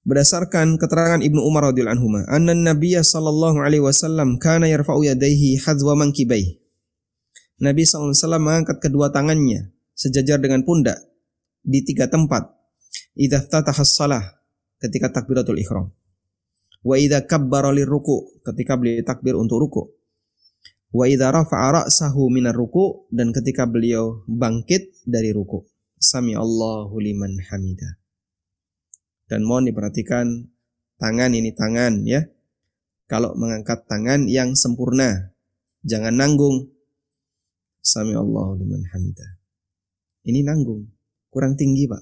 berdasarkan 0.06 0.78
keterangan 0.78 1.18
Ibnu 1.18 1.42
Umar 1.42 1.74
radhiyallahu 1.74 1.98
anhu 1.98 2.08
anna 2.30 2.54
Nabiya 2.54 3.02
sallallahu 3.02 3.58
alaihi 3.58 3.82
wasallam 3.82 4.38
kana 4.38 4.70
yarfa'u 4.70 5.02
yadayhi 5.02 5.58
hadwa 5.58 5.98
mankibai 5.98 6.62
Nabi 7.58 7.82
sallallahu 7.84 8.14
alaihi 8.14 8.22
wasallam 8.22 8.44
mengangkat 8.46 8.78
kedua 8.86 9.10
tangannya 9.10 9.74
sejajar 9.98 10.38
dengan 10.38 10.62
pundak 10.62 11.02
di 11.66 11.82
tiga 11.82 12.06
tempat 12.06 12.54
idza 13.16 13.42
ftataha 13.44 13.84
shalah 13.84 14.26
ketika 14.80 15.10
takbiratul 15.10 15.58
ihram 15.58 15.90
wa 16.86 16.96
idza 17.00 17.24
kabbara 17.26 17.74
ruku 17.74 18.44
ketika 18.46 18.78
beliau 18.78 19.02
takbir 19.02 19.34
untuk 19.40 19.64
ruku 19.64 19.90
wa 20.96 21.10
idza 21.10 21.34
rafa'a 21.34 21.84
ra'sahu 21.84 22.30
minar 22.30 22.56
ruku 22.56 23.10
dan 23.10 23.34
ketika 23.34 23.66
beliau 23.66 24.22
bangkit 24.30 25.02
dari 25.08 25.34
ruku 25.34 25.66
sami 25.98 26.38
Allahu 26.38 26.96
liman 27.02 27.42
hamidah 27.42 28.06
dan 29.26 29.42
mohon 29.42 29.66
diperhatikan 29.66 30.54
tangan 31.02 31.34
ini 31.34 31.52
tangan 31.54 32.06
ya. 32.06 32.22
Kalau 33.06 33.38
mengangkat 33.38 33.86
tangan 33.86 34.26
yang 34.26 34.58
sempurna, 34.58 35.34
jangan 35.86 36.18
nanggung. 36.18 36.74
Sami 37.86 38.18
Allah 38.18 38.58
liman 38.58 38.82
hamidah. 38.82 39.38
Ini 40.26 40.42
nanggung, 40.42 40.90
kurang 41.30 41.54
tinggi 41.54 41.86
pak. 41.86 42.02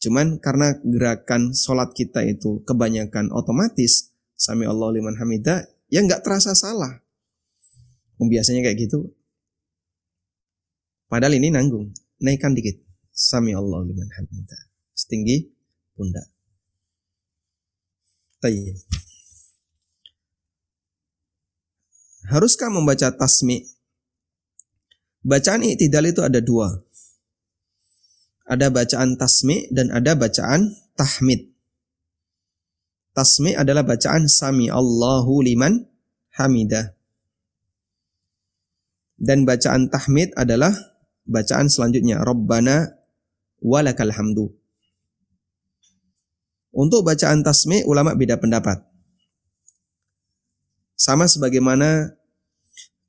Cuman 0.00 0.40
karena 0.40 0.80
gerakan 0.80 1.52
sholat 1.52 1.92
kita 1.92 2.24
itu 2.24 2.64
kebanyakan 2.64 3.28
otomatis, 3.30 4.16
Sami 4.34 4.64
Allah 4.64 4.88
liman 4.96 5.20
hamidah, 5.20 5.68
ya 5.92 6.00
nggak 6.00 6.24
terasa 6.24 6.56
salah. 6.56 7.04
Biasanya 8.16 8.64
kayak 8.64 8.88
gitu. 8.88 9.12
Padahal 11.12 11.36
ini 11.36 11.52
nanggung, 11.52 11.92
naikkan 12.24 12.56
dikit. 12.56 12.80
Sami 13.12 13.52
Allah 13.52 13.84
liman 13.84 14.08
hamidah 14.08 14.70
setinggi 15.00 15.48
pundak. 15.96 16.28
Tayyib. 18.44 18.76
Haruskah 22.28 22.68
membaca 22.68 23.08
tasmi? 23.10 23.64
Bacaan 25.20 25.66
i'tidal 25.66 26.08
itu 26.08 26.24
ada 26.24 26.40
dua. 26.40 26.72
Ada 28.50 28.66
bacaan 28.66 29.14
tasmi 29.14 29.70
dan 29.70 29.94
ada 29.94 30.18
bacaan 30.18 30.74
tahmid. 30.98 31.54
Tasmi 33.14 33.54
adalah 33.54 33.86
bacaan 33.86 34.26
sami 34.26 34.66
Allahu 34.66 35.38
liman 35.46 35.86
hamidah. 36.34 36.98
Dan 39.14 39.46
bacaan 39.46 39.86
tahmid 39.86 40.34
adalah 40.34 40.74
bacaan 41.30 41.70
selanjutnya 41.70 42.18
Rabbana 42.26 42.90
walakal 43.62 44.10
hamdu. 44.10 44.50
Untuk 46.74 47.06
bacaan 47.06 47.46
tasmi 47.46 47.86
ulama 47.86 48.18
beda 48.18 48.38
pendapat. 48.42 48.82
Sama 50.98 51.30
sebagaimana 51.30 52.18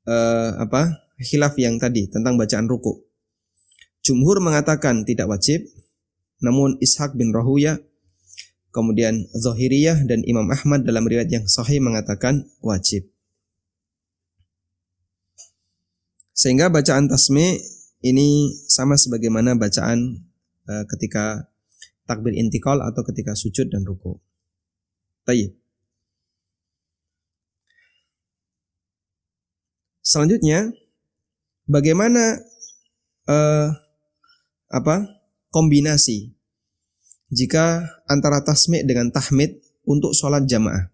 uh, 0.06 0.50
apa 0.62 1.02
khilaf 1.18 1.58
yang 1.58 1.82
tadi 1.82 2.10
tentang 2.10 2.38
bacaan 2.38 2.70
ruku. 2.70 3.11
Jumhur 4.02 4.42
mengatakan 4.42 5.06
tidak 5.06 5.30
wajib, 5.30 5.62
namun 6.42 6.78
Ishaq 6.82 7.14
bin 7.14 7.30
Rahuya, 7.30 7.78
kemudian 8.74 9.30
Zohiriyah 9.38 10.10
dan 10.10 10.26
Imam 10.26 10.50
Ahmad 10.50 10.82
dalam 10.88 11.06
riwayat 11.06 11.30
yang 11.30 11.46
sahih 11.46 11.78
mengatakan 11.78 12.50
wajib. 12.66 13.06
Sehingga 16.34 16.74
bacaan 16.74 17.06
tasmi 17.06 17.62
ini 18.02 18.50
sama 18.66 18.98
sebagaimana 18.98 19.54
bacaan 19.54 20.26
uh, 20.66 20.84
ketika 20.90 21.46
takbir 22.10 22.34
intikal 22.34 22.82
atau 22.82 23.06
ketika 23.06 23.38
sujud 23.38 23.70
dan 23.70 23.86
ruku. 23.86 24.18
Tayyib. 25.30 25.54
Selanjutnya, 30.02 30.74
bagaimana 31.70 32.42
uh, 33.30 33.70
apa 34.72 35.06
kombinasi 35.52 36.32
jika 37.32 37.86
antara 38.08 38.44
tasmi' 38.44 38.84
dengan 38.88 39.12
tahmid 39.12 39.60
untuk 39.84 40.16
sholat 40.16 40.48
jamaah? 40.48 40.92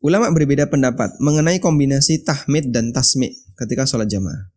Ulama 0.00 0.32
berbeda 0.32 0.72
pendapat 0.72 1.20
mengenai 1.20 1.60
kombinasi 1.60 2.24
tahmid 2.24 2.72
dan 2.72 2.94
tasmi' 2.94 3.36
ketika 3.52 3.84
sholat 3.84 4.08
jamaah. 4.08 4.48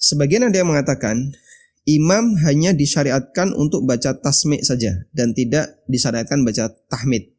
Sebagian 0.00 0.48
ada 0.48 0.56
yang 0.56 0.72
mengatakan 0.72 1.36
imam 1.84 2.36
hanya 2.48 2.72
disyariatkan 2.72 3.52
untuk 3.52 3.84
baca 3.84 4.16
tasmi' 4.16 4.64
saja 4.64 5.04
dan 5.12 5.36
tidak 5.36 5.84
disyariatkan 5.84 6.40
baca 6.48 6.72
tahmid. 6.88 7.34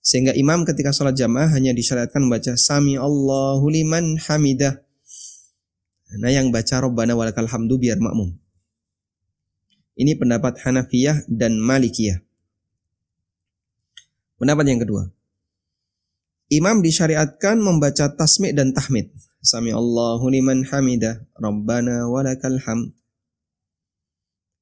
Sehingga 0.00 0.32
imam 0.32 0.64
ketika 0.64 0.94
sholat 0.94 1.14
jamaah 1.14 1.52
hanya 1.52 1.76
disyariatkan 1.76 2.24
membaca 2.24 2.56
Sami 2.56 2.96
Allahu 2.96 3.68
liman 3.68 4.16
hamidah. 4.18 4.80
Nah 6.18 6.32
yang 6.34 6.50
baca 6.50 6.82
Rabbana 6.82 7.14
walakal 7.14 7.46
hamdu 7.46 7.78
biar 7.78 8.02
makmum. 8.02 8.34
Ini 9.94 10.16
pendapat 10.18 10.58
Hanafiyah 10.66 11.28
dan 11.30 11.60
Malikiyah. 11.60 12.24
Pendapat 14.40 14.64
yang 14.66 14.80
kedua. 14.80 15.12
Imam 16.50 16.82
disyariatkan 16.82 17.60
membaca 17.62 18.10
tasmi' 18.10 18.50
dan 18.50 18.74
tahmid. 18.74 19.12
Sami 19.38 19.70
Allahu 19.70 20.26
liman 20.26 20.66
hamidah. 20.66 21.22
Rabbana 21.38 22.10
walakal 22.10 22.58
hamd. 22.58 22.96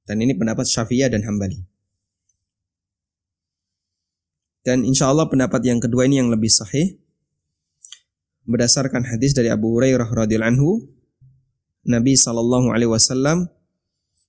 Dan 0.05 0.20
ini 0.20 0.36
pendapat 0.36 0.68
Syafi'iyah 0.68 1.09
dan 1.09 1.24
Hambali. 1.24 1.64
Dan 4.68 4.84
insya 4.84 5.09
Allah 5.09 5.24
pendapat 5.30 5.64
yang 5.64 5.80
kedua 5.80 6.05
ini 6.05 6.20
yang 6.20 6.28
lebih 6.28 6.53
sahih. 6.53 7.01
Berdasarkan 8.44 9.09
hadis 9.09 9.32
dari 9.32 9.49
Abu 9.49 9.72
Hurairah 9.72 10.09
radhiyallahu 10.09 10.53
anhu, 10.53 10.97
Nabi 11.89 12.20
sallallahu 12.20 12.68
alaihi 12.68 12.93
wasallam 12.93 13.49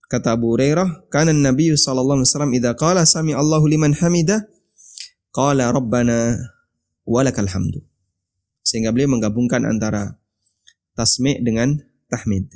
kata 0.07 0.39
Abu 0.39 0.55
Hurairah, 0.55 1.11
"Kana 1.11 1.35
Nabi 1.35 1.75
sallallahu 1.75 2.23
alaihi 2.23 2.31
wasallam 2.31 2.53
idza 2.55 2.71
qala 2.79 3.03
sami 3.03 3.35
Allahu 3.35 3.67
liman 3.67 3.91
hamida, 3.99 4.47
qala 5.35 5.67
rabbana 5.75 6.39
walakal 7.03 7.51
hamdu." 7.51 7.83
Sehingga 8.63 8.95
beliau 8.95 9.11
menggabungkan 9.11 9.67
antara 9.67 10.15
tasmi' 10.95 11.43
dengan 11.43 11.75
tahmid. 12.07 12.47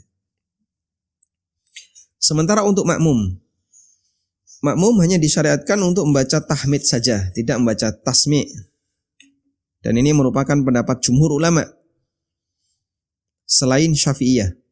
Sementara 2.15 2.63
untuk 2.63 2.87
makmum, 2.87 3.35
makmum 4.63 4.95
hanya 5.03 5.19
disyariatkan 5.19 5.75
untuk 5.83 6.07
membaca 6.07 6.39
tahmid 6.39 6.87
saja, 6.87 7.27
tidak 7.35 7.59
membaca 7.59 7.91
tasmi. 7.91 8.47
Dan 9.83 9.99
ini 9.99 10.15
merupakan 10.15 10.55
pendapat 10.55 11.03
jumhur 11.03 11.35
ulama 11.35 11.67
selain 13.43 13.91
Syafi'iyah. 13.91 14.62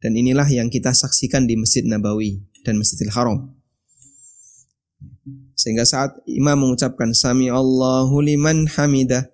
Dan 0.00 0.12
inilah 0.14 0.46
yang 0.48 0.68
kita 0.68 0.92
saksikan 0.92 1.48
di 1.48 1.56
Masjid 1.56 1.82
Nabawi 1.82 2.40
dan 2.62 2.76
Masjidil 2.76 3.12
Haram. 3.12 3.56
Sehingga 5.56 5.88
saat 5.88 6.14
imam 6.28 6.54
mengucapkan 6.68 7.16
Sami 7.16 7.48
Allahu 7.48 8.20
liman 8.22 8.68
hamidah 8.68 9.32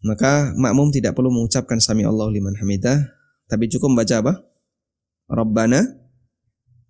maka 0.00 0.56
makmum 0.56 0.88
tidak 0.88 1.12
perlu 1.12 1.28
mengucapkan 1.28 1.76
Sami 1.76 2.08
Allahu 2.08 2.32
liman 2.32 2.56
hamidah 2.56 3.20
tapi 3.50 3.66
cukup 3.66 3.90
membaca 3.90 4.14
apa? 4.22 4.32
Rabbana 5.26 5.82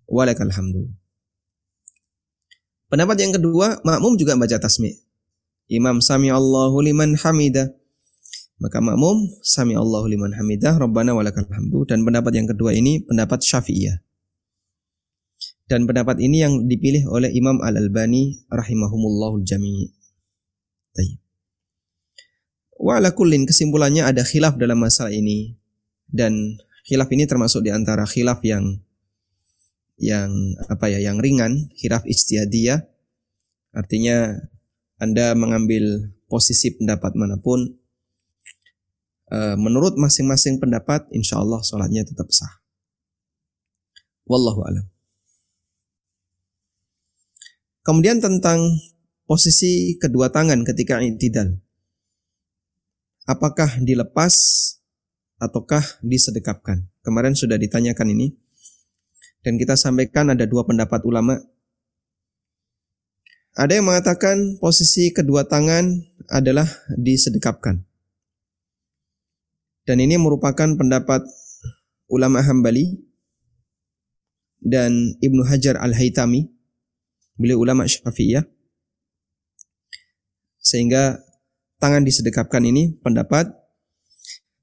walakal 0.05 0.53
hamdu. 0.53 0.93
Pendapat 2.85 3.17
yang 3.17 3.33
kedua, 3.33 3.81
makmum 3.81 4.13
juga 4.13 4.37
baca 4.37 4.61
tasmi. 4.61 4.93
Imam 5.71 6.03
sami 6.03 6.29
Allahu 6.29 6.77
liman 6.85 7.17
hamidah. 7.17 7.73
Maka 8.61 8.77
makmum 8.77 9.25
sami 9.41 9.73
Allahu 9.73 10.05
liman 10.05 10.37
hamidah 10.37 10.77
Rabbana 10.77 11.17
walakal 11.17 11.49
hamdu 11.49 11.81
dan 11.89 12.05
pendapat 12.05 12.37
yang 12.37 12.45
kedua 12.45 12.77
ini 12.77 13.01
pendapat 13.01 13.41
Syafi'iyah. 13.41 13.97
Dan 15.65 15.89
pendapat 15.89 16.21
ini 16.21 16.45
yang 16.45 16.69
dipilih 16.69 17.09
oleh 17.09 17.33
Imam 17.33 17.57
Al-Albani 17.57 18.45
rahimahumullahul 18.53 19.41
jami'. 19.41 19.89
Tayyib. 20.93 21.17
Wa 22.77 23.01
ala 23.01 23.17
kullin 23.17 23.49
kesimpulannya 23.49 24.05
ada 24.05 24.21
khilaf 24.21 24.61
dalam 24.61 24.77
masalah 24.77 25.09
ini 25.09 25.57
dan 26.05 26.61
khilaf 26.85 27.09
ini 27.09 27.25
termasuk 27.25 27.65
di 27.65 27.73
antara 27.73 28.05
khilaf 28.05 28.45
yang 28.45 28.77
yang 29.97 30.29
apa 30.69 30.85
ya 30.89 31.01
yang 31.01 31.17
ringan, 31.17 31.73
khilaf 31.81 32.05
ijtihadiyah. 32.05 32.85
Artinya 33.73 34.37
Anda 35.01 35.33
mengambil 35.33 36.13
posisi 36.29 36.77
pendapat 36.77 37.17
mana 37.17 37.41
pun 37.41 37.80
menurut 39.55 39.95
masing-masing 39.95 40.59
pendapat, 40.59 41.07
insya 41.15 41.39
Allah 41.39 41.63
sholatnya 41.63 42.03
tetap 42.03 42.27
sah. 42.35 42.61
Wallahu 44.27 44.63
alam. 44.67 44.85
Kemudian 47.81 48.21
tentang 48.21 48.61
posisi 49.25 49.97
kedua 49.97 50.29
tangan 50.29 50.61
ketika 50.61 51.01
i'tidal. 51.01 51.57
Apakah 53.25 53.81
dilepas 53.81 54.35
ataukah 55.41 55.81
disedekapkan? 56.05 56.85
Kemarin 57.01 57.33
sudah 57.33 57.57
ditanyakan 57.57 58.13
ini. 58.13 58.37
Dan 59.41 59.57
kita 59.57 59.73
sampaikan 59.73 60.29
ada 60.29 60.45
dua 60.45 60.61
pendapat 60.67 61.01
ulama. 61.01 61.41
Ada 63.57 63.81
yang 63.81 63.89
mengatakan 63.89 64.61
posisi 64.61 65.09
kedua 65.09 65.49
tangan 65.49 65.97
adalah 66.29 66.69
disedekapkan. 66.93 67.81
Dan 69.81 69.97
ini 69.97 70.17
merupakan 70.17 70.69
pendapat 70.77 71.25
ulama 72.11 72.45
Hambali 72.45 73.01
dan 74.61 75.17
Ibnu 75.17 75.41
Hajar 75.49 75.81
Al-Haytami, 75.81 76.45
beliau 77.33 77.65
ulama 77.65 77.89
Syafi'iyah. 77.89 78.45
Sehingga 80.61 81.17
tangan 81.81 82.05
disedekapkan 82.05 82.61
ini 82.61 82.93
pendapat 83.01 83.49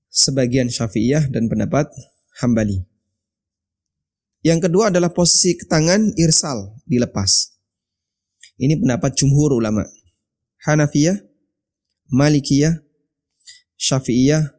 sebagian 0.06 0.70
Syafi'iyah 0.70 1.26
dan 1.34 1.50
pendapat 1.50 1.90
Hambali. 2.38 2.86
Yang 4.46 4.70
kedua 4.70 4.94
adalah 4.94 5.10
posisi 5.10 5.58
tangan 5.66 6.14
irsal 6.14 6.78
dilepas. 6.86 7.58
Ini 8.54 8.78
pendapat 8.78 9.18
jumhur 9.18 9.58
ulama. 9.58 9.82
Hanafiyah, 10.62 11.18
Malikiyah, 12.14 12.78
Syafi'iyah, 13.74 14.57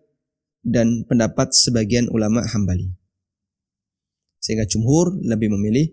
dan 0.63 1.07
pendapat 1.07 1.51
sebagian 1.55 2.11
ulama 2.11 2.43
Hambali. 2.43 2.91
Sehingga 4.39 4.67
jumhur 4.67 5.19
lebih 5.23 5.51
memilih 5.51 5.91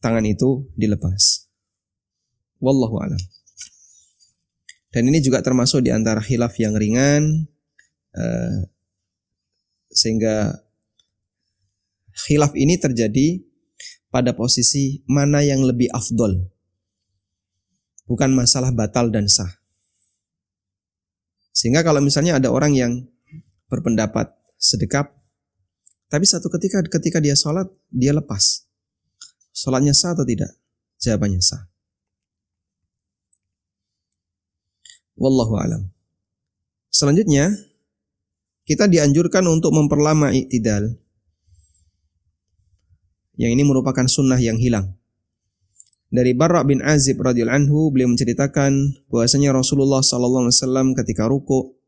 tangan 0.00 0.24
itu 0.24 0.68
dilepas. 0.76 1.48
Wallahu 2.60 3.00
a'lam. 3.00 3.20
Dan 4.90 5.06
ini 5.06 5.22
juga 5.22 5.40
termasuk 5.40 5.86
di 5.86 5.94
antara 5.94 6.18
khilaf 6.18 6.58
yang 6.58 6.74
ringan 6.74 7.46
uh, 8.18 8.58
sehingga 9.90 10.66
khilaf 12.26 12.52
ini 12.58 12.74
terjadi 12.74 13.38
pada 14.10 14.34
posisi 14.34 15.06
mana 15.06 15.46
yang 15.46 15.62
lebih 15.62 15.86
afdol. 15.94 16.50
Bukan 18.10 18.34
masalah 18.34 18.74
batal 18.74 19.14
dan 19.14 19.30
sah. 19.30 19.62
Sehingga 21.54 21.86
kalau 21.86 22.02
misalnya 22.02 22.42
ada 22.42 22.50
orang 22.50 22.74
yang 22.74 22.92
berpendapat 23.70 24.34
sedekap, 24.58 25.14
tapi 26.10 26.26
satu 26.26 26.50
ketika 26.50 26.82
ketika 26.90 27.22
dia 27.22 27.38
sholat 27.38 27.70
dia 27.88 28.10
lepas. 28.10 28.66
Sholatnya 29.54 29.94
sah 29.94 30.12
atau 30.12 30.26
tidak? 30.26 30.50
Jawabannya 30.98 31.38
sah. 31.38 31.70
Wallahu 35.14 35.54
alam. 35.54 35.82
Selanjutnya 36.90 37.54
kita 38.66 38.90
dianjurkan 38.90 39.46
untuk 39.46 39.70
memperlama 39.70 40.34
iktidal. 40.34 40.98
Yang 43.38 43.50
ini 43.56 43.62
merupakan 43.64 44.04
sunnah 44.04 44.36
yang 44.36 44.60
hilang. 44.60 45.00
Dari 46.10 46.34
Barra 46.34 46.66
bin 46.66 46.82
Azib 46.82 47.22
radhiyallahu 47.22 47.70
anhu 47.70 47.94
beliau 47.94 48.10
menceritakan 48.10 48.98
bahwasanya 49.08 49.54
Rasulullah 49.54 50.02
sallallahu 50.02 50.50
alaihi 50.50 50.58
wasallam 50.58 50.86
ketika 50.98 51.30
ruku 51.30 51.78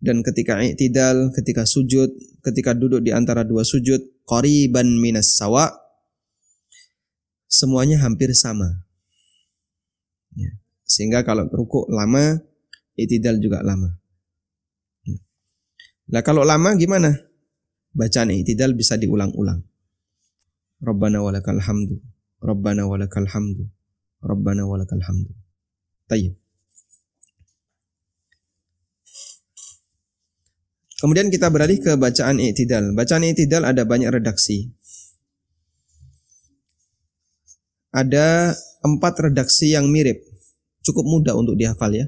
dan 0.00 0.24
ketika 0.24 0.56
i'tidal, 0.64 1.28
ketika 1.36 1.68
sujud, 1.68 2.08
ketika 2.40 2.72
duduk 2.72 3.04
di 3.04 3.12
antara 3.12 3.44
dua 3.44 3.68
sujud, 3.68 4.00
qariban 4.24 4.96
minas 4.96 5.36
sawa, 5.36 5.68
semuanya 7.44 8.00
hampir 8.00 8.32
sama. 8.32 8.80
Ya. 10.32 10.56
Sehingga 10.88 11.20
kalau 11.20 11.52
ruku 11.52 11.84
lama, 11.92 12.40
i'tidal 12.96 13.36
juga 13.44 13.60
lama. 13.60 13.92
Ya. 15.04 15.20
Nah 16.16 16.24
kalau 16.24 16.48
lama 16.48 16.72
gimana? 16.80 17.20
Bacaan 17.92 18.32
i'tidal 18.32 18.72
bisa 18.72 18.96
diulang-ulang. 18.96 19.60
Rabbana 20.80 21.20
walakal 21.20 21.60
hamdu. 21.60 22.00
Rabbana 22.40 22.88
walakal 22.88 23.28
hamdu. 23.28 23.68
Rabbana 24.24 24.64
walakal 24.64 25.04
hamdu. 25.04 25.36
Tayyib. 26.08 26.39
Kemudian 31.00 31.32
kita 31.32 31.48
beralih 31.48 31.80
ke 31.80 31.96
bacaan 31.96 32.36
i'tidal. 32.36 32.92
Bacaan 32.92 33.24
i'tidal 33.24 33.64
ada 33.64 33.88
banyak 33.88 34.12
redaksi. 34.12 34.68
Ada 37.88 38.52
empat 38.84 39.32
redaksi 39.32 39.72
yang 39.72 39.88
mirip. 39.88 40.20
Cukup 40.84 41.08
mudah 41.08 41.32
untuk 41.40 41.56
dihafal 41.56 41.96
ya. 41.96 42.06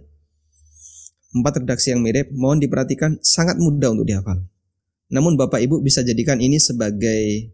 Empat 1.33 1.65
redaksi 1.65 1.97
yang 1.97 2.05
mirip, 2.05 2.29
mohon 2.37 2.61
diperhatikan 2.61 3.17
sangat 3.25 3.57
mudah 3.57 3.97
untuk 3.97 4.05
dihafal. 4.05 4.45
Namun 5.09 5.41
Bapak 5.41 5.65
Ibu 5.65 5.81
bisa 5.81 6.05
jadikan 6.05 6.41
ini 6.45 6.61
sebagai 6.61 7.53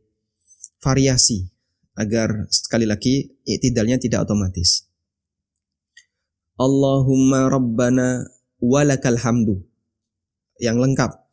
variasi 0.82 1.46
agar 1.94 2.50
sekali 2.50 2.86
lagi 2.86 3.38
i'tidalnya 3.46 3.98
tidak 4.02 4.26
otomatis. 4.26 4.86
Allahumma 6.58 7.46
rabbana 7.46 8.26
walakal 8.58 9.18
hamdu. 9.18 9.62
Yang 10.58 10.78
lengkap. 10.82 11.27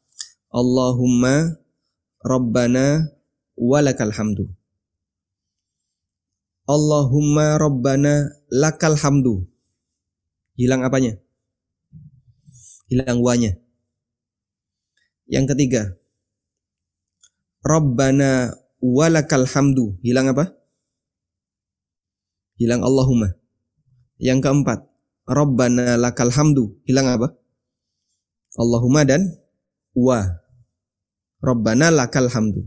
Allahumma 0.56 1.60
Rabbana 2.24 3.12
walakal 3.60 4.16
hamdu. 4.16 4.48
Allahumma 6.64 7.60
Rabbana 7.60 8.32
lakal 8.48 8.96
hamdu. 8.96 9.44
Hilang 10.56 10.88
apanya? 10.88 11.20
Hilang 12.88 13.20
wanya. 13.20 13.60
Yang 15.28 15.52
ketiga. 15.52 16.00
Rabbana 17.60 18.56
walakal 18.80 19.44
hamdu. 19.44 20.00
Hilang 20.08 20.32
apa? 20.32 20.56
Hilang 22.56 22.80
Allahumma. 22.80 23.36
Yang 24.24 24.40
keempat. 24.40 24.88
Rabbana 25.28 26.00
lakal 26.00 26.32
hamdu. 26.32 26.80
Hilang 26.88 27.12
apa? 27.12 27.36
Allahumma 28.56 29.04
dan 29.04 29.36
wa. 29.92 30.45
Rabbana 31.46 31.94
lakal 31.94 32.26
hamdu. 32.34 32.66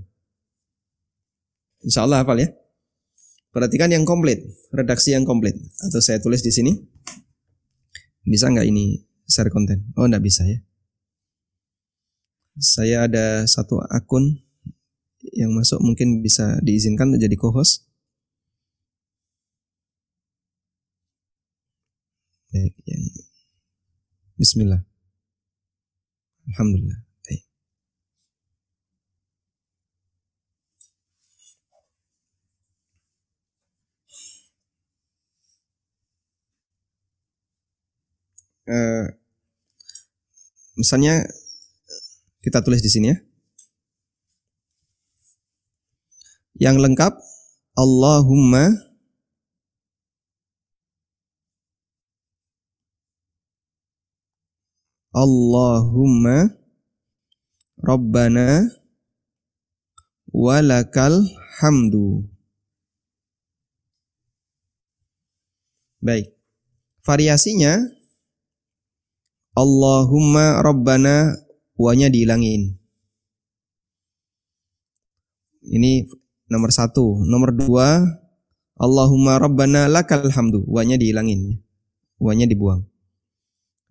Insya 1.83 2.07
Allah 2.07 2.22
hafal 2.22 2.39
ya. 2.39 2.49
Perhatikan 3.51 3.91
yang 3.91 4.07
komplit, 4.07 4.39
redaksi 4.70 5.11
yang 5.11 5.26
komplit. 5.26 5.59
Atau 5.83 5.99
saya 5.99 6.22
tulis 6.22 6.47
di 6.47 6.55
sini. 6.55 6.79
Bisa 8.22 8.47
nggak 8.47 8.70
ini 8.70 9.03
share 9.26 9.51
konten? 9.51 9.91
Oh 9.99 10.07
nggak 10.07 10.22
bisa 10.22 10.47
ya. 10.47 10.62
Saya 12.59 13.11
ada 13.11 13.47
satu 13.51 13.83
akun 13.91 14.39
yang 15.35 15.51
masuk 15.55 15.83
mungkin 15.83 16.22
bisa 16.22 16.59
diizinkan 16.62 17.11
menjadi 17.11 17.35
co-host. 17.35 17.87
Baik, 22.49 22.74
yang 22.87 23.03
Bismillah. 24.39 24.87
Alhamdulillah. 26.47 27.08
Uh, 38.69 39.05
misalnya 40.79 41.27
kita 42.45 42.62
tulis 42.62 42.85
di 42.85 42.91
sini 42.93 43.07
ya. 43.11 43.19
Yang 46.59 46.77
lengkap 46.85 47.12
Allahumma 47.79 48.89
Allahumma 55.14 56.55
Rabbana 57.79 58.71
walakal 60.31 61.27
hamdu. 61.59 62.27
Baik. 65.99 66.31
Variasinya 67.03 67.97
Allahumma 69.59 70.63
Rabbana 70.63 71.35
wanya 71.75 72.07
dihilangin. 72.07 72.79
Ini 75.67 76.07
nomor 76.47 76.71
satu. 76.71 77.27
Nomor 77.27 77.51
dua 77.59 78.07
Allahumma 78.79 79.43
Rabbana 79.43 79.91
lakal 79.91 80.31
hamdu. 80.31 80.63
Wanya 80.71 80.95
dihilangin. 80.95 81.59
Wanya 82.23 82.47
dibuang. 82.47 82.87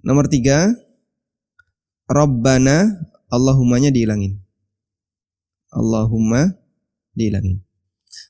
Nomor 0.07 0.31
tiga 0.31 0.71
Rabbana 2.07 2.87
Allahumma-nya 3.27 3.91
dihilangin. 3.91 4.39
Allahumma 5.75 6.55
dihilangin. 7.11 7.59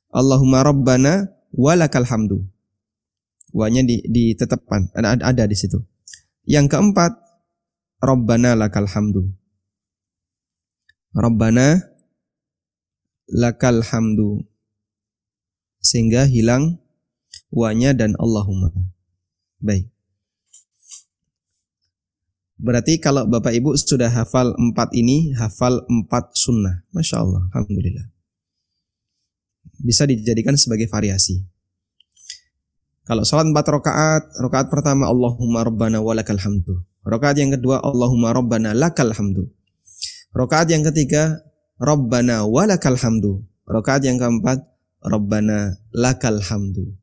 Allahumma 0.09 0.65
Rabbana 0.65 1.29
walakal 1.53 2.09
hamdu. 2.09 2.49
Wanya 3.53 3.85
di, 3.85 4.01
ditetapkan. 4.09 4.89
Ada, 4.97 5.21
ada 5.21 5.43
di 5.45 5.53
situ. 5.53 5.85
Yang 6.47 6.73
keempat, 6.73 7.26
Rabbana 7.97 8.53
lakal 8.53 8.85
hamdu. 8.85 9.33
Rabbana 11.17 11.81
lakal 13.33 13.81
hamdu. 13.81 14.45
Sehingga 15.81 16.29
hilang 16.29 16.77
wanya 17.49 17.97
dan 17.97 18.13
Allahumma. 18.21 18.69
Baik. 19.57 19.89
Berarti 22.57 22.97
kalau 22.97 23.29
Bapak 23.29 23.53
Ibu 23.53 23.77
sudah 23.77 24.09
hafal 24.09 24.53
empat 24.57 24.89
ini, 24.97 25.33
hafal 25.37 25.85
empat 25.85 26.33
sunnah. 26.33 26.85
Masya 26.89 27.21
Allah, 27.21 27.45
Alhamdulillah. 27.53 28.09
Bisa 29.77 30.09
dijadikan 30.09 30.57
sebagai 30.57 30.89
variasi. 30.89 31.45
Kalau 33.05 33.21
sholat 33.21 33.45
empat 33.45 33.65
rakaat, 33.69 34.23
rakaat 34.41 34.67
pertama 34.73 35.05
Allahumma 35.05 35.63
Rabbana 35.63 36.01
walakal 36.01 36.41
hamdu. 36.41 36.81
Rakaat 37.07 37.39
yang 37.39 37.55
kedua 37.55 37.79
Allahumma 37.79 38.35
Rabbana 38.35 38.75
lakal 38.75 39.15
hamdu. 39.15 39.47
Rakaat 40.35 40.67
yang 40.75 40.83
ketiga 40.83 41.39
Rabbana 41.79 42.43
walakal 42.43 42.99
hamdu. 42.99 43.47
Rakaat 43.63 44.03
yang 44.03 44.19
keempat 44.19 44.67
Rabbana 44.99 45.79
lakal 45.95 46.43
hamdu. 46.43 46.99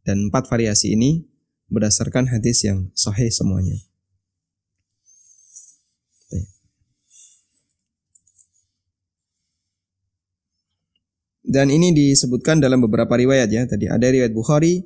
Dan 0.00 0.32
empat 0.32 0.48
variasi 0.48 0.96
ini 0.96 1.28
berdasarkan 1.68 2.32
hadis 2.32 2.64
yang 2.64 2.88
sahih 2.96 3.28
semuanya. 3.28 3.84
Dan 11.44 11.68
ini 11.68 11.92
disebutkan 11.92 12.58
dalam 12.58 12.80
beberapa 12.80 13.12
riwayat 13.12 13.52
ya. 13.52 13.68
Tadi 13.68 13.84
ada 13.84 14.08
riwayat 14.08 14.32
Bukhari, 14.32 14.80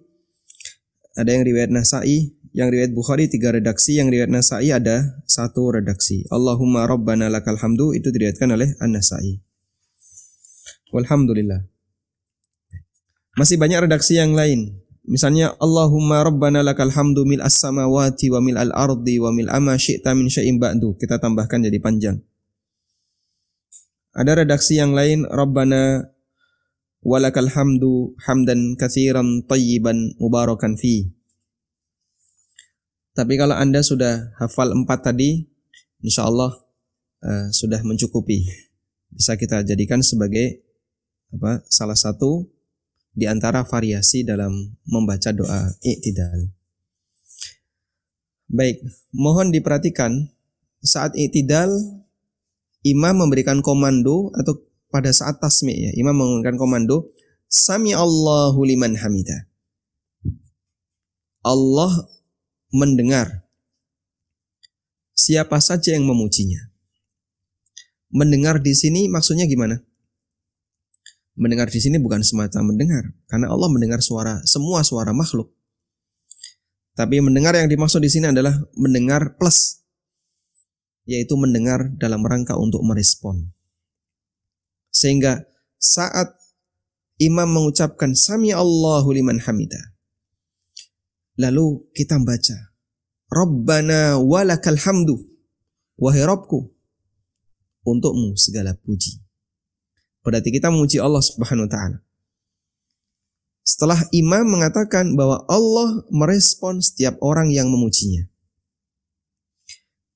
ada 1.15 1.31
yang 1.31 1.47
riwayat 1.47 1.71
Nasai, 1.71 2.35
yang 2.53 2.69
riwayat 2.73 2.93
Bukhari 2.97 3.29
tiga 3.29 3.53
redaksi, 3.53 3.99
yang 3.99 4.09
riwayat 4.13 4.31
Nasai 4.33 4.73
ada 4.73 5.21
satu 5.29 5.75
redaksi. 5.75 6.25
Allahumma 6.33 6.89
rabbana 6.89 7.29
lakal 7.29 7.59
hamdu 7.61 7.93
itu 7.93 8.09
diriwayatkan 8.09 8.49
oleh 8.55 8.75
An-Nasai. 8.81 9.41
Walhamdulillah. 10.93 11.65
Masih 13.37 13.61
banyak 13.61 13.87
redaksi 13.87 14.19
yang 14.19 14.33
lain. 14.33 14.81
Misalnya 15.09 15.57
Allahumma 15.57 16.21
rabbana 16.21 16.61
lakal 16.61 16.93
hamdu 16.93 17.25
mil 17.25 17.41
as-samawati 17.41 18.29
wa 18.29 18.45
mil 18.45 18.61
al-ardi 18.61 19.17
wa 19.17 19.33
mil 19.33 19.49
ama 19.49 19.81
syi'ta 19.81 20.13
min 20.13 20.29
syai'in 20.29 20.61
ba'du. 20.61 21.01
Kita 21.01 21.17
tambahkan 21.17 21.65
jadi 21.65 21.81
panjang. 21.81 22.21
Ada 24.13 24.45
redaksi 24.45 24.77
yang 24.77 24.99
lain 24.99 25.25
Rabbana 25.25 26.03
walakal 27.07 27.49
hamdu 27.49 28.19
hamdan 28.27 28.75
katsiran 28.75 29.47
tayyiban 29.47 30.19
mubarakan 30.19 30.75
fi. 30.75 31.18
Tapi 33.19 33.35
kalau 33.35 33.59
Anda 33.59 33.83
sudah 33.83 34.31
hafal 34.39 34.71
empat 34.71 35.11
tadi, 35.11 35.43
insya 36.07 36.31
Allah 36.31 36.55
uh, 37.27 37.51
sudah 37.51 37.83
mencukupi. 37.83 38.47
Bisa 39.11 39.35
kita 39.35 39.67
jadikan 39.67 39.99
sebagai 40.07 40.63
apa 41.35 41.67
salah 41.67 41.99
satu 41.99 42.47
di 43.11 43.27
antara 43.27 43.67
variasi 43.67 44.23
dalam 44.23 44.79
membaca 44.87 45.35
doa 45.35 45.75
i'tidal. 45.83 46.55
Baik, 48.47 48.87
mohon 49.11 49.51
diperhatikan 49.51 50.31
saat 50.79 51.19
i'tidal 51.19 51.75
imam 52.87 53.27
memberikan 53.27 53.59
komando 53.67 54.31
atau 54.39 54.63
pada 54.95 55.11
saat 55.11 55.43
tasmi 55.43 55.75
ya, 55.75 55.91
imam 55.99 56.15
menggunakan 56.15 56.55
komando 56.55 57.11
Sami 57.49 57.97
Allahu 57.97 58.61
liman 58.61 58.93
hamida. 59.01 59.49
Allah 61.41 62.18
mendengar 62.69 63.49
siapa 65.19 65.59
saja 65.59 65.97
yang 65.97 66.07
memujinya. 66.07 66.71
Mendengar 68.09 68.63
di 68.63 68.73
sini 68.73 69.11
maksudnya 69.11 69.45
gimana? 69.45 69.85
Mendengar 71.39 71.71
di 71.71 71.79
sini 71.79 72.03
bukan 72.03 72.25
semata 72.25 72.59
mendengar, 72.65 73.15
karena 73.31 73.53
Allah 73.53 73.71
mendengar 73.71 74.03
suara 74.03 74.43
semua 74.43 74.83
suara 74.83 75.15
makhluk. 75.15 75.55
Tapi 76.99 77.23
mendengar 77.23 77.55
yang 77.55 77.71
dimaksud 77.71 78.03
di 78.03 78.11
sini 78.11 78.35
adalah 78.35 78.59
mendengar 78.75 79.39
plus, 79.39 79.87
yaitu 81.07 81.39
mendengar 81.39 81.95
dalam 81.95 82.27
rangka 82.27 82.59
untuk 82.59 82.83
merespon. 82.83 83.55
Sehingga 84.91 85.47
saat 85.79 86.35
imam 87.23 87.47
mengucapkan 87.47 88.19
Sami 88.19 88.51
Allahu 88.51 89.15
liman 89.15 89.39
hamida. 89.47 89.98
Lalu 91.39 91.87
kita 91.95 92.19
baca 92.19 92.75
Rabbana 93.31 94.19
walakal 94.19 94.75
hamdu. 94.75 95.23
Wahai 95.99 96.23
Rabbku, 96.23 96.71
untukmu 97.83 98.39
segala 98.39 98.75
puji. 98.75 99.19
Berarti 100.23 100.55
kita 100.55 100.71
memuji 100.71 101.03
Allah 101.03 101.23
Subhanahu 101.23 101.67
wa 101.67 101.73
taala. 101.73 101.99
Setelah 103.67 104.01
imam 104.15 104.49
mengatakan 104.49 105.13
bahwa 105.13 105.45
Allah 105.51 106.07
merespon 106.09 106.81
setiap 106.81 107.21
orang 107.21 107.53
yang 107.53 107.69
memujinya. 107.69 108.25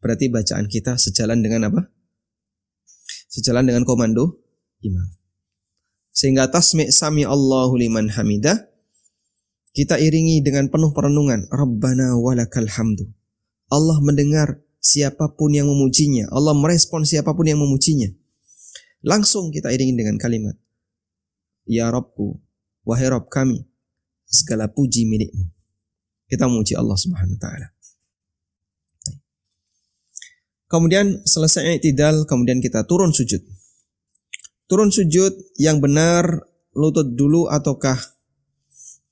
Berarti 0.00 0.32
bacaan 0.32 0.66
kita 0.66 0.96
sejalan 0.98 1.44
dengan 1.44 1.70
apa? 1.70 1.82
Sejalan 3.30 3.68
dengan 3.68 3.84
komando 3.84 4.40
imam. 4.82 5.06
Sehingga 6.14 6.48
tasmi' 6.48 6.90
sami 6.90 7.28
Allahu 7.28 7.76
liman 7.76 8.10
hamidah 8.10 8.71
kita 9.72 9.96
iringi 9.96 10.44
dengan 10.44 10.68
penuh 10.68 10.92
perenungan 10.92 11.48
Rabbana 11.48 12.16
walakal 12.20 12.68
hamdu. 12.68 13.08
Allah 13.72 13.96
mendengar 14.04 14.60
siapa 14.84 15.32
pun 15.32 15.56
yang 15.56 15.68
memujinya. 15.68 16.28
Allah 16.28 16.52
merespon 16.52 17.08
siapa 17.08 17.32
pun 17.32 17.48
yang 17.48 17.60
memujinya. 17.60 18.12
Langsung 19.02 19.48
kita 19.48 19.72
iringi 19.72 19.98
dengan 19.98 20.14
kalimat 20.20 20.54
Ya 21.66 21.88
Rabbku, 21.90 22.42
wahai 22.82 23.06
Rabb 23.06 23.30
kami, 23.30 23.62
segala 24.26 24.66
puji 24.66 25.06
milikmu. 25.06 25.46
Kita 26.26 26.50
memuji 26.50 26.74
Allah 26.74 26.98
Subhanahu 26.98 27.38
wa 27.38 27.40
taala. 27.40 27.68
Kemudian 30.66 31.20
selesai 31.22 31.78
i'tidal, 31.78 32.24
kemudian 32.24 32.58
kita 32.58 32.88
turun 32.88 33.12
sujud. 33.12 33.44
Turun 34.66 34.88
sujud 34.88 35.36
yang 35.60 35.84
benar 35.84 36.48
lutut 36.72 37.12
dulu 37.12 37.46
ataukah 37.52 38.00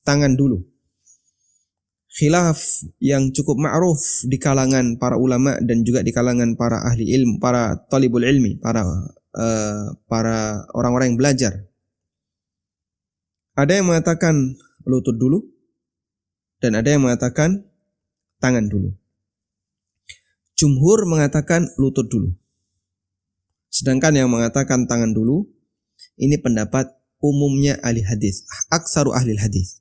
tangan 0.05 0.35
dulu? 0.37 0.63
Khilaf 2.11 2.59
yang 2.99 3.31
cukup 3.31 3.55
ma'ruf 3.55 4.27
di 4.27 4.35
kalangan 4.37 4.99
para 4.99 5.15
ulama 5.15 5.57
dan 5.63 5.87
juga 5.87 6.03
di 6.03 6.11
kalangan 6.11 6.59
para 6.59 6.83
ahli 6.83 7.07
ilmu, 7.07 7.39
para 7.39 7.87
talibul 7.87 8.27
ilmi, 8.27 8.59
para 8.59 8.83
uh, 9.35 9.85
para 10.11 10.67
orang-orang 10.75 11.15
yang 11.15 11.21
belajar. 11.21 11.53
Ada 13.55 13.79
yang 13.79 13.87
mengatakan 13.93 14.59
lutut 14.83 15.15
dulu 15.15 15.39
dan 16.59 16.77
ada 16.77 16.89
yang 16.91 17.07
mengatakan 17.07 17.63
tangan 18.43 18.67
dulu. 18.67 18.91
Jumhur 20.59 21.09
mengatakan 21.09 21.71
lutut 21.79 22.11
dulu. 22.11 22.37
Sedangkan 23.71 24.19
yang 24.19 24.29
mengatakan 24.29 24.85
tangan 24.91 25.15
dulu, 25.15 25.47
ini 26.19 26.37
pendapat 26.43 26.91
umumnya 27.23 27.79
ahli 27.81 28.03
hadis, 28.03 28.45
aksaru 28.69 29.15
ahli 29.15 29.39
hadis. 29.39 29.81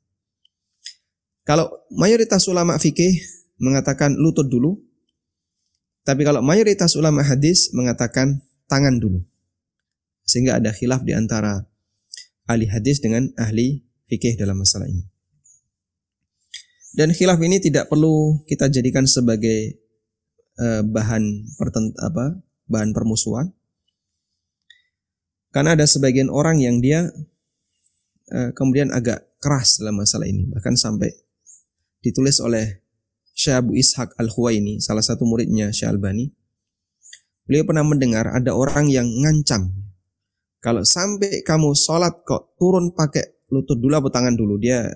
Kalau 1.50 1.66
mayoritas 1.90 2.46
ulama 2.46 2.78
fikih 2.78 3.26
mengatakan 3.58 4.14
lutut 4.14 4.46
dulu, 4.46 4.78
tapi 6.06 6.22
kalau 6.22 6.46
mayoritas 6.46 6.94
ulama 6.94 7.26
hadis 7.26 7.74
mengatakan 7.74 8.46
tangan 8.70 9.02
dulu. 9.02 9.26
Sehingga 10.30 10.62
ada 10.62 10.70
khilaf 10.70 11.02
di 11.02 11.18
antara 11.18 11.66
ahli 12.46 12.70
hadis 12.70 13.02
dengan 13.02 13.34
ahli 13.34 13.82
fikih 14.06 14.38
dalam 14.38 14.62
masalah 14.62 14.86
ini. 14.94 15.02
Dan 16.94 17.18
khilaf 17.18 17.42
ini 17.42 17.58
tidak 17.58 17.90
perlu 17.90 18.46
kita 18.46 18.70
jadikan 18.70 19.10
sebagai 19.10 19.74
eh, 20.54 20.82
bahan 20.86 21.50
pertent 21.58 21.98
apa 21.98 22.38
bahan 22.70 22.94
permusuhan. 22.94 23.50
Karena 25.50 25.74
ada 25.74 25.90
sebagian 25.90 26.30
orang 26.30 26.62
yang 26.62 26.78
dia 26.78 27.10
eh, 28.38 28.54
kemudian 28.54 28.94
agak 28.94 29.34
keras 29.42 29.82
dalam 29.82 29.98
masalah 29.98 30.30
ini, 30.30 30.46
bahkan 30.46 30.78
sampai 30.78 31.10
ditulis 32.00 32.40
oleh 32.44 32.84
Syekh 33.36 33.56
Abu 33.56 33.72
Ishaq 33.76 34.16
Al-Huwaini, 34.20 34.84
salah 34.84 35.04
satu 35.04 35.24
muridnya 35.24 35.72
Syekh 35.72 35.96
Albani. 35.96 36.32
Beliau 37.48 37.66
pernah 37.66 37.88
mendengar 37.88 38.30
ada 38.30 38.52
orang 38.54 38.92
yang 38.92 39.08
ngancam. 39.08 39.74
Kalau 40.60 40.84
sampai 40.84 41.42
kamu 41.42 41.72
sholat 41.72 42.22
kok 42.28 42.60
turun 42.60 42.92
pakai 42.92 43.48
lutut 43.50 43.80
dulu 43.80 43.96
atau 43.96 44.12
tangan 44.12 44.36
dulu, 44.36 44.60
dia 44.60 44.92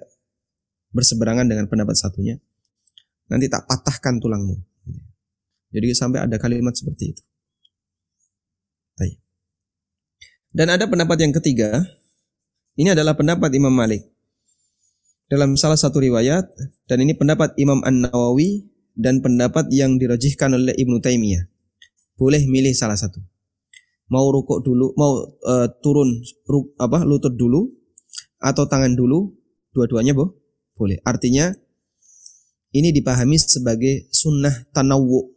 berseberangan 0.92 1.48
dengan 1.48 1.66
pendapat 1.72 1.96
satunya. 1.98 2.38
Nanti 3.32 3.48
tak 3.50 3.66
patahkan 3.66 4.20
tulangmu. 4.20 4.60
Jadi 5.74 5.88
sampai 5.96 6.22
ada 6.22 6.38
kalimat 6.38 6.76
seperti 6.78 7.16
itu. 7.16 7.24
Dan 10.54 10.70
ada 10.70 10.86
pendapat 10.86 11.18
yang 11.18 11.34
ketiga. 11.34 11.82
Ini 12.78 12.94
adalah 12.94 13.18
pendapat 13.18 13.50
Imam 13.58 13.74
Malik. 13.74 14.06
Dalam 15.34 15.58
salah 15.58 15.82
satu 15.82 15.98
riwayat 15.98 16.46
dan 16.86 17.02
ini 17.02 17.18
pendapat 17.18 17.58
Imam 17.58 17.82
An-Nawawi 17.82 18.70
dan 18.94 19.18
pendapat 19.18 19.66
yang 19.74 19.98
dirajihkan 19.98 20.54
oleh 20.54 20.78
Ibnu 20.78 21.02
Taimiyah. 21.02 21.50
Boleh 22.14 22.46
milih 22.46 22.70
salah 22.78 22.94
satu. 22.94 23.18
Mau 24.14 24.30
rukuk 24.30 24.62
dulu, 24.62 24.94
mau 24.94 25.26
uh, 25.26 25.66
turun 25.82 26.22
ruk, 26.46 26.78
apa 26.78 27.02
lutut 27.02 27.34
dulu 27.34 27.66
atau 28.38 28.70
tangan 28.70 28.94
dulu, 28.94 29.34
dua-duanya 29.74 30.14
boh 30.14 30.38
boleh. 30.78 31.02
Artinya 31.02 31.50
ini 32.70 32.94
dipahami 32.94 33.42
sebagai 33.42 34.06
sunnah 34.14 34.70
tanawu. 34.70 35.34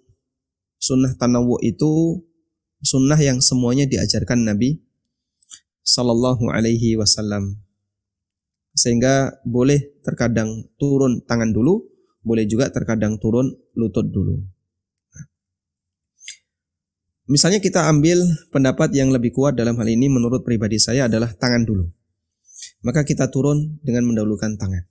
Sunnah 0.76 1.16
tanawu 1.16 1.56
itu 1.64 2.20
sunnah 2.84 3.16
yang 3.16 3.40
semuanya 3.40 3.88
diajarkan 3.88 4.44
Nabi 4.44 4.76
Sallallahu 5.88 6.52
Alaihi 6.52 7.00
Wasallam. 7.00 7.65
Sehingga 8.76 9.40
boleh 9.48 10.04
terkadang 10.04 10.68
turun 10.76 11.24
tangan 11.24 11.48
dulu, 11.48 11.80
boleh 12.20 12.44
juga 12.44 12.68
terkadang 12.68 13.16
turun 13.16 13.48
lutut 13.72 14.04
dulu. 14.12 14.36
Misalnya 17.26 17.58
kita 17.58 17.90
ambil 17.90 18.22
pendapat 18.54 18.94
yang 18.94 19.10
lebih 19.10 19.34
kuat 19.34 19.58
dalam 19.58 19.74
hal 19.80 19.88
ini 19.90 20.06
menurut 20.06 20.46
pribadi 20.46 20.78
saya 20.78 21.10
adalah 21.10 21.34
tangan 21.34 21.66
dulu. 21.66 21.90
Maka 22.86 23.02
kita 23.02 23.32
turun 23.32 23.82
dengan 23.82 24.06
mendahulukan 24.06 24.54
tangan. 24.54 24.86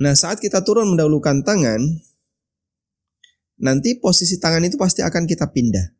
Nah, 0.00 0.16
saat 0.16 0.42
kita 0.42 0.66
turun 0.66 0.90
mendahulukan 0.90 1.46
tangan, 1.46 1.78
nanti 3.60 4.00
posisi 4.00 4.40
tangan 4.40 4.66
itu 4.66 4.80
pasti 4.80 5.04
akan 5.04 5.28
kita 5.28 5.52
pindah. 5.52 5.94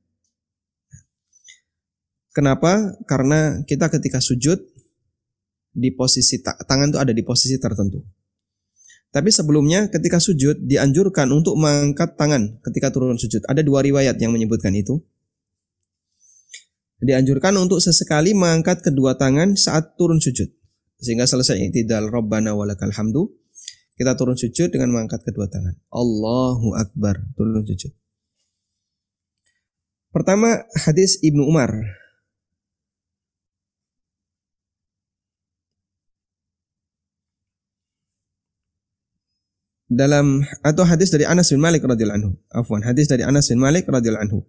Kenapa? 2.34 2.98
Karena 3.06 3.62
kita 3.62 3.92
ketika 3.92 4.18
sujud 4.18 4.58
di 5.70 5.94
posisi 5.94 6.42
tangan 6.42 6.90
itu 6.90 6.98
ada 6.98 7.14
di 7.14 7.22
posisi 7.22 7.54
tertentu. 7.56 8.02
Tapi 9.10 9.26
sebelumnya 9.34 9.90
ketika 9.90 10.22
sujud 10.22 10.70
dianjurkan 10.70 11.26
untuk 11.34 11.58
mengangkat 11.58 12.14
tangan 12.14 12.62
ketika 12.62 12.94
turun 12.94 13.18
sujud. 13.18 13.42
Ada 13.50 13.66
dua 13.66 13.82
riwayat 13.82 14.14
yang 14.22 14.30
menyebutkan 14.30 14.70
itu. 14.70 15.02
Dianjurkan 17.02 17.58
untuk 17.58 17.82
sesekali 17.82 18.38
mengangkat 18.38 18.86
kedua 18.86 19.18
tangan 19.18 19.58
saat 19.58 19.98
turun 19.98 20.22
sujud. 20.22 20.46
Sehingga 21.02 21.26
selesai 21.26 21.58
i'tidal 21.58 22.06
Rabbana 22.06 22.54
walakal 22.54 22.94
hamdu. 22.94 23.34
Kita 23.98 24.14
turun 24.14 24.38
sujud 24.38 24.70
dengan 24.70 24.94
mengangkat 24.94 25.26
kedua 25.26 25.50
tangan. 25.50 25.74
Allahu 25.90 26.78
Akbar. 26.78 27.18
Turun 27.34 27.66
sujud. 27.66 27.90
Pertama 30.14 30.66
hadis 30.86 31.18
Ibnu 31.18 31.50
Umar 31.50 31.70
dalam 39.90 40.46
atau 40.62 40.86
hadis 40.86 41.10
dari 41.10 41.26
Anas 41.26 41.50
bin 41.50 41.58
Malik 41.58 41.82
radhiyallahu 41.82 42.18
anhu. 42.22 42.32
Afwan, 42.54 42.86
hadis 42.86 43.10
dari 43.10 43.26
Anas 43.26 43.50
bin 43.50 43.58
Malik 43.58 43.90
radhiyallahu 43.90 44.24
anhu. 44.30 44.40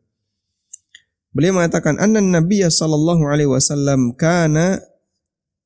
Beliau 1.34 1.58
mengatakan 1.58 1.98
anna 1.98 2.22
Nabi 2.22 2.62
sallallahu 2.62 3.26
alaihi 3.26 3.50
wasallam 3.50 4.14
kana 4.14 4.78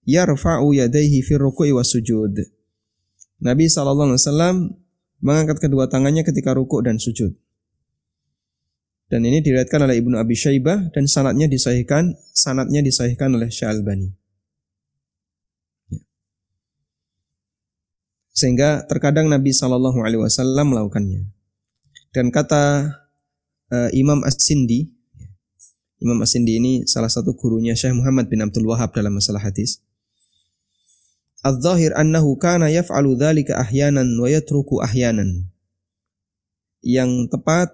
yarfa'u 0.08 0.72
yadayhi 0.72 1.20
fi 1.20 1.36
ruku'i 1.36 1.76
was 1.76 1.92
sujud. 1.92 2.40
Nabi 3.44 3.68
sallallahu 3.68 4.16
alaihi 4.16 4.24
wasallam 4.24 4.56
mengangkat 5.20 5.60
kedua 5.60 5.92
tangannya 5.92 6.24
ketika 6.24 6.56
rukuk 6.56 6.86
dan 6.86 6.96
sujud. 6.96 7.36
Dan 9.06 9.22
ini 9.22 9.42
diriwayatkan 9.44 9.86
oleh 9.86 10.02
Ibnu 10.02 10.18
Abi 10.18 10.34
Syaibah 10.34 10.90
dan 10.90 11.06
sanatnya 11.06 11.46
disahihkan, 11.46 12.18
sanatnya 12.34 12.82
disahihkan 12.82 13.38
oleh 13.38 13.54
Syalbani. 13.54 14.14
Sehingga 18.36 18.84
terkadang 18.92 19.32
Nabi 19.32 19.56
Shallallahu 19.56 20.04
Alaihi 20.04 20.20
Wasallam 20.20 20.76
melakukannya. 20.76 21.24
Dan 22.12 22.36
kata 22.36 22.92
uh, 23.72 23.90
Imam 23.96 24.20
As-Sindi, 24.28 24.92
Imam 26.04 26.20
As-Sindi 26.20 26.60
ini 26.60 26.74
salah 26.84 27.08
satu 27.08 27.32
gurunya 27.32 27.72
Syekh 27.80 27.96
Muhammad 27.96 28.28
bin 28.28 28.44
Abdul 28.44 28.68
Wahab 28.68 28.92
dalam 28.92 29.16
masalah 29.16 29.40
hadis. 29.40 29.80
Al-zahir 31.48 31.96
annahu 31.96 32.36
kana 32.36 32.68
yaf'alu 32.68 33.16
dhalika 33.16 33.56
ahyanan 33.56 34.12
wa 34.20 34.28
yatruku 34.28 34.84
ahyanan. 34.84 35.48
Yang 36.84 37.32
tepat 37.32 37.72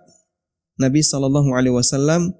Nabi 0.78 1.02
Shallallahu 1.02 1.58
alaihi 1.58 1.74
wasallam 1.74 2.36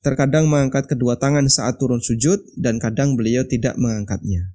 terkadang 0.00 0.46
mengangkat 0.46 0.86
kedua 0.86 1.20
tangan 1.20 1.46
saat 1.52 1.76
turun 1.82 2.00
sujud 2.00 2.42
dan 2.58 2.78
kadang 2.80 3.18
beliau 3.18 3.44
tidak 3.44 3.74
mengangkatnya. 3.74 4.54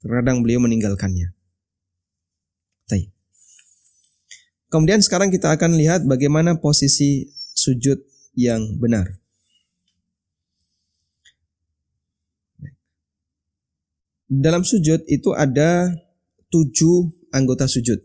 Terkadang 0.00 0.40
beliau 0.40 0.60
meninggalkannya. 0.64 1.33
Kemudian 4.74 4.98
sekarang 4.98 5.30
kita 5.30 5.54
akan 5.54 5.78
lihat 5.78 6.02
bagaimana 6.02 6.58
posisi 6.58 7.30
sujud 7.54 8.02
yang 8.34 8.74
benar. 8.82 9.06
Dalam 14.26 14.66
sujud 14.66 15.06
itu 15.06 15.30
ada 15.30 15.94
tujuh 16.50 17.06
anggota 17.30 17.70
sujud. 17.70 18.02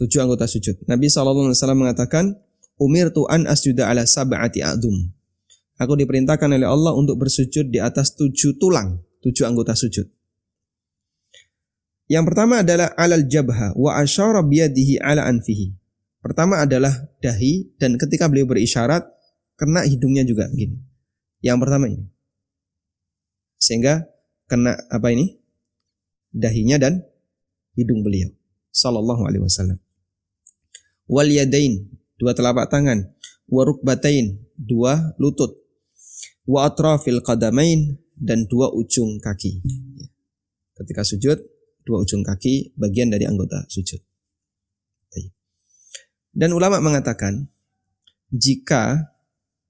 Tujuh 0.00 0.18
anggota 0.24 0.48
sujud. 0.48 0.80
Nabi 0.88 1.12
SAW 1.12 1.52
mengatakan, 1.76 2.32
Umir 2.80 3.12
tu'an 3.12 3.44
asjuda 3.44 3.92
ala 3.92 4.08
sab'ati 4.08 4.64
a'dum. 4.64 5.12
Aku 5.76 5.92
diperintahkan 5.92 6.56
oleh 6.56 6.64
Allah 6.64 6.96
untuk 6.96 7.20
bersujud 7.20 7.68
di 7.68 7.84
atas 7.84 8.16
tujuh 8.16 8.56
tulang, 8.56 8.96
tujuh 9.20 9.44
anggota 9.44 9.76
sujud. 9.76 10.08
Yang 12.12 12.24
pertama 12.28 12.60
adalah 12.60 12.92
alal 12.92 13.24
jabha 13.24 13.72
wa 13.72 13.96
asyara 13.96 14.44
biyadihi 14.44 15.00
ala 15.00 15.24
anfihi. 15.24 15.72
Pertama 16.20 16.60
adalah 16.60 16.92
dahi 17.24 17.72
dan 17.80 17.96
ketika 17.96 18.28
beliau 18.28 18.44
berisyarat 18.44 19.00
kena 19.56 19.88
hidungnya 19.88 20.20
juga 20.20 20.44
gini. 20.52 20.76
Yang 21.40 21.58
pertama 21.64 21.88
ini. 21.88 22.04
Sehingga 23.56 24.04
kena 24.44 24.76
apa 24.92 25.08
ini? 25.08 25.40
Dahinya 26.36 26.76
dan 26.76 27.00
hidung 27.80 28.04
beliau 28.04 28.28
sallallahu 28.76 29.24
alaihi 29.24 29.48
wasallam. 29.48 29.80
Wal 31.08 31.32
yadain, 31.32 31.96
dua 32.20 32.36
telapak 32.36 32.68
tangan, 32.68 33.08
wa 33.48 33.62
rukbatain, 33.64 34.36
dua 34.52 35.16
lutut, 35.16 35.56
wa 36.44 36.68
atrafil 36.68 37.24
qadamain 37.24 37.96
dan 38.20 38.44
dua 38.44 38.68
ujung 38.68 39.16
kaki. 39.16 39.64
Ketika 40.76 41.08
sujud 41.08 41.40
dua 41.82 42.02
ujung 42.02 42.22
kaki 42.22 42.74
bagian 42.78 43.10
dari 43.10 43.26
anggota 43.26 43.66
sujud. 43.68 44.00
Dan 46.32 46.56
ulama 46.56 46.80
mengatakan 46.80 47.44
jika 48.32 49.12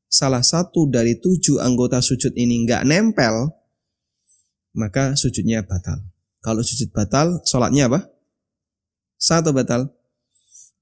salah 0.06 0.46
satu 0.46 0.86
dari 0.86 1.18
tujuh 1.18 1.58
anggota 1.58 1.98
sujud 1.98 2.30
ini 2.38 2.62
nggak 2.62 2.86
nempel, 2.86 3.50
maka 4.78 5.18
sujudnya 5.18 5.66
batal. 5.66 5.98
Kalau 6.38 6.62
sujud 6.62 6.94
batal, 6.94 7.42
sholatnya 7.42 7.90
apa? 7.90 8.06
Satu 9.18 9.50
batal? 9.50 9.90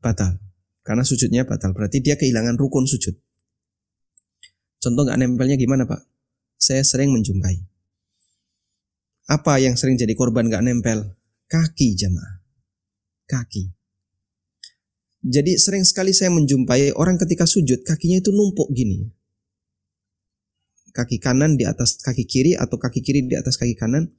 Batal. 0.05 0.37
Karena 0.85 1.05
sujudnya 1.05 1.49
batal. 1.49 1.73
Berarti 1.73 2.05
dia 2.05 2.17
kehilangan 2.17 2.61
rukun 2.61 2.85
sujud. 2.85 3.17
Contoh 4.81 5.05
nggak 5.05 5.21
nempelnya 5.21 5.57
gimana 5.61 5.85
Pak? 5.85 6.01
Saya 6.61 6.85
sering 6.85 7.13
menjumpai. 7.13 7.57
Apa 9.29 9.61
yang 9.61 9.77
sering 9.77 9.97
jadi 9.97 10.13
korban 10.17 10.49
nggak 10.49 10.65
nempel? 10.65 11.20
Kaki 11.51 11.99
jamaah. 11.99 12.47
Kaki. 13.27 13.75
Jadi 15.21 15.59
sering 15.59 15.83
sekali 15.83 16.15
saya 16.15 16.31
menjumpai 16.31 16.95
orang 16.95 17.19
ketika 17.19 17.43
sujud 17.43 17.83
kakinya 17.83 18.23
itu 18.23 18.31
numpuk 18.31 18.71
gini. 18.71 19.11
Kaki 20.95 21.19
kanan 21.19 21.59
di 21.59 21.67
atas 21.67 21.99
kaki 21.99 22.23
kiri 22.23 22.55
atau 22.55 22.79
kaki 22.79 23.03
kiri 23.03 23.27
di 23.27 23.35
atas 23.35 23.59
kaki 23.59 23.75
kanan. 23.75 24.15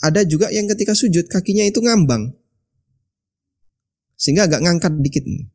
Ada 0.00 0.24
juga 0.24 0.48
yang 0.48 0.64
ketika 0.72 0.96
sujud 0.96 1.28
kakinya 1.28 1.68
itu 1.68 1.84
ngambang. 1.84 2.32
Sehingga 4.16 4.48
agak 4.48 4.64
ngangkat 4.64 4.92
dikit 5.04 5.24
nih. 5.28 5.48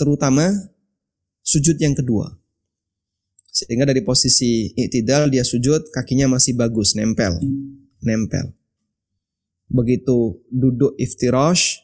terutama 0.00 0.48
sujud 1.44 1.76
yang 1.76 1.92
kedua. 1.92 2.40
Sehingga 3.52 3.84
dari 3.84 4.00
posisi 4.00 4.72
iktidal 4.72 5.28
dia 5.28 5.44
sujud, 5.44 5.92
kakinya 5.92 6.24
masih 6.32 6.56
bagus, 6.56 6.96
nempel. 6.96 7.36
Nempel. 8.00 8.59
Begitu 9.70 10.42
duduk 10.50 10.98
iftirash, 10.98 11.78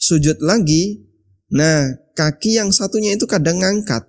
sujud 0.00 0.40
lagi, 0.40 1.04
nah 1.52 1.92
kaki 2.16 2.56
yang 2.56 2.72
satunya 2.72 3.12
itu 3.12 3.28
kadang 3.28 3.60
ngangkat. 3.60 4.08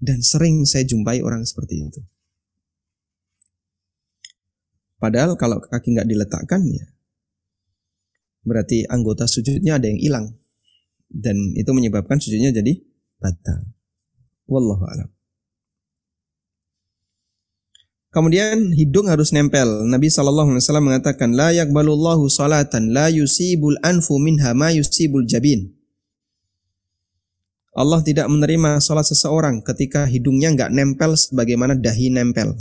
Dan 0.00 0.24
sering 0.24 0.64
saya 0.64 0.88
jumpai 0.88 1.20
orang 1.20 1.44
seperti 1.44 1.84
itu. 1.84 2.00
Padahal 4.96 5.36
kalau 5.36 5.60
kaki 5.60 5.92
nggak 5.92 6.08
diletakkan 6.08 6.64
ya, 6.64 6.88
berarti 8.40 8.88
anggota 8.88 9.28
sujudnya 9.28 9.76
ada 9.76 9.92
yang 9.92 10.00
hilang. 10.00 10.26
Dan 11.06 11.52
itu 11.54 11.70
menyebabkan 11.76 12.16
sujudnya 12.18 12.50
jadi 12.56 12.80
batal. 13.20 13.72
Wallahu 14.48 14.84
a'lam. 14.88 15.15
Kemudian 18.16 18.72
hidung 18.72 19.12
harus 19.12 19.28
nempel. 19.28 19.84
Nabi 19.84 20.08
Shallallahu 20.08 20.48
Alaihi 20.48 20.64
Wasallam 20.64 20.88
mengatakan, 20.88 21.36
la 21.36 21.52
yakbalullahu 21.52 22.24
salatan 22.32 22.88
la 22.88 23.12
yusibul 23.12 23.76
anfu 23.84 24.16
minha 24.16 24.56
ma 24.56 24.72
yusibul 24.72 25.28
jabin. 25.28 25.68
Allah 27.76 28.00
tidak 28.00 28.24
menerima 28.32 28.80
salat 28.80 29.04
seseorang 29.04 29.60
ketika 29.60 30.08
hidungnya 30.08 30.48
nggak 30.56 30.72
nempel 30.72 31.12
sebagaimana 31.12 31.76
dahi 31.76 32.08
nempel. 32.08 32.56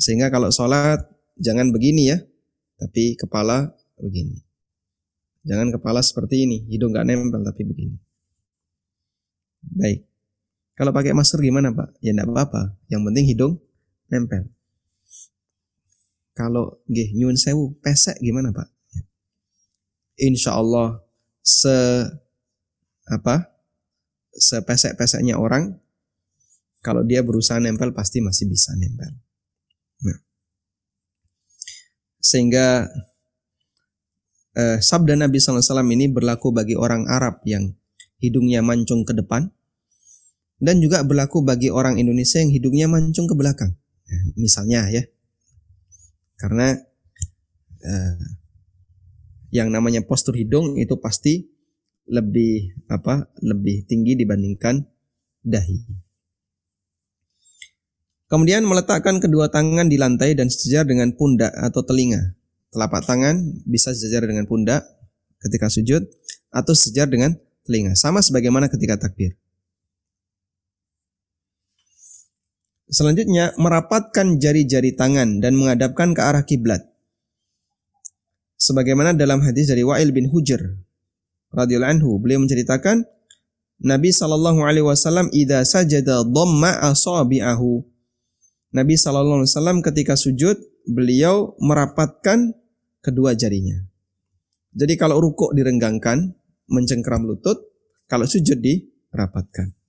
Sehingga 0.00 0.32
kalau 0.32 0.48
salat 0.48 1.04
jangan 1.36 1.68
begini 1.68 2.08
ya, 2.08 2.24
tapi 2.80 3.20
kepala 3.20 3.68
begini. 4.00 4.40
Jangan 5.44 5.76
kepala 5.76 6.00
seperti 6.00 6.48
ini, 6.48 6.64
hidung 6.72 6.96
nggak 6.96 7.04
nempel 7.04 7.44
tapi 7.44 7.68
begini. 7.68 8.00
Baik. 9.60 10.08
Kalau 10.72 10.96
pakai 10.96 11.12
masker 11.12 11.36
gimana 11.44 11.68
Pak? 11.76 12.00
Ya 12.00 12.16
enggak 12.16 12.32
apa-apa. 12.32 12.80
Yang 12.88 13.02
penting 13.12 13.26
hidung 13.28 13.54
nempel. 14.10 14.48
Kalau 16.34 16.82
gih 16.90 17.14
nyun 17.14 17.38
sewu 17.38 17.78
pesek 17.78 18.18
gimana 18.18 18.50
Pak? 18.50 18.68
Insya 20.18 20.58
Allah 20.58 21.02
se 21.44 22.06
apa 23.06 23.54
sepesek-peseknya 24.34 25.38
orang 25.38 25.78
kalau 26.82 27.06
dia 27.06 27.24
berusaha 27.24 27.56
nempel 27.62 27.94
pasti 27.94 28.20
masih 28.20 28.50
bisa 28.50 28.74
nempel. 28.76 29.08
Nah. 30.04 30.18
Sehingga 32.18 32.90
eh, 34.58 34.78
sabda 34.82 35.16
Nabi 35.16 35.38
SAW 35.38 35.62
ini 35.88 36.10
berlaku 36.10 36.50
bagi 36.50 36.74
orang 36.74 37.06
Arab 37.06 37.40
yang 37.46 37.72
hidungnya 38.18 38.60
mancung 38.60 39.04
ke 39.04 39.12
depan 39.16 39.48
dan 40.60 40.80
juga 40.80 41.04
berlaku 41.04 41.44
bagi 41.44 41.68
orang 41.68 42.00
Indonesia 42.00 42.40
yang 42.40 42.52
hidungnya 42.52 42.86
mancung 42.88 43.28
ke 43.28 43.34
belakang. 43.36 43.76
Nah, 44.04 44.22
misalnya 44.36 44.88
ya, 44.92 45.02
karena 46.36 46.76
uh, 47.84 48.16
yang 49.54 49.70
namanya 49.70 50.02
postur 50.02 50.34
hidung 50.34 50.76
itu 50.76 50.98
pasti 50.98 51.46
lebih 52.10 52.74
apa? 52.90 53.30
Lebih 53.40 53.86
tinggi 53.88 54.18
dibandingkan 54.18 54.82
dahi. 55.44 55.78
Kemudian 58.24 58.66
meletakkan 58.66 59.22
kedua 59.22 59.52
tangan 59.52 59.86
di 59.86 60.00
lantai 60.00 60.34
dan 60.34 60.50
sejajar 60.50 60.88
dengan 60.88 61.14
pundak 61.14 61.54
atau 61.54 61.86
telinga. 61.86 62.34
Telapak 62.74 63.06
tangan 63.06 63.62
bisa 63.62 63.94
sejajar 63.94 64.26
dengan 64.26 64.48
pundak 64.50 64.82
ketika 65.38 65.70
sujud 65.70 66.02
atau 66.50 66.74
sejajar 66.74 67.06
dengan 67.06 67.38
telinga. 67.62 67.94
Sama 67.94 68.24
sebagaimana 68.24 68.66
ketika 68.66 68.98
takbir. 68.98 69.38
Selanjutnya 72.84 73.56
merapatkan 73.56 74.36
jari-jari 74.36 74.92
tangan 74.92 75.40
dan 75.40 75.56
menghadapkan 75.56 76.12
ke 76.12 76.20
arah 76.20 76.44
kiblat. 76.44 76.84
Sebagaimana 78.60 79.16
dalam 79.16 79.40
hadis 79.40 79.68
dari 79.72 79.84
Wa'il 79.84 80.12
bin 80.12 80.28
Hujr 80.28 80.60
radhiyallahu 81.52 81.92
anhu, 82.00 82.10
beliau 82.20 82.44
menceritakan 82.44 83.04
Nabi 83.84 84.14
sallallahu 84.14 84.62
alaihi 84.64 84.86
wasallam 84.86 85.28
idza 85.34 85.64
sajada 85.66 86.22
dhamma 86.24 86.80
asabi'ahu. 86.92 87.82
Nabi 88.74 88.94
sallallahu 88.96 89.42
alaihi 89.44 89.52
wasallam 89.52 89.78
ketika 89.82 90.14
sujud, 90.14 90.56
beliau 90.88 91.56
merapatkan 91.60 92.52
kedua 93.00 93.36
jarinya. 93.36 93.84
Jadi 94.74 94.94
kalau 94.98 95.22
rukuk 95.22 95.54
direnggangkan, 95.54 96.34
mencengkeram 96.68 97.28
lutut, 97.28 97.60
kalau 98.10 98.26
sujud 98.26 98.58
dirapatkan. 98.58 99.83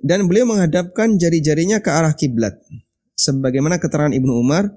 Dan 0.00 0.24
beliau 0.26 0.48
menghadapkan 0.48 1.20
jari-jarinya 1.20 1.84
ke 1.84 1.90
arah 1.92 2.16
kiblat. 2.16 2.56
Sebagaimana 3.16 3.76
keterangan 3.76 4.16
Ibnu 4.16 4.32
Umar, 4.32 4.72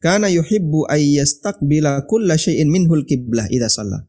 karena 0.00 0.30
yuhibbu 0.32 0.88
ayyastaqbila 0.88 2.06
kulla 2.08 2.38
syai'in 2.38 2.70
minhul 2.72 3.04
kiblah 3.04 3.50
idza 3.50 3.68
shalla. 3.68 4.06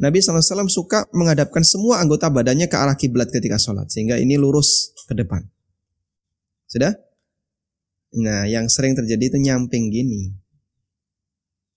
Nabi 0.00 0.24
SAW 0.24 0.66
suka 0.72 1.04
menghadapkan 1.12 1.60
semua 1.60 2.00
anggota 2.00 2.32
badannya 2.32 2.72
ke 2.72 2.76
arah 2.76 2.96
kiblat 2.96 3.28
ketika 3.28 3.60
sholat. 3.60 3.92
Sehingga 3.92 4.16
ini 4.16 4.40
lurus 4.40 4.96
ke 5.04 5.12
depan. 5.12 5.44
Sudah? 6.64 6.96
Nah, 8.16 8.48
yang 8.48 8.66
sering 8.72 8.96
terjadi 8.96 9.36
itu 9.36 9.38
nyamping 9.38 9.92
gini. 9.92 10.32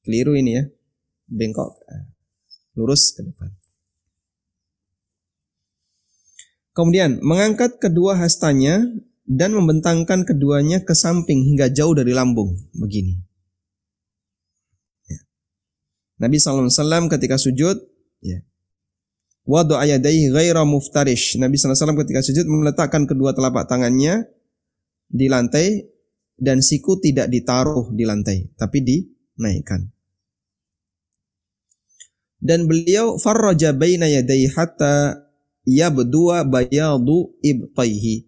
Keliru 0.08 0.40
ini 0.40 0.56
ya. 0.56 0.64
Bengkok. 1.28 1.84
Lurus 2.80 3.12
ke 3.12 3.28
depan. 3.28 3.52
Kemudian 6.74 7.22
mengangkat 7.22 7.78
kedua 7.78 8.18
hastanya 8.18 8.82
dan 9.30 9.54
membentangkan 9.54 10.26
keduanya 10.26 10.82
ke 10.82 10.98
samping 10.98 11.46
hingga 11.46 11.70
jauh 11.70 11.94
dari 11.94 12.12
lambung. 12.12 12.58
Begini. 12.74 13.14
Ya. 15.06 15.22
Nabi 16.18 16.42
SAW 16.42 17.08
ketika 17.14 17.38
sujud, 17.38 17.78
ya. 18.26 18.42
Wadu 19.46 19.78
ayadaihi 19.78 20.34
ghaira 20.34 20.66
muftarish. 20.66 21.38
Nabi 21.38 21.62
SAW 21.62 22.00
ketika 22.04 22.26
sujud 22.26 22.48
meletakkan 22.48 23.06
kedua 23.06 23.36
telapak 23.36 23.70
tangannya 23.70 24.26
di 25.12 25.30
lantai 25.30 25.84
dan 26.40 26.66
siku 26.66 26.98
tidak 26.98 27.30
ditaruh 27.30 27.94
di 27.94 28.04
lantai, 28.08 28.50
tapi 28.58 28.82
dinaikkan. 28.82 29.94
Dan 32.44 32.68
beliau 32.68 33.16
farraja 33.22 33.72
baina 33.72 34.10
yadayhi 34.10 34.52
hatta 34.52 35.24
ia 35.64 35.88
berdua 35.92 36.44
bayadu 36.44 37.36
ibtaihi. 37.40 38.28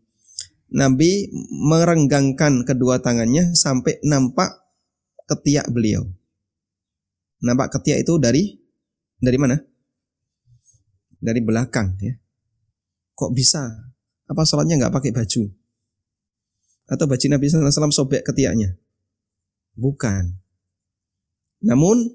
Nabi 0.76 1.32
merenggangkan 1.52 2.68
kedua 2.68 3.00
tangannya 3.00 3.56
sampai 3.56 4.02
nampak 4.04 4.52
ketiak 5.30 5.72
beliau. 5.72 6.04
Nampak 7.40 7.80
ketiak 7.80 8.04
itu 8.04 8.18
dari 8.20 8.60
dari 9.20 9.38
mana? 9.40 9.56
Dari 11.20 11.40
belakang 11.40 11.96
ya. 12.02 12.16
Kok 13.16 13.32
bisa? 13.32 13.72
Apa 14.26 14.42
sholatnya 14.44 14.76
nggak 14.82 14.96
pakai 14.96 15.12
baju? 15.16 15.48
Atau 16.86 17.06
baju 17.10 17.26
Nabi 17.30 17.46
SAW 17.50 17.94
sobek 17.94 18.26
ketiaknya? 18.26 18.78
Bukan. 19.74 20.38
Namun 21.66 22.14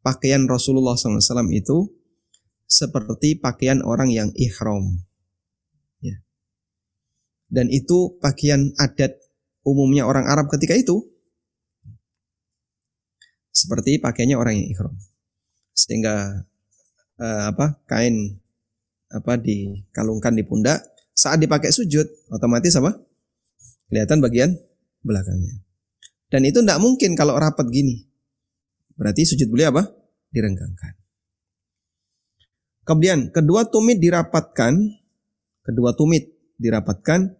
pakaian 0.00 0.46
Rasulullah 0.48 0.94
SAW 0.96 1.50
itu 1.52 1.90
seperti 2.66 3.38
pakaian 3.38 3.82
orang 3.82 4.10
yang 4.10 4.28
ihram. 4.34 5.02
Ya. 6.02 6.18
Dan 7.46 7.70
itu 7.70 8.18
pakaian 8.18 8.74
adat 8.76 9.18
umumnya 9.62 10.06
orang 10.06 10.26
Arab 10.26 10.50
ketika 10.50 10.74
itu. 10.74 11.02
Seperti 13.54 13.96
pakaiannya 14.02 14.36
orang 14.36 14.54
yang 14.60 14.68
ihram. 14.68 14.94
Sehingga 15.72 16.46
uh, 17.20 17.42
apa 17.52 17.80
kain 17.88 18.36
apa 19.10 19.38
dikalungkan 19.38 20.34
di 20.34 20.42
pundak 20.42 20.82
saat 21.16 21.40
dipakai 21.40 21.72
sujud 21.72 22.04
otomatis 22.28 22.74
apa 22.76 22.98
kelihatan 23.88 24.18
bagian 24.20 24.50
belakangnya 25.00 25.62
dan 26.28 26.42
itu 26.42 26.58
tidak 26.60 26.82
mungkin 26.82 27.14
kalau 27.14 27.38
rapat 27.38 27.70
gini 27.70 28.04
berarti 28.98 29.22
sujud 29.24 29.46
beliau 29.48 29.70
apa 29.72 29.88
direnggangkan 30.34 31.05
Kemudian 32.86 33.34
kedua 33.34 33.66
tumit 33.66 33.98
dirapatkan, 33.98 34.78
kedua 35.66 35.98
tumit 35.98 36.30
dirapatkan 36.54 37.34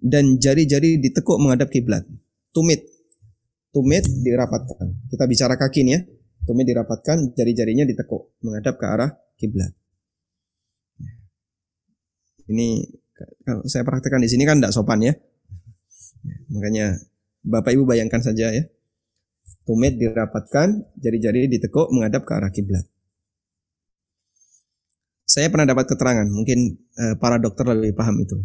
dan 0.00 0.40
jari-jari 0.40 0.96
ditekuk 0.96 1.36
menghadap 1.36 1.68
kiblat. 1.68 2.08
Tumit, 2.56 2.88
tumit 3.68 4.08
dirapatkan. 4.08 4.88
Kita 5.12 5.28
bicara 5.28 5.60
kaki 5.60 5.84
nih 5.84 5.92
ya. 5.92 6.00
Tumit 6.48 6.64
dirapatkan, 6.64 7.36
jari-jarinya 7.36 7.84
ditekuk 7.84 8.32
menghadap 8.40 8.80
ke 8.80 8.86
arah 8.88 9.10
kiblat. 9.36 9.76
Ini 12.48 12.88
kalau 13.44 13.60
saya 13.68 13.84
praktekkan 13.84 14.24
di 14.24 14.30
sini 14.32 14.48
kan 14.48 14.56
tidak 14.56 14.72
sopan 14.72 15.04
ya. 15.04 15.12
Makanya 16.48 16.96
Bapak 17.44 17.76
Ibu 17.76 17.84
bayangkan 17.84 18.24
saja 18.24 18.48
ya. 18.56 18.64
Tumit 19.68 20.00
dirapatkan, 20.00 20.96
jari-jari 20.96 21.44
ditekuk 21.44 21.92
menghadap 21.92 22.24
ke 22.24 22.32
arah 22.32 22.48
kiblat. 22.48 22.88
Saya 25.28 25.52
pernah 25.52 25.68
dapat 25.68 25.92
keterangan, 25.92 26.24
mungkin 26.24 26.80
eh, 26.96 27.12
para 27.20 27.36
dokter 27.36 27.68
lebih 27.68 27.92
paham 27.92 28.16
itu. 28.24 28.40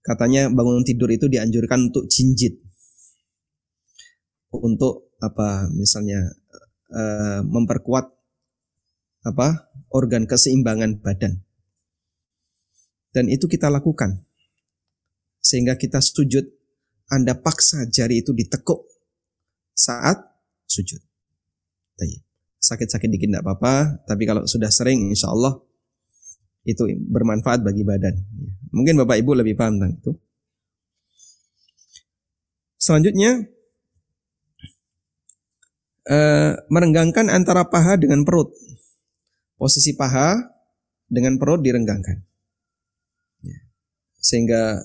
Katanya 0.00 0.48
bangun 0.48 0.80
tidur 0.80 1.12
itu 1.12 1.28
dianjurkan 1.28 1.92
untuk 1.92 2.08
jinjit. 2.08 2.56
Untuk 4.48 5.12
apa 5.20 5.68
misalnya 5.76 6.24
eh, 6.88 7.44
memperkuat 7.44 8.08
apa 9.28 9.68
organ 9.92 10.24
keseimbangan 10.24 11.04
badan. 11.04 11.44
Dan 13.12 13.28
itu 13.28 13.44
kita 13.44 13.68
lakukan. 13.68 14.24
Sehingga 15.44 15.76
kita 15.76 16.00
sujud, 16.00 16.48
Anda 17.12 17.36
paksa 17.36 17.84
jari 17.92 18.24
itu 18.24 18.32
ditekuk 18.32 18.88
saat 19.76 20.16
sujud. 20.64 21.08
Sakit-sakit 22.58 23.06
dikit 23.06 23.30
tidak 23.30 23.46
apa-apa, 23.46 24.02
tapi 24.04 24.26
kalau 24.26 24.42
sudah 24.44 24.68
sering 24.68 25.14
insya 25.14 25.30
Allah 25.30 25.62
itu 26.66 26.84
bermanfaat 27.08 27.62
bagi 27.62 27.86
badan. 27.86 28.18
Mungkin 28.74 28.98
Bapak 29.00 29.16
Ibu 29.22 29.40
lebih 29.40 29.54
paham 29.56 29.78
tentang 29.78 29.94
itu. 29.96 30.12
Selanjutnya, 32.76 33.46
eh, 36.08 36.52
merenggangkan 36.68 37.32
antara 37.32 37.68
paha 37.68 37.96
dengan 37.96 38.26
perut. 38.26 38.52
Posisi 39.56 39.96
paha 39.96 40.36
dengan 41.08 41.40
perut 41.40 41.64
direnggangkan. 41.64 42.18
Ya. 43.42 43.58
Sehingga 44.20 44.82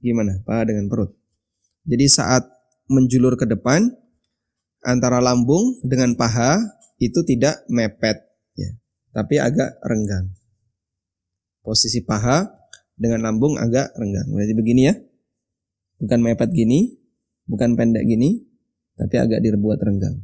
gimana? 0.00 0.40
Paha 0.42 0.70
dengan 0.70 0.88
perut. 0.88 1.12
Jadi 1.88 2.06
saat 2.08 2.44
menjulur 2.88 3.36
ke 3.36 3.44
depan 3.44 3.84
antara 4.82 5.20
lambung 5.20 5.76
dengan 5.84 6.16
paha 6.16 6.56
itu 6.98 7.22
tidak 7.22 7.62
mepet 7.70 8.18
ya, 8.58 8.70
tapi 9.14 9.38
agak 9.38 9.78
renggang. 9.86 10.34
Posisi 11.62 12.02
paha 12.02 12.46
dengan 12.98 13.22
lambung 13.22 13.58
agak 13.58 13.94
renggang. 13.94 14.26
Berarti 14.30 14.54
begini 14.54 14.82
ya. 14.90 14.94
Bukan 15.98 16.22
mepet 16.22 16.54
gini, 16.54 16.94
bukan 17.46 17.74
pendek 17.74 18.06
gini, 18.06 18.38
tapi 18.94 19.18
agak 19.18 19.42
dibuat 19.42 19.82
renggang. 19.82 20.22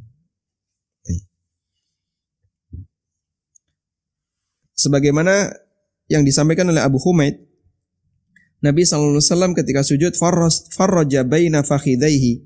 Sebagaimana 4.75 5.49
yang 6.11 6.21
disampaikan 6.21 6.69
oleh 6.69 6.83
Abu 6.83 7.01
Humaid 7.01 7.41
Nabi 8.61 8.85
SAW 8.85 9.57
ketika 9.57 9.81
sujud 9.81 10.13
farraja 10.73 11.25
baina 11.25 11.65
fakhidaihi 11.65 12.44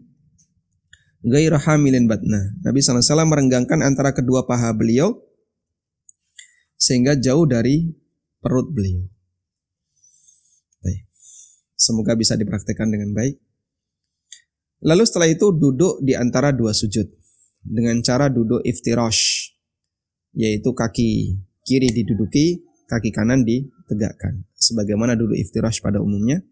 gaira 1.23 1.59
hamilin 1.59 2.07
batna. 2.07 2.55
Nabi 2.63 2.79
SAW 2.79 3.27
merenggangkan 3.27 3.83
antara 3.83 4.15
kedua 4.15 4.47
paha 4.47 4.71
beliau 4.75 5.19
sehingga 6.79 7.19
jauh 7.19 7.43
dari 7.43 7.91
perut 8.39 8.71
beliau. 8.71 9.07
Semoga 11.79 12.11
bisa 12.19 12.35
dipraktekkan 12.35 12.91
dengan 12.91 13.15
baik. 13.15 13.39
Lalu 14.83 15.03
setelah 15.07 15.31
itu 15.31 15.55
duduk 15.55 16.03
di 16.03 16.11
antara 16.11 16.51
dua 16.51 16.75
sujud 16.75 17.07
dengan 17.63 18.03
cara 18.03 18.27
duduk 18.27 18.59
iftirash 18.67 19.55
yaitu 20.35 20.75
kaki 20.75 21.39
kiri 21.63 21.87
diduduki, 21.95 22.67
kaki 22.83 23.15
kanan 23.15 23.47
ditegakkan 23.47 24.43
sebagaimana 24.59 25.15
dulu 25.15 25.31
iftirash 25.39 25.79
pada 25.79 26.03
umumnya. 26.03 26.43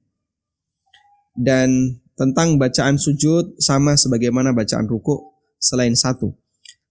Dan 1.35 1.99
tentang 2.18 2.57
bacaan 2.57 2.98
sujud 2.98 3.61
sama 3.61 3.94
sebagaimana 3.94 4.52
bacaan 4.52 4.89
ruku 4.89 5.38
selain 5.61 5.94
satu 5.94 6.34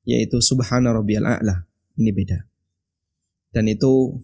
yaitu 0.07 0.39
subhana 0.39 0.95
rabbiyal 0.95 1.27
a'la. 1.27 1.67
Ini 1.99 2.11
beda. 2.15 2.39
Dan 3.51 3.67
itu 3.67 4.15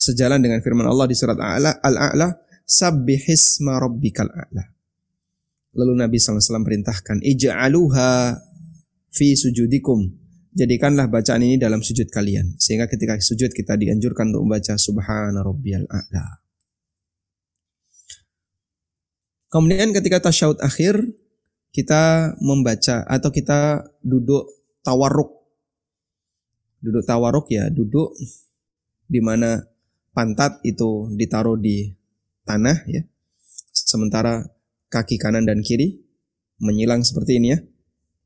sejalan 0.00 0.42
dengan 0.42 0.58
firman 0.64 0.88
Allah 0.88 1.06
di 1.06 1.14
surat 1.14 1.36
Al-A'la, 1.36 1.78
Al-A'la, 1.84 2.28
sabbihisma 2.64 3.76
rabbikal 3.76 4.32
a'la. 4.32 4.64
Lalu 5.76 5.92
Nabi 6.02 6.16
SAW 6.18 6.66
perintahkan, 6.66 7.22
ija'aluha 7.22 8.34
fi 9.12 9.36
sujudikum 9.36 10.08
jadikanlah 10.50 11.06
bacaan 11.06 11.46
ini 11.46 11.62
dalam 11.62 11.78
sujud 11.78 12.10
kalian 12.10 12.58
sehingga 12.58 12.90
ketika 12.90 13.14
sujud 13.22 13.54
kita 13.54 13.78
dianjurkan 13.78 14.34
untuk 14.34 14.42
membaca 14.50 14.74
subhana 14.74 15.46
rabbiyal 15.46 15.86
a'la. 15.86 16.42
Kemudian 19.50 19.90
ketika 19.90 20.30
tasyahud 20.30 20.62
akhir 20.62 21.02
kita 21.74 22.34
membaca 22.38 23.02
atau 23.06 23.30
kita 23.34 23.82
duduk 24.00 24.46
tawaruk. 24.86 25.42
Duduk 26.80 27.04
tawaruk 27.04 27.50
ya 27.52 27.68
duduk 27.68 28.14
di 29.10 29.20
mana 29.20 29.60
pantat 30.14 30.62
itu 30.62 31.10
ditaruh 31.18 31.58
di 31.58 31.90
tanah 32.46 32.86
ya. 32.86 33.02
Sementara 33.74 34.46
kaki 34.86 35.18
kanan 35.18 35.44
dan 35.44 35.66
kiri 35.66 35.98
menyilang 36.62 37.02
seperti 37.02 37.42
ini 37.42 37.52
ya. 37.52 37.58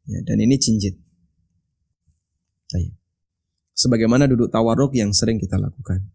Ya, 0.05 0.21
dan 0.21 0.37
ini 0.45 0.61
cinjit. 0.61 1.01
Sebagaimana 3.75 4.31
duduk 4.31 4.55
tawaruk 4.55 4.95
yang 4.95 5.11
sering 5.11 5.37
kita 5.37 5.59
lakukan. 5.59 6.07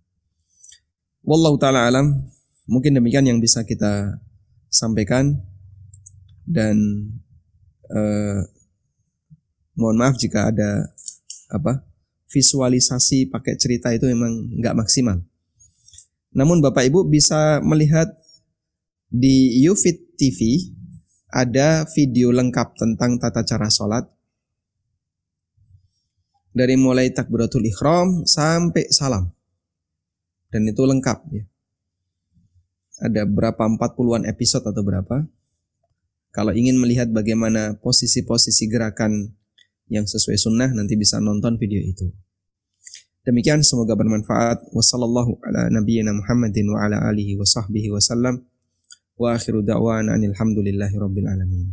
Wallahu 1.28 1.60
taala 1.60 1.92
alam, 1.92 2.32
mungkin 2.72 2.96
demikian 2.96 3.28
yang 3.28 3.44
bisa 3.44 3.68
kita 3.68 4.16
sampaikan 4.70 5.42
dan 6.46 6.78
eh, 7.90 8.40
mohon 9.78 9.98
maaf 9.98 10.16
jika 10.18 10.50
ada 10.54 10.90
apa 11.50 11.86
visualisasi 12.30 13.34
pakai 13.34 13.58
cerita 13.58 13.90
itu 13.90 14.06
memang 14.06 14.54
nggak 14.62 14.78
maksimal. 14.78 15.18
Namun 16.30 16.62
Bapak 16.62 16.86
Ibu 16.86 17.10
bisa 17.10 17.58
melihat 17.66 18.06
di 19.10 19.66
Ufit 19.66 20.14
TV 20.14 20.70
ada 21.34 21.90
video 21.90 22.30
lengkap 22.30 22.78
tentang 22.78 23.18
tata 23.18 23.42
cara 23.42 23.66
sholat 23.70 24.06
dari 26.54 26.78
mulai 26.78 27.10
takbiratul 27.10 27.66
ikhram 27.66 28.26
sampai 28.26 28.90
salam. 28.94 29.34
Dan 30.50 30.66
itu 30.70 30.82
lengkap 30.82 31.18
ya. 31.34 31.46
Ada 33.00 33.24
berapa 33.24 33.64
40-an 33.64 34.28
episode 34.28 34.68
atau 34.68 34.84
berapa? 34.84 35.24
Kalau 36.36 36.52
ingin 36.54 36.78
melihat 36.78 37.10
bagaimana 37.10 37.80
posisi-posisi 37.80 38.68
gerakan 38.68 39.34
yang 39.90 40.06
sesuai 40.06 40.38
sunnah 40.38 40.70
nanti 40.76 41.00
bisa 41.00 41.18
nonton 41.18 41.56
video 41.56 41.80
itu. 41.82 42.12
Demikian 43.24 43.64
semoga 43.64 43.96
bermanfaat. 43.96 44.74
Wassallallahu 44.76 45.40
ala 45.48 45.72
nabiyyina 45.72 46.12
Muhammadin 46.12 46.66
wa 46.76 46.84
ala 46.84 47.08
alihi 47.08 47.40
wa 47.40 47.48
sahbihi 47.48 47.94
wasallam. 47.94 48.44
Wa 49.16 49.36
akhiru 49.36 49.64
da'wana 49.64 50.16
anilhamdulillahi 50.20 50.96
rabbil 50.96 51.28
alamin. 51.28 51.72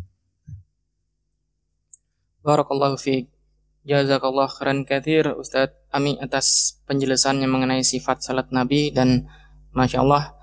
Barakallahu 2.47 2.94
fiik. 2.94 3.32
Jazakallah 3.86 4.51
khairan 4.51 4.82
kathir 4.82 5.31
Ustadz 5.32 5.78
Ami 5.94 6.19
atas 6.19 6.78
penjelasannya 6.90 7.47
mengenai 7.47 7.86
sifat 7.86 8.20
salat 8.20 8.51
Nabi 8.51 8.90
dan 8.90 9.31
Masya 9.73 10.03
Allah 10.03 10.36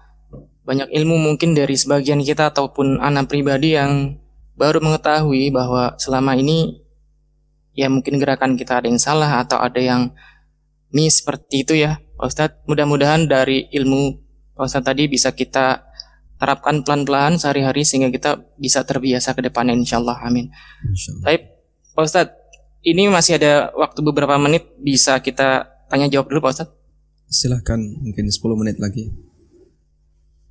banyak 0.64 0.90
ilmu 0.92 1.20
mungkin 1.20 1.56
dari 1.56 1.76
sebagian 1.76 2.24
kita 2.24 2.56
ataupun 2.56 3.04
anak 3.04 3.28
pribadi 3.28 3.76
yang 3.76 4.16
baru 4.56 4.80
mengetahui 4.80 5.52
bahwa 5.52 5.96
selama 6.00 6.40
ini 6.40 6.80
ya 7.76 7.92
mungkin 7.92 8.22
gerakan 8.22 8.56
kita 8.56 8.80
ada 8.80 8.88
yang 8.88 9.02
salah 9.02 9.44
atau 9.44 9.60
ada 9.60 9.82
yang 9.82 10.14
miss 10.94 11.20
seperti 11.20 11.68
itu 11.68 11.74
ya 11.76 12.00
Pak 12.16 12.28
Ustadz 12.30 12.60
mudah-mudahan 12.70 13.28
dari 13.28 13.68
ilmu 13.74 14.24
Pak 14.56 14.64
Ustadz 14.70 14.88
tadi 14.88 15.10
bisa 15.10 15.34
kita 15.34 15.84
terapkan 16.38 16.86
pelan-pelan 16.86 17.42
sehari-hari 17.42 17.84
sehingga 17.84 18.14
kita 18.14 18.40
bisa 18.56 18.86
terbiasa 18.86 19.34
ke 19.34 19.42
depannya 19.42 19.74
insya 19.76 20.00
Allah 20.00 20.22
amin 20.22 20.48
Baik 21.26 21.50
Pak 21.98 22.04
Ustadz 22.08 22.44
ini 22.84 23.08
masih 23.08 23.40
ada 23.40 23.72
waktu 23.74 24.00
beberapa 24.04 24.36
menit 24.36 24.68
bisa 24.76 25.18
kita 25.24 25.72
tanya 25.88 26.12
jawab 26.12 26.28
dulu 26.28 26.44
Pak 26.44 26.52
Ustadz. 26.52 26.76
Silahkan 27.32 27.80
mungkin 27.80 28.30
10 28.30 28.60
menit 28.60 28.78
lagi. 28.78 29.10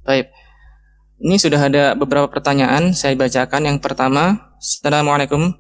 Baik. 0.03 0.35
Ini 1.23 1.39
sudah 1.39 1.63
ada 1.63 1.95
beberapa 1.95 2.27
pertanyaan 2.27 2.91
saya 2.91 3.15
bacakan. 3.15 3.71
Yang 3.71 3.79
pertama, 3.79 4.53
Assalamualaikum. 4.59 5.55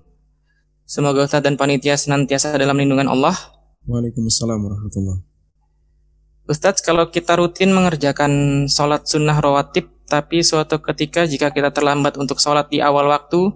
Semoga 0.82 1.22
Ustadz 1.22 1.46
dan 1.46 1.54
panitia 1.54 1.94
senantiasa 1.94 2.58
dalam 2.58 2.74
lindungan 2.74 3.06
Allah. 3.06 3.34
Waalaikumsalam 3.86 4.58
warahmatullahi 4.62 5.22
Ustadz, 6.50 6.82
kalau 6.82 7.06
kita 7.06 7.38
rutin 7.38 7.70
mengerjakan 7.70 8.66
sholat 8.66 9.06
sunnah 9.06 9.38
rawatib, 9.38 9.86
tapi 10.10 10.42
suatu 10.42 10.82
ketika 10.82 11.22
jika 11.22 11.54
kita 11.54 11.70
terlambat 11.70 12.18
untuk 12.18 12.42
sholat 12.42 12.66
di 12.66 12.82
awal 12.82 13.06
waktu, 13.06 13.54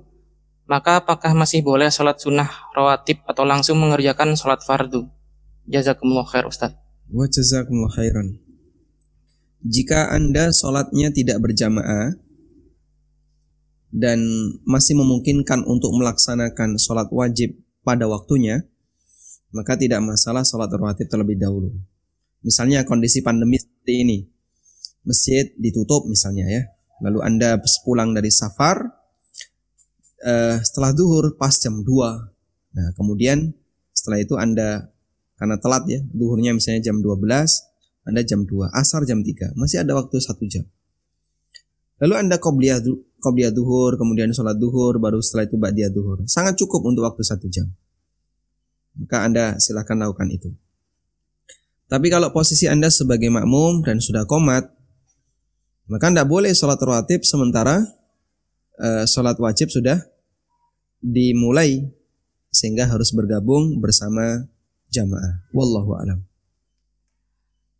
maka 0.70 1.02
apakah 1.02 1.34
masih 1.34 1.66
boleh 1.66 1.90
sholat 1.90 2.22
sunnah 2.22 2.46
rawatib 2.78 3.26
atau 3.26 3.42
langsung 3.42 3.82
mengerjakan 3.82 4.38
sholat 4.38 4.62
fardu? 4.62 5.02
Jazakumullah 5.66 6.26
khair 6.30 6.46
Ustaz. 6.46 6.78
Wa 7.10 7.26
jazakumullah 7.26 7.90
khairan. 7.90 8.45
Jika 9.66 10.14
Anda 10.14 10.54
sholatnya 10.54 11.10
tidak 11.10 11.42
berjamaah 11.42 12.14
dan 13.90 14.22
masih 14.62 14.94
memungkinkan 14.94 15.66
untuk 15.66 15.90
melaksanakan 15.98 16.78
sholat 16.78 17.10
wajib 17.10 17.58
pada 17.82 18.06
waktunya, 18.06 18.62
maka 19.50 19.74
tidak 19.74 20.02
masalah 20.06 20.46
sholat 20.46 20.70
rawatib 20.70 21.10
terlebih 21.10 21.34
dahulu. 21.34 21.74
Misalnya 22.46 22.86
kondisi 22.86 23.26
pandemi 23.26 23.58
seperti 23.58 23.94
ini, 24.06 24.18
masjid 25.02 25.50
ditutup 25.58 26.06
misalnya 26.06 26.46
ya, 26.46 26.62
lalu 27.02 27.26
anda 27.26 27.58
pulang 27.82 28.14
dari 28.14 28.30
safar, 28.30 28.86
uh, 30.22 30.56
setelah 30.62 30.94
duhur 30.94 31.34
pas 31.34 31.54
jam 31.58 31.82
2, 31.82 31.86
nah 32.76 32.88
kemudian 32.94 33.50
setelah 33.90 34.18
itu 34.22 34.38
anda 34.38 34.94
karena 35.40 35.56
telat 35.58 35.84
ya, 35.90 36.00
duhurnya 36.14 36.54
misalnya 36.54 36.86
jam 36.86 37.02
12, 37.02 37.18
anda 38.06 38.22
jam 38.22 38.46
2, 38.46 38.70
asar 38.70 39.02
jam 39.02 39.20
3, 39.20 39.58
masih 39.58 39.82
ada 39.82 39.98
waktu 39.98 40.22
satu 40.22 40.46
jam. 40.46 40.62
Lalu 41.96 42.14
Anda 42.28 42.36
qobliyah 42.36 42.78
qobliyah 43.24 43.50
duhur, 43.50 43.96
kemudian 43.96 44.28
sholat 44.30 44.60
duhur, 44.60 45.00
baru 45.00 45.18
setelah 45.24 45.48
itu 45.48 45.56
ba'diyah 45.56 45.88
duhur. 45.88 46.22
Sangat 46.28 46.54
cukup 46.60 46.84
untuk 46.84 47.08
waktu 47.08 47.24
satu 47.24 47.48
jam. 47.48 47.72
Maka 49.00 49.24
Anda 49.24 49.44
silahkan 49.56 49.96
lakukan 49.96 50.28
itu. 50.28 50.52
Tapi 51.88 52.06
kalau 52.12 52.30
posisi 52.36 52.68
Anda 52.68 52.92
sebagai 52.92 53.32
makmum 53.32 53.80
dan 53.80 53.98
sudah 53.98 54.28
komat, 54.28 54.68
maka 55.88 56.04
Anda 56.12 56.28
boleh 56.28 56.52
sholat 56.52 56.76
rawatib 56.78 57.24
sementara 57.24 57.80
uh, 58.76 59.04
sholat 59.08 59.38
wajib 59.40 59.72
sudah 59.72 59.96
dimulai 61.00 61.86
sehingga 62.52 62.90
harus 62.90 63.14
bergabung 63.14 63.78
bersama 63.80 64.44
jamaah. 64.92 65.48
Wallahu 65.54 65.96
a'lam. 65.96 66.35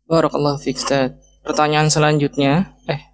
Barakallahu 0.07 0.57
fiik, 0.63 0.79
Pertanyaan 1.43 1.91
selanjutnya, 1.91 2.75
eh 2.87 3.07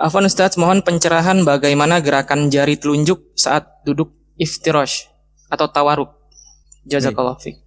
Afwan 0.00 0.24
Ustaz, 0.24 0.56
mohon 0.56 0.80
pencerahan 0.80 1.44
bagaimana 1.44 2.00
gerakan 2.00 2.48
jari 2.48 2.80
telunjuk 2.80 3.36
saat 3.36 3.84
duduk 3.84 4.16
iftirosh 4.40 5.12
atau 5.52 5.68
tawaruk. 5.68 6.16
Jazakallah 6.88 7.36
fiqh. 7.36 7.60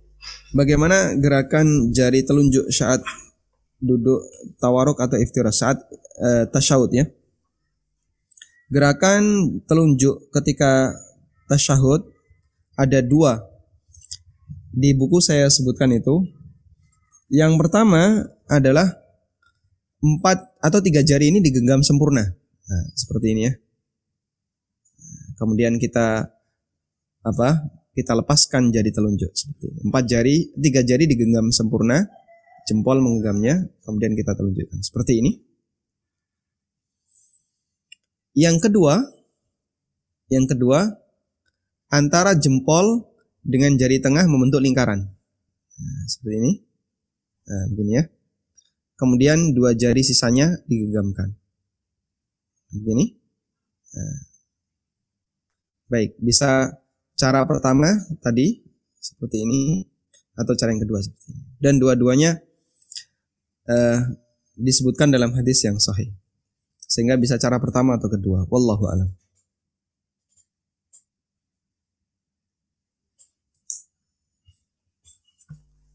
Bagaimana 0.58 1.14
gerakan 1.14 1.94
jari 1.94 2.26
telunjuk 2.26 2.74
saat 2.74 3.06
duduk 3.78 4.26
tawaruk 4.58 4.98
atau 4.98 5.22
iftirosh 5.22 5.62
saat 5.62 5.78
uh, 6.26 6.50
tasyahud 6.50 6.90
ya? 6.90 7.06
Gerakan 8.74 9.22
telunjuk 9.70 10.34
ketika 10.34 10.90
tasyahud 11.46 12.10
ada 12.74 12.98
dua. 13.06 13.53
Di 14.74 14.98
buku 14.98 15.22
saya 15.22 15.46
sebutkan 15.54 15.94
itu. 15.94 16.26
Yang 17.30 17.62
pertama 17.62 18.26
adalah 18.50 18.90
empat 20.02 20.58
atau 20.60 20.80
tiga 20.82 21.06
jari 21.06 21.30
ini 21.30 21.40
digenggam 21.40 21.86
sempurna. 21.86 22.26
Nah, 22.66 22.86
seperti 22.98 23.38
ini 23.38 23.42
ya. 23.46 23.54
Kemudian 25.38 25.78
kita 25.78 26.26
apa? 27.22 27.50
Kita 27.94 28.18
lepaskan 28.18 28.74
jari 28.74 28.90
telunjuk 28.90 29.30
seperti 29.38 29.70
ini. 29.70 29.80
Empat 29.86 30.04
jari, 30.10 30.36
tiga 30.58 30.82
jari 30.82 31.06
digenggam 31.06 31.54
sempurna, 31.54 32.02
jempol 32.66 32.98
menggenggamnya, 32.98 33.70
kemudian 33.86 34.18
kita 34.18 34.34
telunjukkan 34.34 34.82
seperti 34.82 35.22
ini. 35.22 35.32
Yang 38.34 38.66
kedua, 38.66 38.98
yang 40.34 40.50
kedua 40.50 40.90
antara 41.94 42.34
jempol 42.34 43.13
dengan 43.44 43.76
jari 43.76 44.00
tengah 44.00 44.26
membentuk 44.26 44.64
lingkaran. 44.64 45.04
Nah, 45.74 46.04
seperti 46.08 46.36
ini. 46.40 46.54
Nah, 47.44 47.66
begini 47.76 47.92
ya. 48.00 48.04
Kemudian 48.96 49.52
dua 49.52 49.76
jari 49.76 50.00
sisanya 50.00 50.64
digenggamkan. 50.66 51.36
Begini. 52.72 53.20
Nah. 53.94 54.20
Baik, 55.92 56.18
bisa 56.18 56.74
cara 57.14 57.46
pertama 57.46 57.86
tadi 58.24 58.66
seperti 58.98 59.46
ini 59.46 59.86
atau 60.34 60.58
cara 60.58 60.74
yang 60.74 60.82
kedua 60.82 61.04
seperti 61.04 61.36
ini. 61.36 61.44
Dan 61.62 61.78
dua-duanya 61.78 62.40
uh, 63.70 64.00
disebutkan 64.58 65.14
dalam 65.14 65.36
hadis 65.38 65.62
yang 65.68 65.78
sahih. 65.78 66.10
Sehingga 66.88 67.20
bisa 67.20 67.38
cara 67.38 67.62
pertama 67.62 67.98
atau 68.00 68.10
kedua. 68.10 68.46
Wallahu 68.50 68.90
a'lam. 68.90 69.10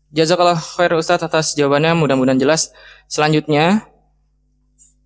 Jazakallah 0.08 0.56
khair 0.56 0.96
Ustaz 0.96 1.20
atas 1.20 1.52
jawabannya 1.52 1.92
mudah-mudahan 1.92 2.40
jelas. 2.40 2.72
Selanjutnya 3.12 3.84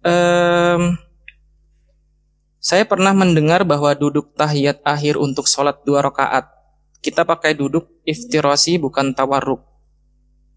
um, 0.06 0.94
saya 2.62 2.86
pernah 2.86 3.10
mendengar 3.10 3.66
bahwa 3.66 3.90
duduk 3.98 4.30
tahiyat 4.38 4.78
akhir 4.86 5.18
untuk 5.18 5.50
sholat 5.50 5.82
dua 5.82 6.06
rakaat 6.06 6.46
kita 7.02 7.26
pakai 7.26 7.58
duduk 7.58 7.90
iftirasi 8.06 8.78
bukan 8.78 9.10
tawarruk. 9.10 9.66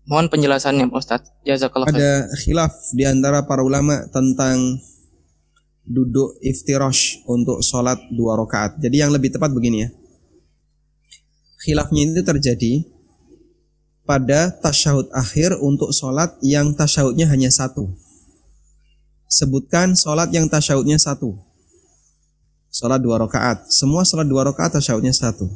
Mohon 0.05 0.29
penjelasannya 0.29 0.93
Ustaz. 0.93 1.25
Jazakallah 1.41 1.89
khair. 1.89 1.97
Ada 1.97 2.13
khilaf 2.37 2.93
di 2.93 3.01
antara 3.09 3.41
para 3.49 3.65
ulama 3.65 4.05
tentang 4.13 4.77
duduk 5.81 6.37
iftirash 6.45 7.25
untuk 7.25 7.65
sholat 7.65 7.97
dua 8.13 8.37
rakaat. 8.37 8.77
Jadi 8.77 9.01
yang 9.01 9.09
lebih 9.09 9.33
tepat 9.33 9.49
begini 9.49 9.89
ya. 9.89 9.89
Khilafnya 11.65 12.13
itu 12.13 12.21
terjadi 12.21 12.85
pada 14.05 14.53
tasyahud 14.61 15.09
akhir 15.11 15.57
untuk 15.59 15.89
sholat 15.89 16.37
yang 16.45 16.71
tasyahudnya 16.77 17.25
hanya 17.25 17.49
satu. 17.49 17.89
Sebutkan 19.25 19.97
sholat 19.97 20.29
yang 20.29 20.45
tasyahudnya 20.45 21.01
satu. 21.01 21.33
Sholat 22.69 23.01
dua 23.01 23.17
rakaat. 23.19 23.65
Semua 23.73 24.05
sholat 24.05 24.29
dua 24.29 24.45
rakaat 24.45 24.77
tasyahudnya 24.77 25.11
satu. 25.11 25.49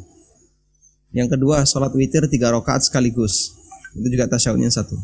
Yang 1.13 1.37
kedua 1.37 1.63
sholat 1.63 1.93
witir 1.93 2.25
tiga 2.25 2.49
rakaat 2.49 2.83
sekaligus. 2.89 3.53
Itu 3.93 4.09
juga 4.09 4.25
tasyahudnya 4.25 4.73
satu. 4.73 4.97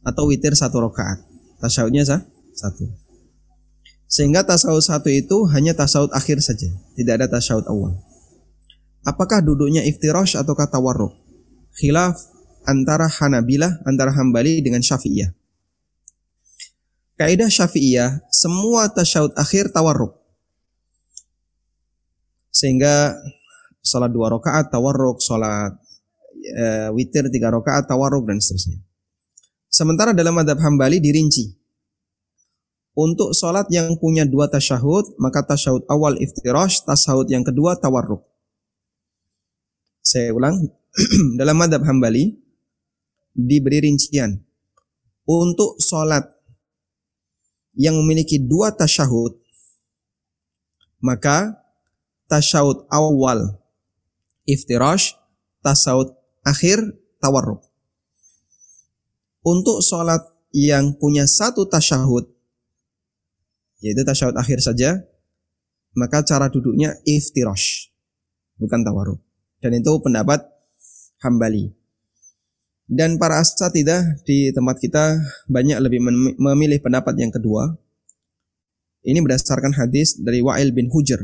Atau 0.00 0.32
witir 0.32 0.56
satu 0.56 0.80
rakaat. 0.80 1.20
Tasyahudnya 1.60 2.08
sah? 2.08 2.24
satu. 2.56 2.84
Sehingga 4.10 4.42
tasyahud 4.42 4.82
satu 4.82 5.08
itu 5.08 5.46
hanya 5.54 5.72
tasyahud 5.72 6.10
akhir 6.10 6.42
saja. 6.42 6.66
Tidak 6.98 7.14
ada 7.14 7.30
tasyahud 7.30 7.64
awal. 7.70 7.94
Apakah 9.06 9.40
duduknya 9.40 9.80
iftirosh 9.86 10.36
atau 10.36 10.52
kata 10.52 10.76
waruk? 10.76 11.14
Khilaf 11.78 12.18
antara 12.64 13.08
Hanabilah, 13.08 13.84
antara 13.84 14.12
Hambali 14.12 14.60
dengan 14.60 14.80
Syafi'iyah. 14.84 15.32
Kaidah 17.20 17.52
Syafi'iyah, 17.52 18.32
semua 18.32 18.88
tasyahud 18.88 19.36
akhir 19.36 19.76
tawarruk. 19.76 20.16
Sehingga 22.48 23.16
salat 23.84 24.08
dua 24.12 24.32
rakaat 24.32 24.72
tawarruk, 24.72 25.20
salat 25.20 25.76
e, 26.40 26.88
witir 26.96 27.28
tiga 27.28 27.52
rakaat 27.52 27.84
tawarruk 27.84 28.24
dan 28.24 28.40
seterusnya. 28.40 28.80
Sementara 29.70 30.16
dalam 30.16 30.34
madhab 30.34 30.58
Hambali 30.58 30.98
dirinci. 30.98 31.60
Untuk 32.96 33.32
salat 33.38 33.70
yang 33.70 33.94
punya 34.02 34.26
dua 34.26 34.50
tasyahud, 34.50 35.14
maka 35.22 35.46
tasyahud 35.46 35.86
awal 35.86 36.18
iftirash, 36.18 36.82
tasyahud 36.84 37.30
yang 37.30 37.46
kedua 37.46 37.78
tawarruk. 37.78 38.26
Saya 40.02 40.34
ulang, 40.34 40.58
dalam 41.40 41.54
madhab 41.54 41.86
Hambali, 41.86 42.34
diberi 43.34 43.84
rincian. 43.84 44.38
Untuk 45.30 45.78
sholat 45.78 46.26
yang 47.78 47.94
memiliki 48.02 48.42
dua 48.42 48.74
tasyahud, 48.74 49.38
maka 50.98 51.54
tasyahud 52.26 52.90
awal 52.90 53.62
iftirash, 54.44 55.14
tasyahud 55.62 56.10
akhir 56.42 56.82
tawarruk. 57.22 57.62
Untuk 59.40 59.80
sholat 59.80 60.20
yang 60.50 60.98
punya 60.98 61.24
satu 61.24 61.64
tasyahud, 61.64 62.26
yaitu 63.80 64.02
tasyahud 64.02 64.36
akhir 64.36 64.60
saja, 64.60 65.00
maka 65.94 66.26
cara 66.26 66.50
duduknya 66.50 66.98
iftirash, 67.06 67.94
bukan 68.58 68.82
tawarruk. 68.82 69.22
Dan 69.60 69.78
itu 69.78 69.92
pendapat 70.00 70.42
Hambali. 71.20 71.79
Dan 72.90 73.22
para 73.22 73.38
asatidah 73.38 74.18
di 74.26 74.50
tempat 74.50 74.82
kita 74.82 75.14
banyak 75.46 75.78
lebih 75.78 76.02
memilih 76.42 76.82
pendapat 76.82 77.14
yang 77.22 77.30
kedua. 77.30 77.70
Ini 79.06 79.22
berdasarkan 79.22 79.78
hadis 79.78 80.18
dari 80.18 80.42
Wa'il 80.42 80.74
bin 80.74 80.90
Hujr. 80.90 81.22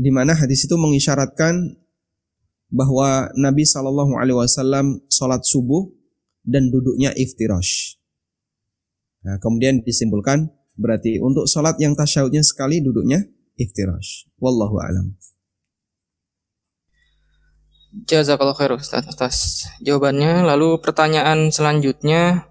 Di 0.00 0.08
mana 0.08 0.32
hadis 0.32 0.64
itu 0.64 0.72
mengisyaratkan 0.80 1.76
bahwa 2.72 3.28
Nabi 3.36 3.68
Shallallahu 3.68 4.16
Alaihi 4.16 4.40
Wasallam 4.40 5.04
sholat 5.12 5.44
subuh 5.44 5.84
dan 6.48 6.72
duduknya 6.72 7.12
iftirash. 7.12 8.00
Nah, 9.20 9.36
kemudian 9.36 9.84
disimpulkan 9.84 10.48
berarti 10.80 11.20
untuk 11.20 11.44
sholat 11.44 11.76
yang 11.76 11.92
tasyahudnya 11.92 12.40
sekali 12.40 12.80
duduknya 12.80 13.20
iftirash. 13.60 14.32
Wallahu 14.40 14.80
a'lam. 14.80 15.12
Jazakallah 17.90 18.54
khair 18.54 18.70
Ustaz 18.78 19.02
atas 19.02 19.66
jawabannya. 19.82 20.46
Lalu 20.46 20.78
pertanyaan 20.78 21.50
selanjutnya 21.50 22.46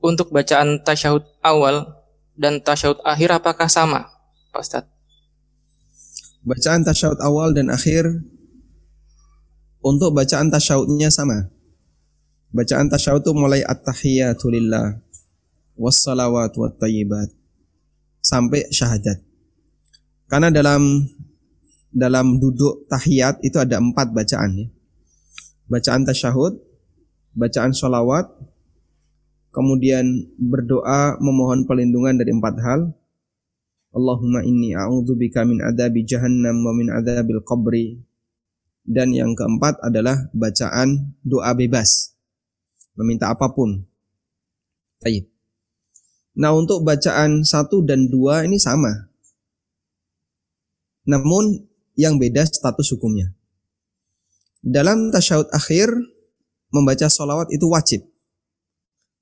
untuk 0.00 0.32
bacaan 0.32 0.80
tasyahud 0.80 1.20
awal 1.44 2.00
dan 2.32 2.64
tasyahud 2.64 3.04
akhir 3.04 3.36
apakah 3.36 3.68
sama, 3.68 4.08
Pak 4.56 4.60
Ustadz? 4.64 4.92
Bacaan 6.40 6.80
tasyahud 6.80 7.20
awal 7.20 7.52
dan 7.52 7.68
akhir 7.68 8.08
untuk 9.84 10.16
bacaan 10.16 10.48
tasyahudnya 10.48 11.12
sama. 11.12 11.52
Bacaan 12.56 12.88
tasyahud 12.88 13.20
itu 13.20 13.32
mulai 13.36 13.60
at-tahiyatu 13.60 14.48
lillah 14.48 14.96
wassalawat 15.76 16.56
wat 16.56 16.80
sampai 18.24 18.64
syahadat. 18.72 19.20
Karena 20.28 20.48
dalam 20.48 21.04
dalam 21.90 22.38
duduk 22.38 22.86
tahiyat 22.86 23.42
itu 23.42 23.58
ada 23.58 23.82
empat 23.82 24.14
bacaan 24.14 24.50
ya. 24.54 24.66
Bacaan 25.70 26.02
tasyahud, 26.02 26.58
bacaan 27.34 27.70
sholawat, 27.70 28.26
kemudian 29.54 30.30
berdoa 30.38 31.18
memohon 31.18 31.66
perlindungan 31.66 32.18
dari 32.18 32.34
empat 32.34 32.54
hal. 32.62 32.80
Allahumma 33.90 34.46
inni 34.46 34.74
a'udzubika 34.74 35.42
min 35.42 35.62
adabi 35.62 36.06
jahannam 36.06 36.62
wa 36.62 36.70
min 36.74 36.90
adabil 36.90 37.42
qabri. 37.42 37.98
Dan 38.86 39.14
yang 39.14 39.38
keempat 39.38 39.78
adalah 39.82 40.30
bacaan 40.34 41.14
doa 41.22 41.54
bebas. 41.54 42.14
Meminta 42.98 43.30
apa 43.30 43.50
pun. 43.54 43.86
Baik. 45.02 45.30
Nah 46.38 46.54
untuk 46.54 46.82
bacaan 46.82 47.42
satu 47.46 47.82
dan 47.82 48.10
dua 48.10 48.46
ini 48.46 48.58
sama. 48.58 49.10
Namun 51.06 51.69
yang 52.00 52.16
beda 52.16 52.48
status 52.48 52.96
hukumnya. 52.96 53.36
Dalam 54.64 55.12
tasyahud 55.12 55.52
akhir 55.52 55.92
membaca 56.72 57.12
solawat 57.12 57.52
itu 57.52 57.68
wajib. 57.68 58.00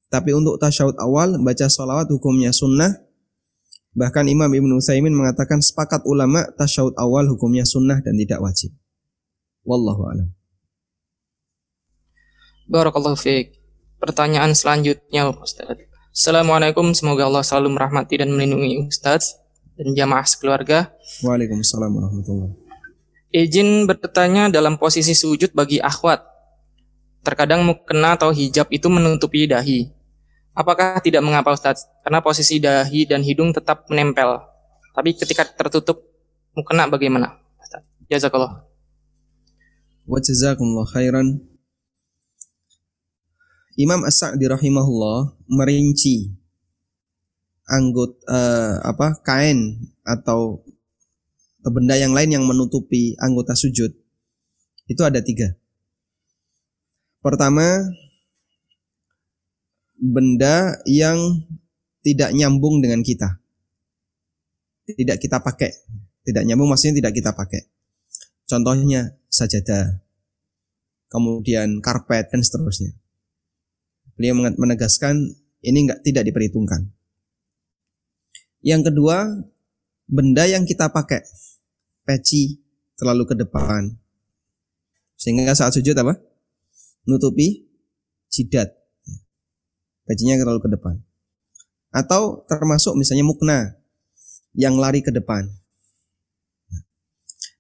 Tapi 0.09 0.31
untuk 0.31 0.63
tasyahud 0.63 0.95
awal 1.03 1.43
baca 1.43 1.67
solawat 1.67 2.07
hukumnya 2.09 2.55
sunnah. 2.55 2.95
Bahkan 3.99 4.31
Imam 4.31 4.47
Ibn 4.47 4.79
Utsaimin 4.79 5.11
mengatakan 5.11 5.59
sepakat 5.59 6.07
ulama 6.07 6.47
tasyahud 6.55 6.95
awal 6.95 7.27
hukumnya 7.27 7.67
sunnah 7.67 7.99
dan 7.99 8.15
tidak 8.15 8.39
wajib. 8.39 8.71
Wallahu 9.67 10.07
a'lam. 10.07 10.29
Barakallahu 12.71 13.19
fiik. 13.19 13.59
Pertanyaan 13.99 14.55
selanjutnya 14.55 15.35
Ustaz. 15.35 15.83
Assalamualaikum, 16.15 16.95
semoga 16.95 17.27
Allah 17.27 17.43
selalu 17.43 17.75
merahmati 17.75 18.23
dan 18.23 18.31
melindungi 18.31 18.87
Ustaz 18.87 19.35
dan 19.75 19.93
jamaah 19.99 20.27
sekeluarga. 20.27 20.95
Waalaikumsalam 21.27 21.91
warahmatullahi 21.91 22.68
Izin 23.29 23.85
bertanya 23.85 24.49
dalam 24.49 24.81
posisi 24.81 25.13
sujud 25.13 25.53
bagi 25.53 25.77
akhwat. 25.77 26.25
Terkadang 27.21 27.61
mukena 27.61 28.17
atau 28.17 28.33
hijab 28.33 28.73
itu 28.73 28.89
menutupi 28.89 29.45
dahi. 29.45 29.93
Apakah 30.57 30.97
tidak 31.05 31.21
mengapa 31.21 31.53
Ustaz? 31.53 31.85
Karena 32.01 32.25
posisi 32.25 32.57
dahi 32.57 33.05
dan 33.05 33.21
hidung 33.21 33.53
tetap 33.53 33.85
menempel. 33.93 34.41
Tapi 34.97 35.13
ketika 35.13 35.45
tertutup 35.45 36.03
mukena 36.57 36.89
bagaimana? 36.89 37.37
Jazakallah. 38.09 38.65
Wa 40.09 40.19
jazakumullah 40.25 40.89
khairan. 40.89 41.45
Imam 43.79 44.03
As-Sa'di 44.09 44.49
rahimahullah 44.49 45.39
merinci 45.47 46.35
anggot 47.69 48.17
eh, 48.27 48.75
apa 48.83 49.21
kain 49.23 49.79
atau 50.03 50.65
benda 51.63 51.99
yang 51.99 52.15
lain 52.15 52.31
yang 52.39 52.45
menutupi 52.47 53.19
anggota 53.19 53.59
sujud 53.59 53.91
itu 54.89 55.03
ada 55.05 55.21
tiga. 55.21 55.53
Pertama, 57.21 57.85
benda 59.99 60.79
yang 60.87 61.45
tidak 62.01 62.33
nyambung 62.33 62.81
dengan 62.81 63.05
kita, 63.05 63.43
tidak 64.87 65.19
kita 65.21 65.43
pakai, 65.43 65.71
tidak 66.25 66.47
nyambung 66.47 66.71
maksudnya 66.73 67.05
tidak 67.05 67.13
kita 67.19 67.35
pakai. 67.35 67.69
Contohnya 68.49 69.19
sajadah, 69.29 70.01
kemudian 71.13 71.85
karpet 71.85 72.33
dan 72.33 72.41
seterusnya. 72.41 72.97
Beliau 74.17 74.35
menegaskan 74.57 75.37
ini 75.61 75.85
enggak 75.85 76.01
tidak 76.07 76.25
diperhitungkan. 76.33 76.89
Yang 78.65 78.91
kedua, 78.91 79.27
benda 80.09 80.49
yang 80.49 80.65
kita 80.65 80.89
pakai, 80.89 81.21
peci 82.09 82.59
terlalu 82.97 83.29
ke 83.29 83.35
depan. 83.37 83.95
Sehingga 85.15 85.53
saat 85.53 85.77
sujud 85.77 85.95
apa? 85.95 86.17
Nutupi 87.05 87.69
jidat. 88.33 88.73
Pecinya 90.09 90.41
terlalu 90.41 90.65
ke 90.65 90.71
depan. 90.73 90.97
Atau 91.93 92.49
termasuk 92.49 92.97
misalnya 92.97 93.29
mukna 93.29 93.77
yang 94.57 94.81
lari 94.81 95.05
ke 95.05 95.13
depan. 95.13 95.53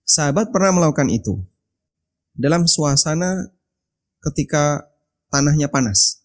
Sahabat 0.08 0.48
pernah 0.48 0.72
melakukan 0.72 1.12
itu 1.12 1.44
dalam 2.32 2.64
suasana 2.64 3.52
ketika 4.24 4.88
tanahnya 5.28 5.68
panas. 5.68 6.24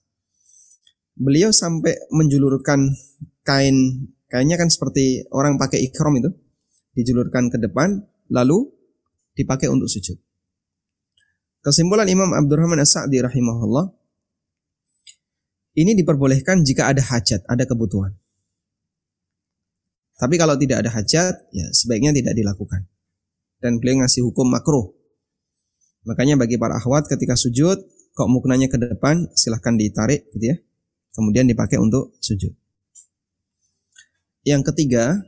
Beliau 1.14 1.54
sampai 1.54 1.94
menjulurkan 2.10 2.90
kain, 3.46 4.08
kainnya 4.34 4.58
kan 4.58 4.66
seperti 4.74 5.30
orang 5.30 5.62
pakai 5.62 5.86
ikrom 5.86 6.18
itu, 6.18 6.34
dijulurkan 6.98 7.54
ke 7.54 7.62
depan, 7.62 8.02
lalu 8.34 8.66
dipakai 9.38 9.70
untuk 9.70 9.86
sujud. 9.86 10.18
Kesimpulan 11.62 12.10
Imam 12.10 12.34
Abdurrahman 12.34 12.82
As-Sa'di 12.82 13.22
rahimahullah, 13.22 13.94
ini 15.78 15.94
diperbolehkan 15.94 16.66
jika 16.66 16.90
ada 16.90 17.06
hajat, 17.06 17.46
ada 17.46 17.64
kebutuhan. 17.70 18.18
Tapi 20.18 20.36
kalau 20.42 20.58
tidak 20.58 20.82
ada 20.82 20.90
hajat, 20.90 21.54
ya 21.54 21.70
sebaiknya 21.70 22.10
tidak 22.18 22.34
dilakukan. 22.34 22.90
Dan 23.62 23.78
beliau 23.78 24.02
ngasih 24.02 24.26
hukum 24.26 24.50
makruh. 24.50 24.90
Makanya 26.10 26.42
bagi 26.42 26.58
para 26.58 26.82
akhwat 26.82 27.06
ketika 27.06 27.38
sujud, 27.38 27.80
kok 28.18 28.28
muknanya 28.28 28.68
ke 28.68 28.76
depan, 28.82 29.30
silahkan 29.38 29.78
ditarik 29.78 30.26
gitu 30.34 30.52
ya 30.52 30.58
kemudian 31.14 31.46
dipakai 31.46 31.78
untuk 31.78 32.18
sujud. 32.20 32.52
Yang 34.44 34.72
ketiga, 34.72 35.24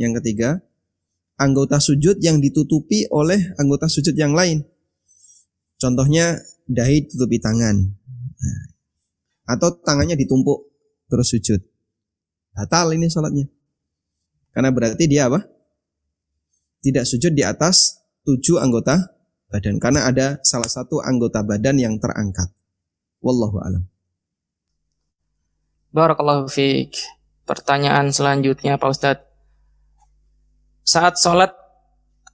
yang 0.00 0.16
ketiga, 0.16 0.64
anggota 1.36 1.78
sujud 1.78 2.18
yang 2.24 2.40
ditutupi 2.40 3.04
oleh 3.12 3.52
anggota 3.60 3.86
sujud 3.86 4.16
yang 4.16 4.32
lain. 4.32 4.64
Contohnya 5.76 6.40
dahi 6.64 7.04
tutupi 7.04 7.36
tangan. 7.36 7.76
Nah, 8.40 8.60
atau 9.44 9.68
tangannya 9.84 10.16
ditumpuk 10.16 10.72
terus 11.12 11.28
sujud. 11.28 11.60
Batal 12.54 12.96
ini 12.96 13.10
sholatnya. 13.10 13.50
Karena 14.54 14.70
berarti 14.70 15.04
dia 15.10 15.26
apa? 15.26 15.42
Tidak 16.80 17.04
sujud 17.04 17.34
di 17.34 17.42
atas 17.42 18.00
tujuh 18.22 18.62
anggota 18.62 18.96
badan. 19.50 19.76
Karena 19.82 20.06
ada 20.08 20.38
salah 20.46 20.70
satu 20.70 21.02
anggota 21.02 21.42
badan 21.42 21.76
yang 21.76 21.94
terangkat. 21.98 22.48
Wallahu 23.20 23.58
alam. 23.60 23.84
Barakallahu 25.90 26.46
fiik. 26.46 26.94
Pertanyaan 27.44 28.08
selanjutnya 28.12 28.80
Pak 28.80 28.88
Ustadz. 28.88 29.26
Saat 30.84 31.16
sholat, 31.16 31.52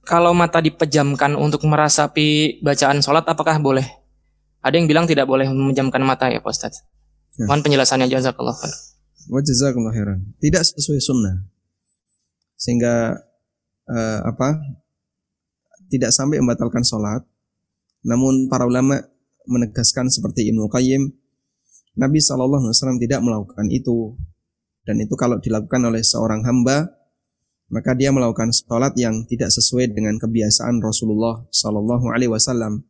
kalau 0.03 0.35
mata 0.35 0.59
dipejamkan 0.59 1.35
untuk 1.39 1.63
merasapi 1.67 2.59
bacaan 2.63 2.99
sholat, 2.99 3.23
apakah 3.27 3.59
boleh? 3.59 3.87
Ada 4.61 4.75
yang 4.77 4.87
bilang 4.87 5.05
tidak 5.07 5.27
boleh 5.27 5.47
memejamkan 5.51 6.03
mata 6.03 6.27
ya 6.31 6.43
Pak 6.43 6.51
Ustadz. 6.51 6.83
Ya. 7.39 7.47
Mohon 7.47 7.61
penjelasannya 7.67 8.07
jazakallah 8.11 8.55
khair. 8.55 8.75
Wa 9.31 9.39
jazakallah 9.39 9.91
khairan. 9.95 10.19
Tidak 10.39 10.61
sesuai 10.61 10.99
sunnah. 10.99 11.47
Sehingga 12.59 13.19
uh, 13.87 14.19
apa? 14.27 14.59
Tidak 15.91 16.11
sampai 16.11 16.39
membatalkan 16.43 16.83
sholat. 16.83 17.23
Namun 18.03 18.47
para 18.51 18.67
ulama 18.67 18.99
menegaskan 19.47 20.07
seperti 20.11 20.49
Ibnu 20.51 20.69
Qayyim 20.69 21.21
Nabi 21.99 22.23
SAW 22.23 22.71
tidak 23.01 23.19
melakukan 23.19 23.67
itu. 23.67 24.15
Dan 24.81 24.97
itu 25.01 25.13
kalau 25.13 25.37
dilakukan 25.37 25.81
oleh 25.85 26.01
seorang 26.01 26.41
hamba, 26.41 26.89
maka 27.71 27.95
dia 27.95 28.11
melakukan 28.11 28.51
sholat 28.51 28.91
yang 28.99 29.23
tidak 29.29 29.53
sesuai 29.53 29.95
dengan 29.95 30.19
kebiasaan 30.19 30.83
Rasulullah 30.83 31.45
Sallallahu 31.53 32.11
Alaihi 32.11 32.33
Wasallam. 32.33 32.83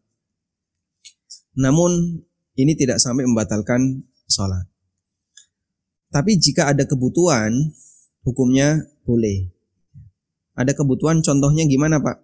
Namun 1.59 2.23
ini 2.57 2.73
tidak 2.73 2.97
sampai 2.97 3.27
membatalkan 3.27 4.01
sholat. 4.25 4.65
Tapi 6.11 6.35
jika 6.39 6.71
ada 6.71 6.83
kebutuhan, 6.83 7.71
hukumnya 8.23 8.83
boleh. 9.07 9.47
Ada 10.57 10.75
kebutuhan, 10.75 11.23
contohnya 11.23 11.63
gimana 11.69 12.03
Pak? 12.03 12.19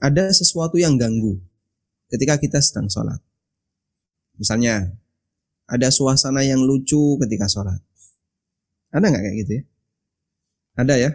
Ada 0.00 0.30
sesuatu 0.30 0.78
yang 0.78 0.94
ganggu 0.94 1.38
ketika 2.10 2.38
kita 2.38 2.58
sedang 2.62 2.86
sholat. 2.86 3.18
Misalnya 4.38 4.94
ada 5.70 5.88
suasana 5.90 6.42
yang 6.42 6.62
lucu 6.62 7.18
ketika 7.20 7.46
sholat. 7.50 7.78
Ada 8.90 9.06
nggak 9.06 9.22
kayak 9.22 9.36
gitu 9.46 9.52
ya? 9.54 9.62
Ada 10.78 10.94
ya. 10.98 11.10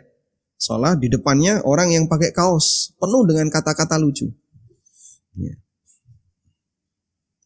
Sholat 0.55 1.03
di 1.03 1.11
depannya 1.11 1.59
orang 1.67 1.91
yang 1.91 2.07
pakai 2.07 2.31
kaos 2.31 2.95
penuh 2.95 3.27
dengan 3.27 3.51
kata-kata 3.51 3.99
lucu. 3.99 4.31
Ya. 5.35 5.55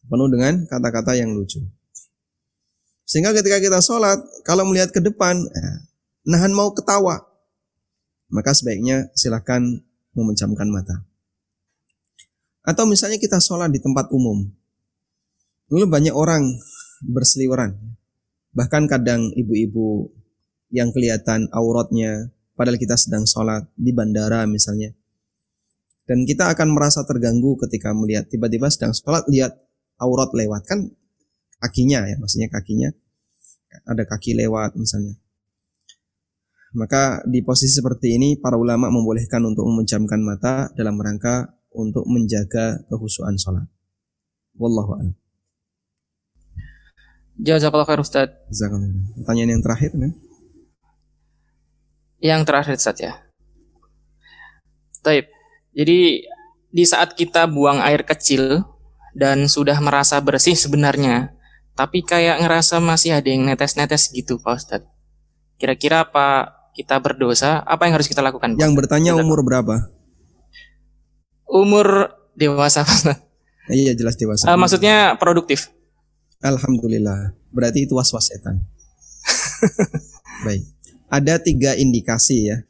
Penuh 0.06 0.28
dengan 0.30 0.66
kata-kata 0.66 1.18
yang 1.18 1.34
lucu. 1.34 1.58
Sehingga 3.10 3.34
ketika 3.34 3.58
kita 3.58 3.82
sholat, 3.82 4.22
kalau 4.46 4.62
melihat 4.62 4.94
ke 4.94 5.02
depan, 5.02 5.42
eh, 5.42 5.76
nahan 6.30 6.54
mau 6.54 6.70
ketawa, 6.70 7.18
maka 8.30 8.54
sebaiknya 8.54 9.10
silakan 9.18 9.82
memejamkan 10.14 10.70
mata. 10.70 11.02
Atau 12.62 12.86
misalnya 12.86 13.18
kita 13.18 13.42
sholat 13.42 13.74
di 13.74 13.82
tempat 13.82 14.14
umum, 14.14 14.46
dulu 15.66 15.90
banyak 15.90 16.14
orang 16.14 16.54
berseliweran, 17.02 17.74
bahkan 18.54 18.86
kadang 18.86 19.34
ibu-ibu 19.34 20.14
yang 20.70 20.94
kelihatan 20.94 21.50
auratnya, 21.50 22.30
padahal 22.54 22.78
kita 22.78 22.94
sedang 22.94 23.26
sholat 23.26 23.66
di 23.74 23.90
bandara 23.90 24.46
misalnya. 24.46 24.94
Dan 26.06 26.26
kita 26.26 26.50
akan 26.50 26.74
merasa 26.74 27.06
terganggu 27.06 27.54
ketika 27.66 27.94
melihat 27.94 28.26
tiba-tiba 28.26 28.66
sedang 28.66 28.90
sholat 28.90 29.22
lihat 29.30 29.54
aurat 30.00 30.32
lewat 30.32 30.64
kan 30.64 30.88
kakinya 31.60 32.08
ya 32.08 32.16
maksudnya 32.16 32.48
kakinya 32.48 32.88
ada 33.84 34.02
kaki 34.08 34.34
lewat 34.34 34.74
misalnya 34.74 35.14
maka 36.72 37.20
di 37.28 37.44
posisi 37.44 37.78
seperti 37.78 38.16
ini 38.16 38.28
para 38.40 38.56
ulama 38.56 38.88
membolehkan 38.88 39.44
untuk 39.44 39.68
memejamkan 39.68 40.18
mata 40.24 40.72
dalam 40.74 40.96
rangka 40.96 41.52
untuk 41.76 42.08
menjaga 42.08 42.80
kehusuan 42.88 43.36
sholat 43.36 43.68
wallahu 44.56 44.96
a'lam 44.98 45.14
Jazakallah 47.40 47.88
khair 47.88 48.04
Ustaz. 48.04 48.28
Pertanyaan 49.16 49.56
yang 49.56 49.64
terakhir 49.64 49.96
nih. 49.96 50.12
Yang 52.20 52.40
terakhir 52.44 52.74
Ustaz 52.76 52.98
ya. 53.00 53.12
Taib. 55.00 55.26
Jadi 55.72 56.28
di 56.70 56.84
saat 56.84 57.16
kita 57.16 57.48
buang 57.48 57.80
air 57.80 58.04
kecil 58.04 58.62
dan 59.16 59.48
sudah 59.48 59.80
merasa 59.80 60.20
bersih 60.20 60.54
sebenarnya, 60.54 61.32
tapi 61.74 62.04
kayak 62.04 62.44
ngerasa 62.44 62.78
masih 62.78 63.16
ada 63.16 63.28
yang 63.32 63.48
netes-netes 63.48 64.12
gitu 64.12 64.38
Pak 64.38 64.54
Ustadz. 64.54 64.90
Kira-kira 65.56 66.04
apa 66.04 66.56
kita 66.76 67.00
berdosa? 67.00 67.64
Apa 67.64 67.88
yang 67.88 67.96
harus 67.96 68.06
kita 68.06 68.20
lakukan? 68.20 68.54
Pak? 68.54 68.60
Yang 68.60 68.72
bertanya 68.76 69.12
kita... 69.16 69.22
umur 69.24 69.40
berapa? 69.42 69.74
Umur 71.50 72.14
dewasa 72.38 72.86
Pak 72.86 73.30
Iya 73.70 73.94
jelas 73.94 74.18
dewasa. 74.18 74.50
Uh, 74.50 74.58
maksudnya 74.58 75.14
produktif. 75.14 75.70
Alhamdulillah. 76.42 77.36
Berarti 77.54 77.86
itu 77.86 77.94
was-was 77.94 78.30
setan. 78.32 78.66
Baik. 80.46 80.64
Ada 81.10 81.42
tiga 81.42 81.74
indikasi 81.74 82.54
ya. 82.54 82.62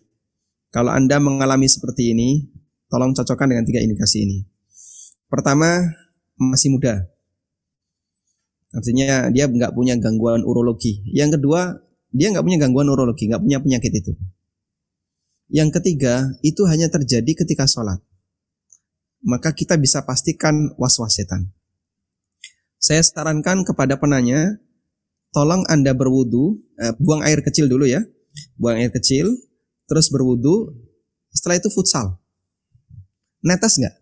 Kalau 0.73 0.89
Anda 0.89 1.21
mengalami 1.21 1.69
seperti 1.69 2.17
ini, 2.17 2.49
tolong 2.89 3.13
cocokkan 3.13 3.53
dengan 3.53 3.69
tiga 3.69 3.85
indikasi 3.85 4.25
ini. 4.25 4.39
Pertama, 5.29 5.93
masih 6.41 6.73
muda. 6.73 7.05
Artinya 8.73 9.29
dia 9.29 9.45
nggak 9.45 9.77
punya 9.77 10.01
gangguan 10.01 10.41
urologi. 10.41 11.05
Yang 11.11 11.37
kedua, 11.37 11.85
dia 12.17 12.33
nggak 12.33 12.45
punya 12.47 12.59
gangguan 12.65 12.89
urologi, 12.89 13.29
nggak 13.29 13.43
punya 13.45 13.59
penyakit 13.61 13.93
itu. 13.93 14.13
Yang 15.51 15.83
ketiga, 15.83 16.33
itu 16.41 16.63
hanya 16.65 16.87
terjadi 16.87 17.45
ketika 17.45 17.67
sholat. 17.67 17.99
Maka 19.21 19.53
kita 19.53 19.77
bisa 19.77 20.07
pastikan 20.07 20.73
was-was 20.81 21.19
setan. 21.19 21.53
Saya 22.81 23.05
sarankan 23.05 23.67
kepada 23.69 24.01
penanya, 24.01 24.57
tolong 25.35 25.67
Anda 25.69 25.93
berwudu, 25.93 26.57
eh, 26.81 26.97
buang 26.97 27.21
air 27.21 27.45
kecil 27.45 27.69
dulu 27.69 27.85
ya. 27.85 28.01
Buang 28.57 28.79
air 28.79 28.93
kecil, 28.93 29.33
terus 29.91 30.13
berwudu, 30.13 30.75
setelah 31.35 31.59
itu 31.59 31.69
futsal. 31.73 32.19
Netes 33.41 33.81
nggak? 33.81 33.97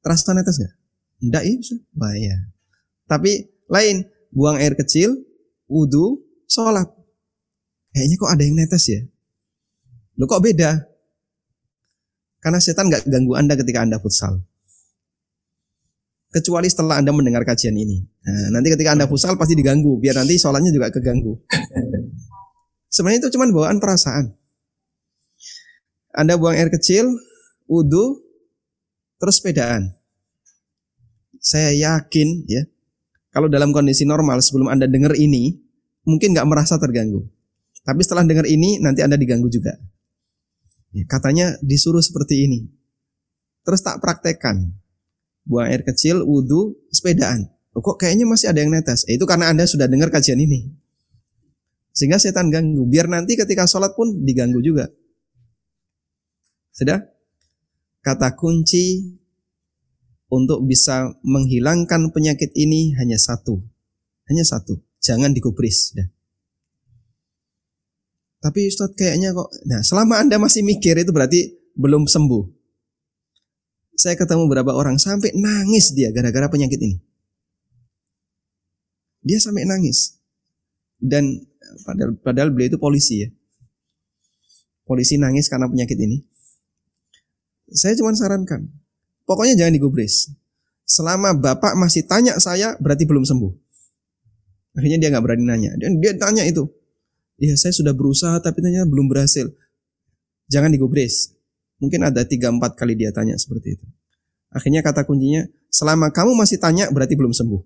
Terasa 0.00 0.32
netes 0.32 0.56
nggak? 0.58 0.74
Enggak 1.20 1.42
ya, 1.44 1.54
Wah 2.00 2.14
iya. 2.16 2.36
Tapi 3.04 3.44
lain, 3.68 4.08
buang 4.32 4.56
air 4.56 4.72
kecil, 4.72 5.14
wudhu, 5.68 6.24
sholat. 6.48 6.88
Kayaknya 7.92 8.16
kok 8.16 8.30
ada 8.32 8.42
yang 8.42 8.56
netes 8.56 8.84
ya? 8.88 9.00
Lo 10.16 10.24
kok 10.24 10.40
beda? 10.40 10.90
Karena 12.40 12.56
setan 12.56 12.88
nggak 12.88 13.04
ganggu 13.04 13.36
Anda 13.36 13.54
ketika 13.58 13.84
Anda 13.84 14.00
futsal. 14.00 14.40
Kecuali 16.30 16.70
setelah 16.70 17.02
Anda 17.02 17.10
mendengar 17.10 17.42
kajian 17.42 17.74
ini. 17.74 18.00
Nah, 18.22 18.54
nanti 18.54 18.70
ketika 18.70 18.94
Anda 18.94 19.10
futsal 19.10 19.34
pasti 19.34 19.58
diganggu, 19.58 19.98
biar 19.98 20.14
nanti 20.22 20.38
sholatnya 20.38 20.70
juga 20.70 20.88
keganggu. 20.94 21.34
Sebenarnya 22.90 23.26
itu 23.26 23.38
cuma 23.38 23.46
bawaan 23.48 23.78
perasaan. 23.78 24.34
Anda 26.10 26.34
buang 26.34 26.58
air 26.58 26.74
kecil, 26.74 27.06
wudhu, 27.70 28.18
terus 29.22 29.38
sepedaan. 29.38 29.94
Saya 31.38 31.70
yakin 31.70 32.50
ya, 32.50 32.66
kalau 33.30 33.46
dalam 33.46 33.70
kondisi 33.70 34.02
normal 34.02 34.42
sebelum 34.42 34.66
Anda 34.66 34.90
dengar 34.90 35.14
ini, 35.14 35.54
mungkin 36.02 36.34
nggak 36.34 36.48
merasa 36.50 36.82
terganggu. 36.82 37.22
Tapi 37.86 38.02
setelah 38.02 38.26
dengar 38.26 38.44
ini, 38.44 38.82
nanti 38.82 39.06
Anda 39.06 39.14
diganggu 39.14 39.46
juga. 39.46 39.78
Ya, 40.90 41.06
katanya 41.06 41.54
disuruh 41.62 42.02
seperti 42.02 42.50
ini. 42.50 42.66
Terus 43.62 43.80
tak 43.86 44.02
praktekkan. 44.02 44.74
Buang 45.46 45.70
air 45.70 45.86
kecil, 45.86 46.26
wudhu, 46.26 46.74
sepedaan. 46.90 47.46
Kok 47.70 47.96
kayaknya 47.96 48.26
masih 48.26 48.50
ada 48.50 48.60
yang 48.60 48.74
netes? 48.74 49.06
Eh, 49.06 49.14
itu 49.14 49.24
karena 49.24 49.48
Anda 49.54 49.64
sudah 49.64 49.86
dengar 49.86 50.10
kajian 50.10 50.42
ini. 50.42 50.74
Sehingga 51.90 52.18
setan 52.22 52.48
ganggu. 52.48 52.86
Biar 52.86 53.10
nanti 53.10 53.34
ketika 53.34 53.66
sholat 53.66 53.94
pun 53.98 54.22
diganggu 54.22 54.62
juga. 54.62 54.86
Sudah? 56.70 57.02
Kata 58.00 58.32
kunci 58.38 59.18
untuk 60.30 60.64
bisa 60.64 61.10
menghilangkan 61.26 62.14
penyakit 62.14 62.54
ini 62.54 62.94
hanya 62.96 63.18
satu. 63.18 63.60
Hanya 64.30 64.46
satu. 64.46 64.78
Jangan 65.02 65.34
digubris. 65.34 65.92
Ya. 65.98 66.06
Tapi 68.40 68.72
Ustadz 68.72 68.96
kayaknya 68.96 69.36
kok, 69.36 69.52
nah 69.68 69.84
selama 69.84 70.16
Anda 70.16 70.40
masih 70.40 70.64
mikir 70.64 70.96
itu 70.96 71.12
berarti 71.12 71.60
belum 71.76 72.08
sembuh. 72.08 72.44
Saya 74.00 74.16
ketemu 74.16 74.48
beberapa 74.48 74.72
orang 74.72 74.96
sampai 74.96 75.36
nangis 75.36 75.92
dia 75.92 76.08
gara-gara 76.08 76.48
penyakit 76.48 76.80
ini. 76.80 76.96
Dia 79.20 79.36
sampai 79.36 79.68
nangis. 79.68 80.16
Dan 80.96 81.49
padahal, 81.82 82.16
padahal 82.20 82.48
beliau 82.52 82.76
itu 82.76 82.80
polisi 82.80 83.26
ya. 83.26 83.28
Polisi 84.84 85.16
nangis 85.16 85.46
karena 85.46 85.70
penyakit 85.70 85.96
ini. 85.96 86.22
Saya 87.70 87.94
cuma 87.94 88.10
sarankan, 88.12 88.66
Pokoknya 89.30 89.54
jangan 89.54 89.78
digubris. 89.78 90.26
Selama 90.82 91.30
bapak 91.30 91.78
masih 91.78 92.02
tanya 92.02 92.34
saya, 92.42 92.74
berarti 92.82 93.06
belum 93.06 93.22
sembuh. 93.22 93.54
Akhirnya 94.74 94.98
dia 94.98 95.08
nggak 95.14 95.22
berani 95.22 95.46
nanya. 95.46 95.70
Dan 95.78 96.02
dia 96.02 96.18
tanya 96.18 96.42
itu. 96.42 96.66
Ya 97.38 97.54
saya 97.54 97.70
sudah 97.70 97.94
berusaha 97.94 98.42
tapi 98.42 98.58
ternyata 98.58 98.90
belum 98.90 99.06
berhasil. 99.06 99.46
Jangan 100.50 100.74
digubris. 100.74 101.30
Mungkin 101.78 102.02
ada 102.10 102.26
tiga 102.26 102.50
empat 102.50 102.74
kali 102.74 102.98
dia 102.98 103.14
tanya 103.14 103.38
seperti 103.38 103.78
itu. 103.78 103.86
Akhirnya 104.50 104.82
kata 104.82 105.06
kuncinya, 105.06 105.46
selama 105.70 106.10
kamu 106.10 106.34
masih 106.34 106.58
tanya 106.58 106.90
berarti 106.90 107.14
belum 107.14 107.30
sembuh. 107.30 107.62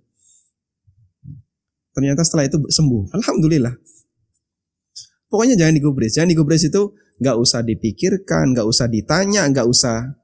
Ternyata 1.97 2.29
setelah 2.29 2.45
itu 2.45 2.61
sembuh. 2.69 3.17
Alhamdulillah. 3.17 3.73
Pokoknya 5.35 5.59
jangan 5.59 5.75
digubris. 5.75 6.15
Jangan 6.15 6.31
digubris 6.31 6.63
itu 6.63 6.95
nggak 7.19 7.37
usah 7.43 7.67
dipikirkan, 7.67 8.55
nggak 8.55 8.67
usah 8.71 8.87
ditanya, 8.87 9.51
nggak 9.51 9.67
usah 9.67 10.15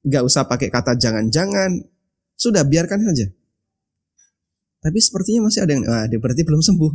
Gak 0.00 0.24
usah 0.24 0.48
pakai 0.48 0.72
kata 0.72 0.96
jangan-jangan. 0.96 1.84
Sudah 2.32 2.64
biarkan 2.64 3.04
saja. 3.04 3.28
Tapi 4.80 4.96
sepertinya 4.96 5.44
masih 5.44 5.60
ada 5.68 5.72
yang, 5.76 5.84
ah, 5.84 6.08
dia 6.08 6.16
berarti 6.16 6.40
belum 6.40 6.64
sembuh. 6.64 6.92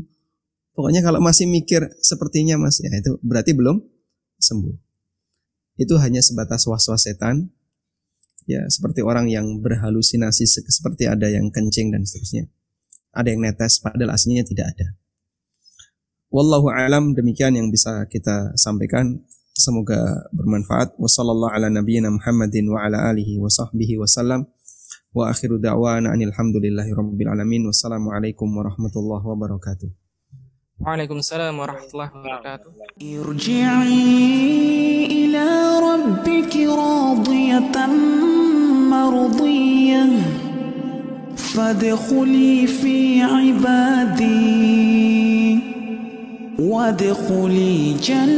Pokoknya 0.73 1.05
kalau 1.05 1.21
masih 1.21 1.45
mikir 1.45 1.85
sepertinya 2.01 2.57
masih, 2.57 2.89
ya 2.89 2.97
itu 2.97 3.21
berarti 3.21 3.53
belum 3.53 3.77
sembuh. 4.41 4.75
Itu 5.77 6.01
hanya 6.01 6.25
sebatas 6.25 6.65
was-was 6.65 7.05
setan. 7.05 7.53
Ya, 8.49 8.65
seperti 8.69 9.05
orang 9.05 9.29
yang 9.29 9.61
berhalusinasi 9.61 10.45
seperti 10.45 11.09
ada 11.09 11.29
yang 11.29 11.53
kencing 11.53 11.93
dan 11.93 12.05
seterusnya. 12.05 12.49
Ada 13.13 13.33
yang 13.33 13.45
netes 13.45 13.81
padahal 13.81 14.17
aslinya 14.17 14.45
tidak 14.45 14.73
ada. 14.75 14.97
Wallahu 16.35 16.67
alam 16.67 17.15
demikian 17.15 17.55
yang 17.55 17.71
bisa 17.71 18.03
kita 18.11 18.51
sampaikan. 18.59 19.23
Semoga 19.55 20.27
bermanfaat. 20.35 20.99
Wassallallahu 20.99 21.47
ala 21.47 21.71
nabiyyina 21.71 22.11
Muhammadin 22.11 22.67
wa 22.75 22.83
ala 22.83 23.07
alihi 23.07 23.39
wa 23.39 23.47
sahbihi 23.47 23.95
wasallam. 23.95 24.43
Wa 25.15 25.31
akhiru 25.31 25.63
da'wana 25.63 26.11
anil 26.11 26.35
hamdulillahi 26.35 26.91
rabbil 26.91 27.31
alamin. 27.31 27.71
Wassalamualaikum 27.71 28.51
warahmatullahi 28.51 29.23
wabarakatuh. 29.23 29.87
Waalaikumsalam 30.83 31.55
warahmatullahi 31.55 32.11
wabarakatuh. 32.11 32.99
Irji'i 32.99 34.03
ila 35.07 35.47
rabbiki 35.79 36.67
radiyatan 36.67 37.95
mardiyah. 38.91 40.11
Fadkhuli 41.55 42.67
fi 42.67 43.23
ibadi. 43.23 45.04
وادخلي 46.59 47.95
جنتي. 48.03 48.35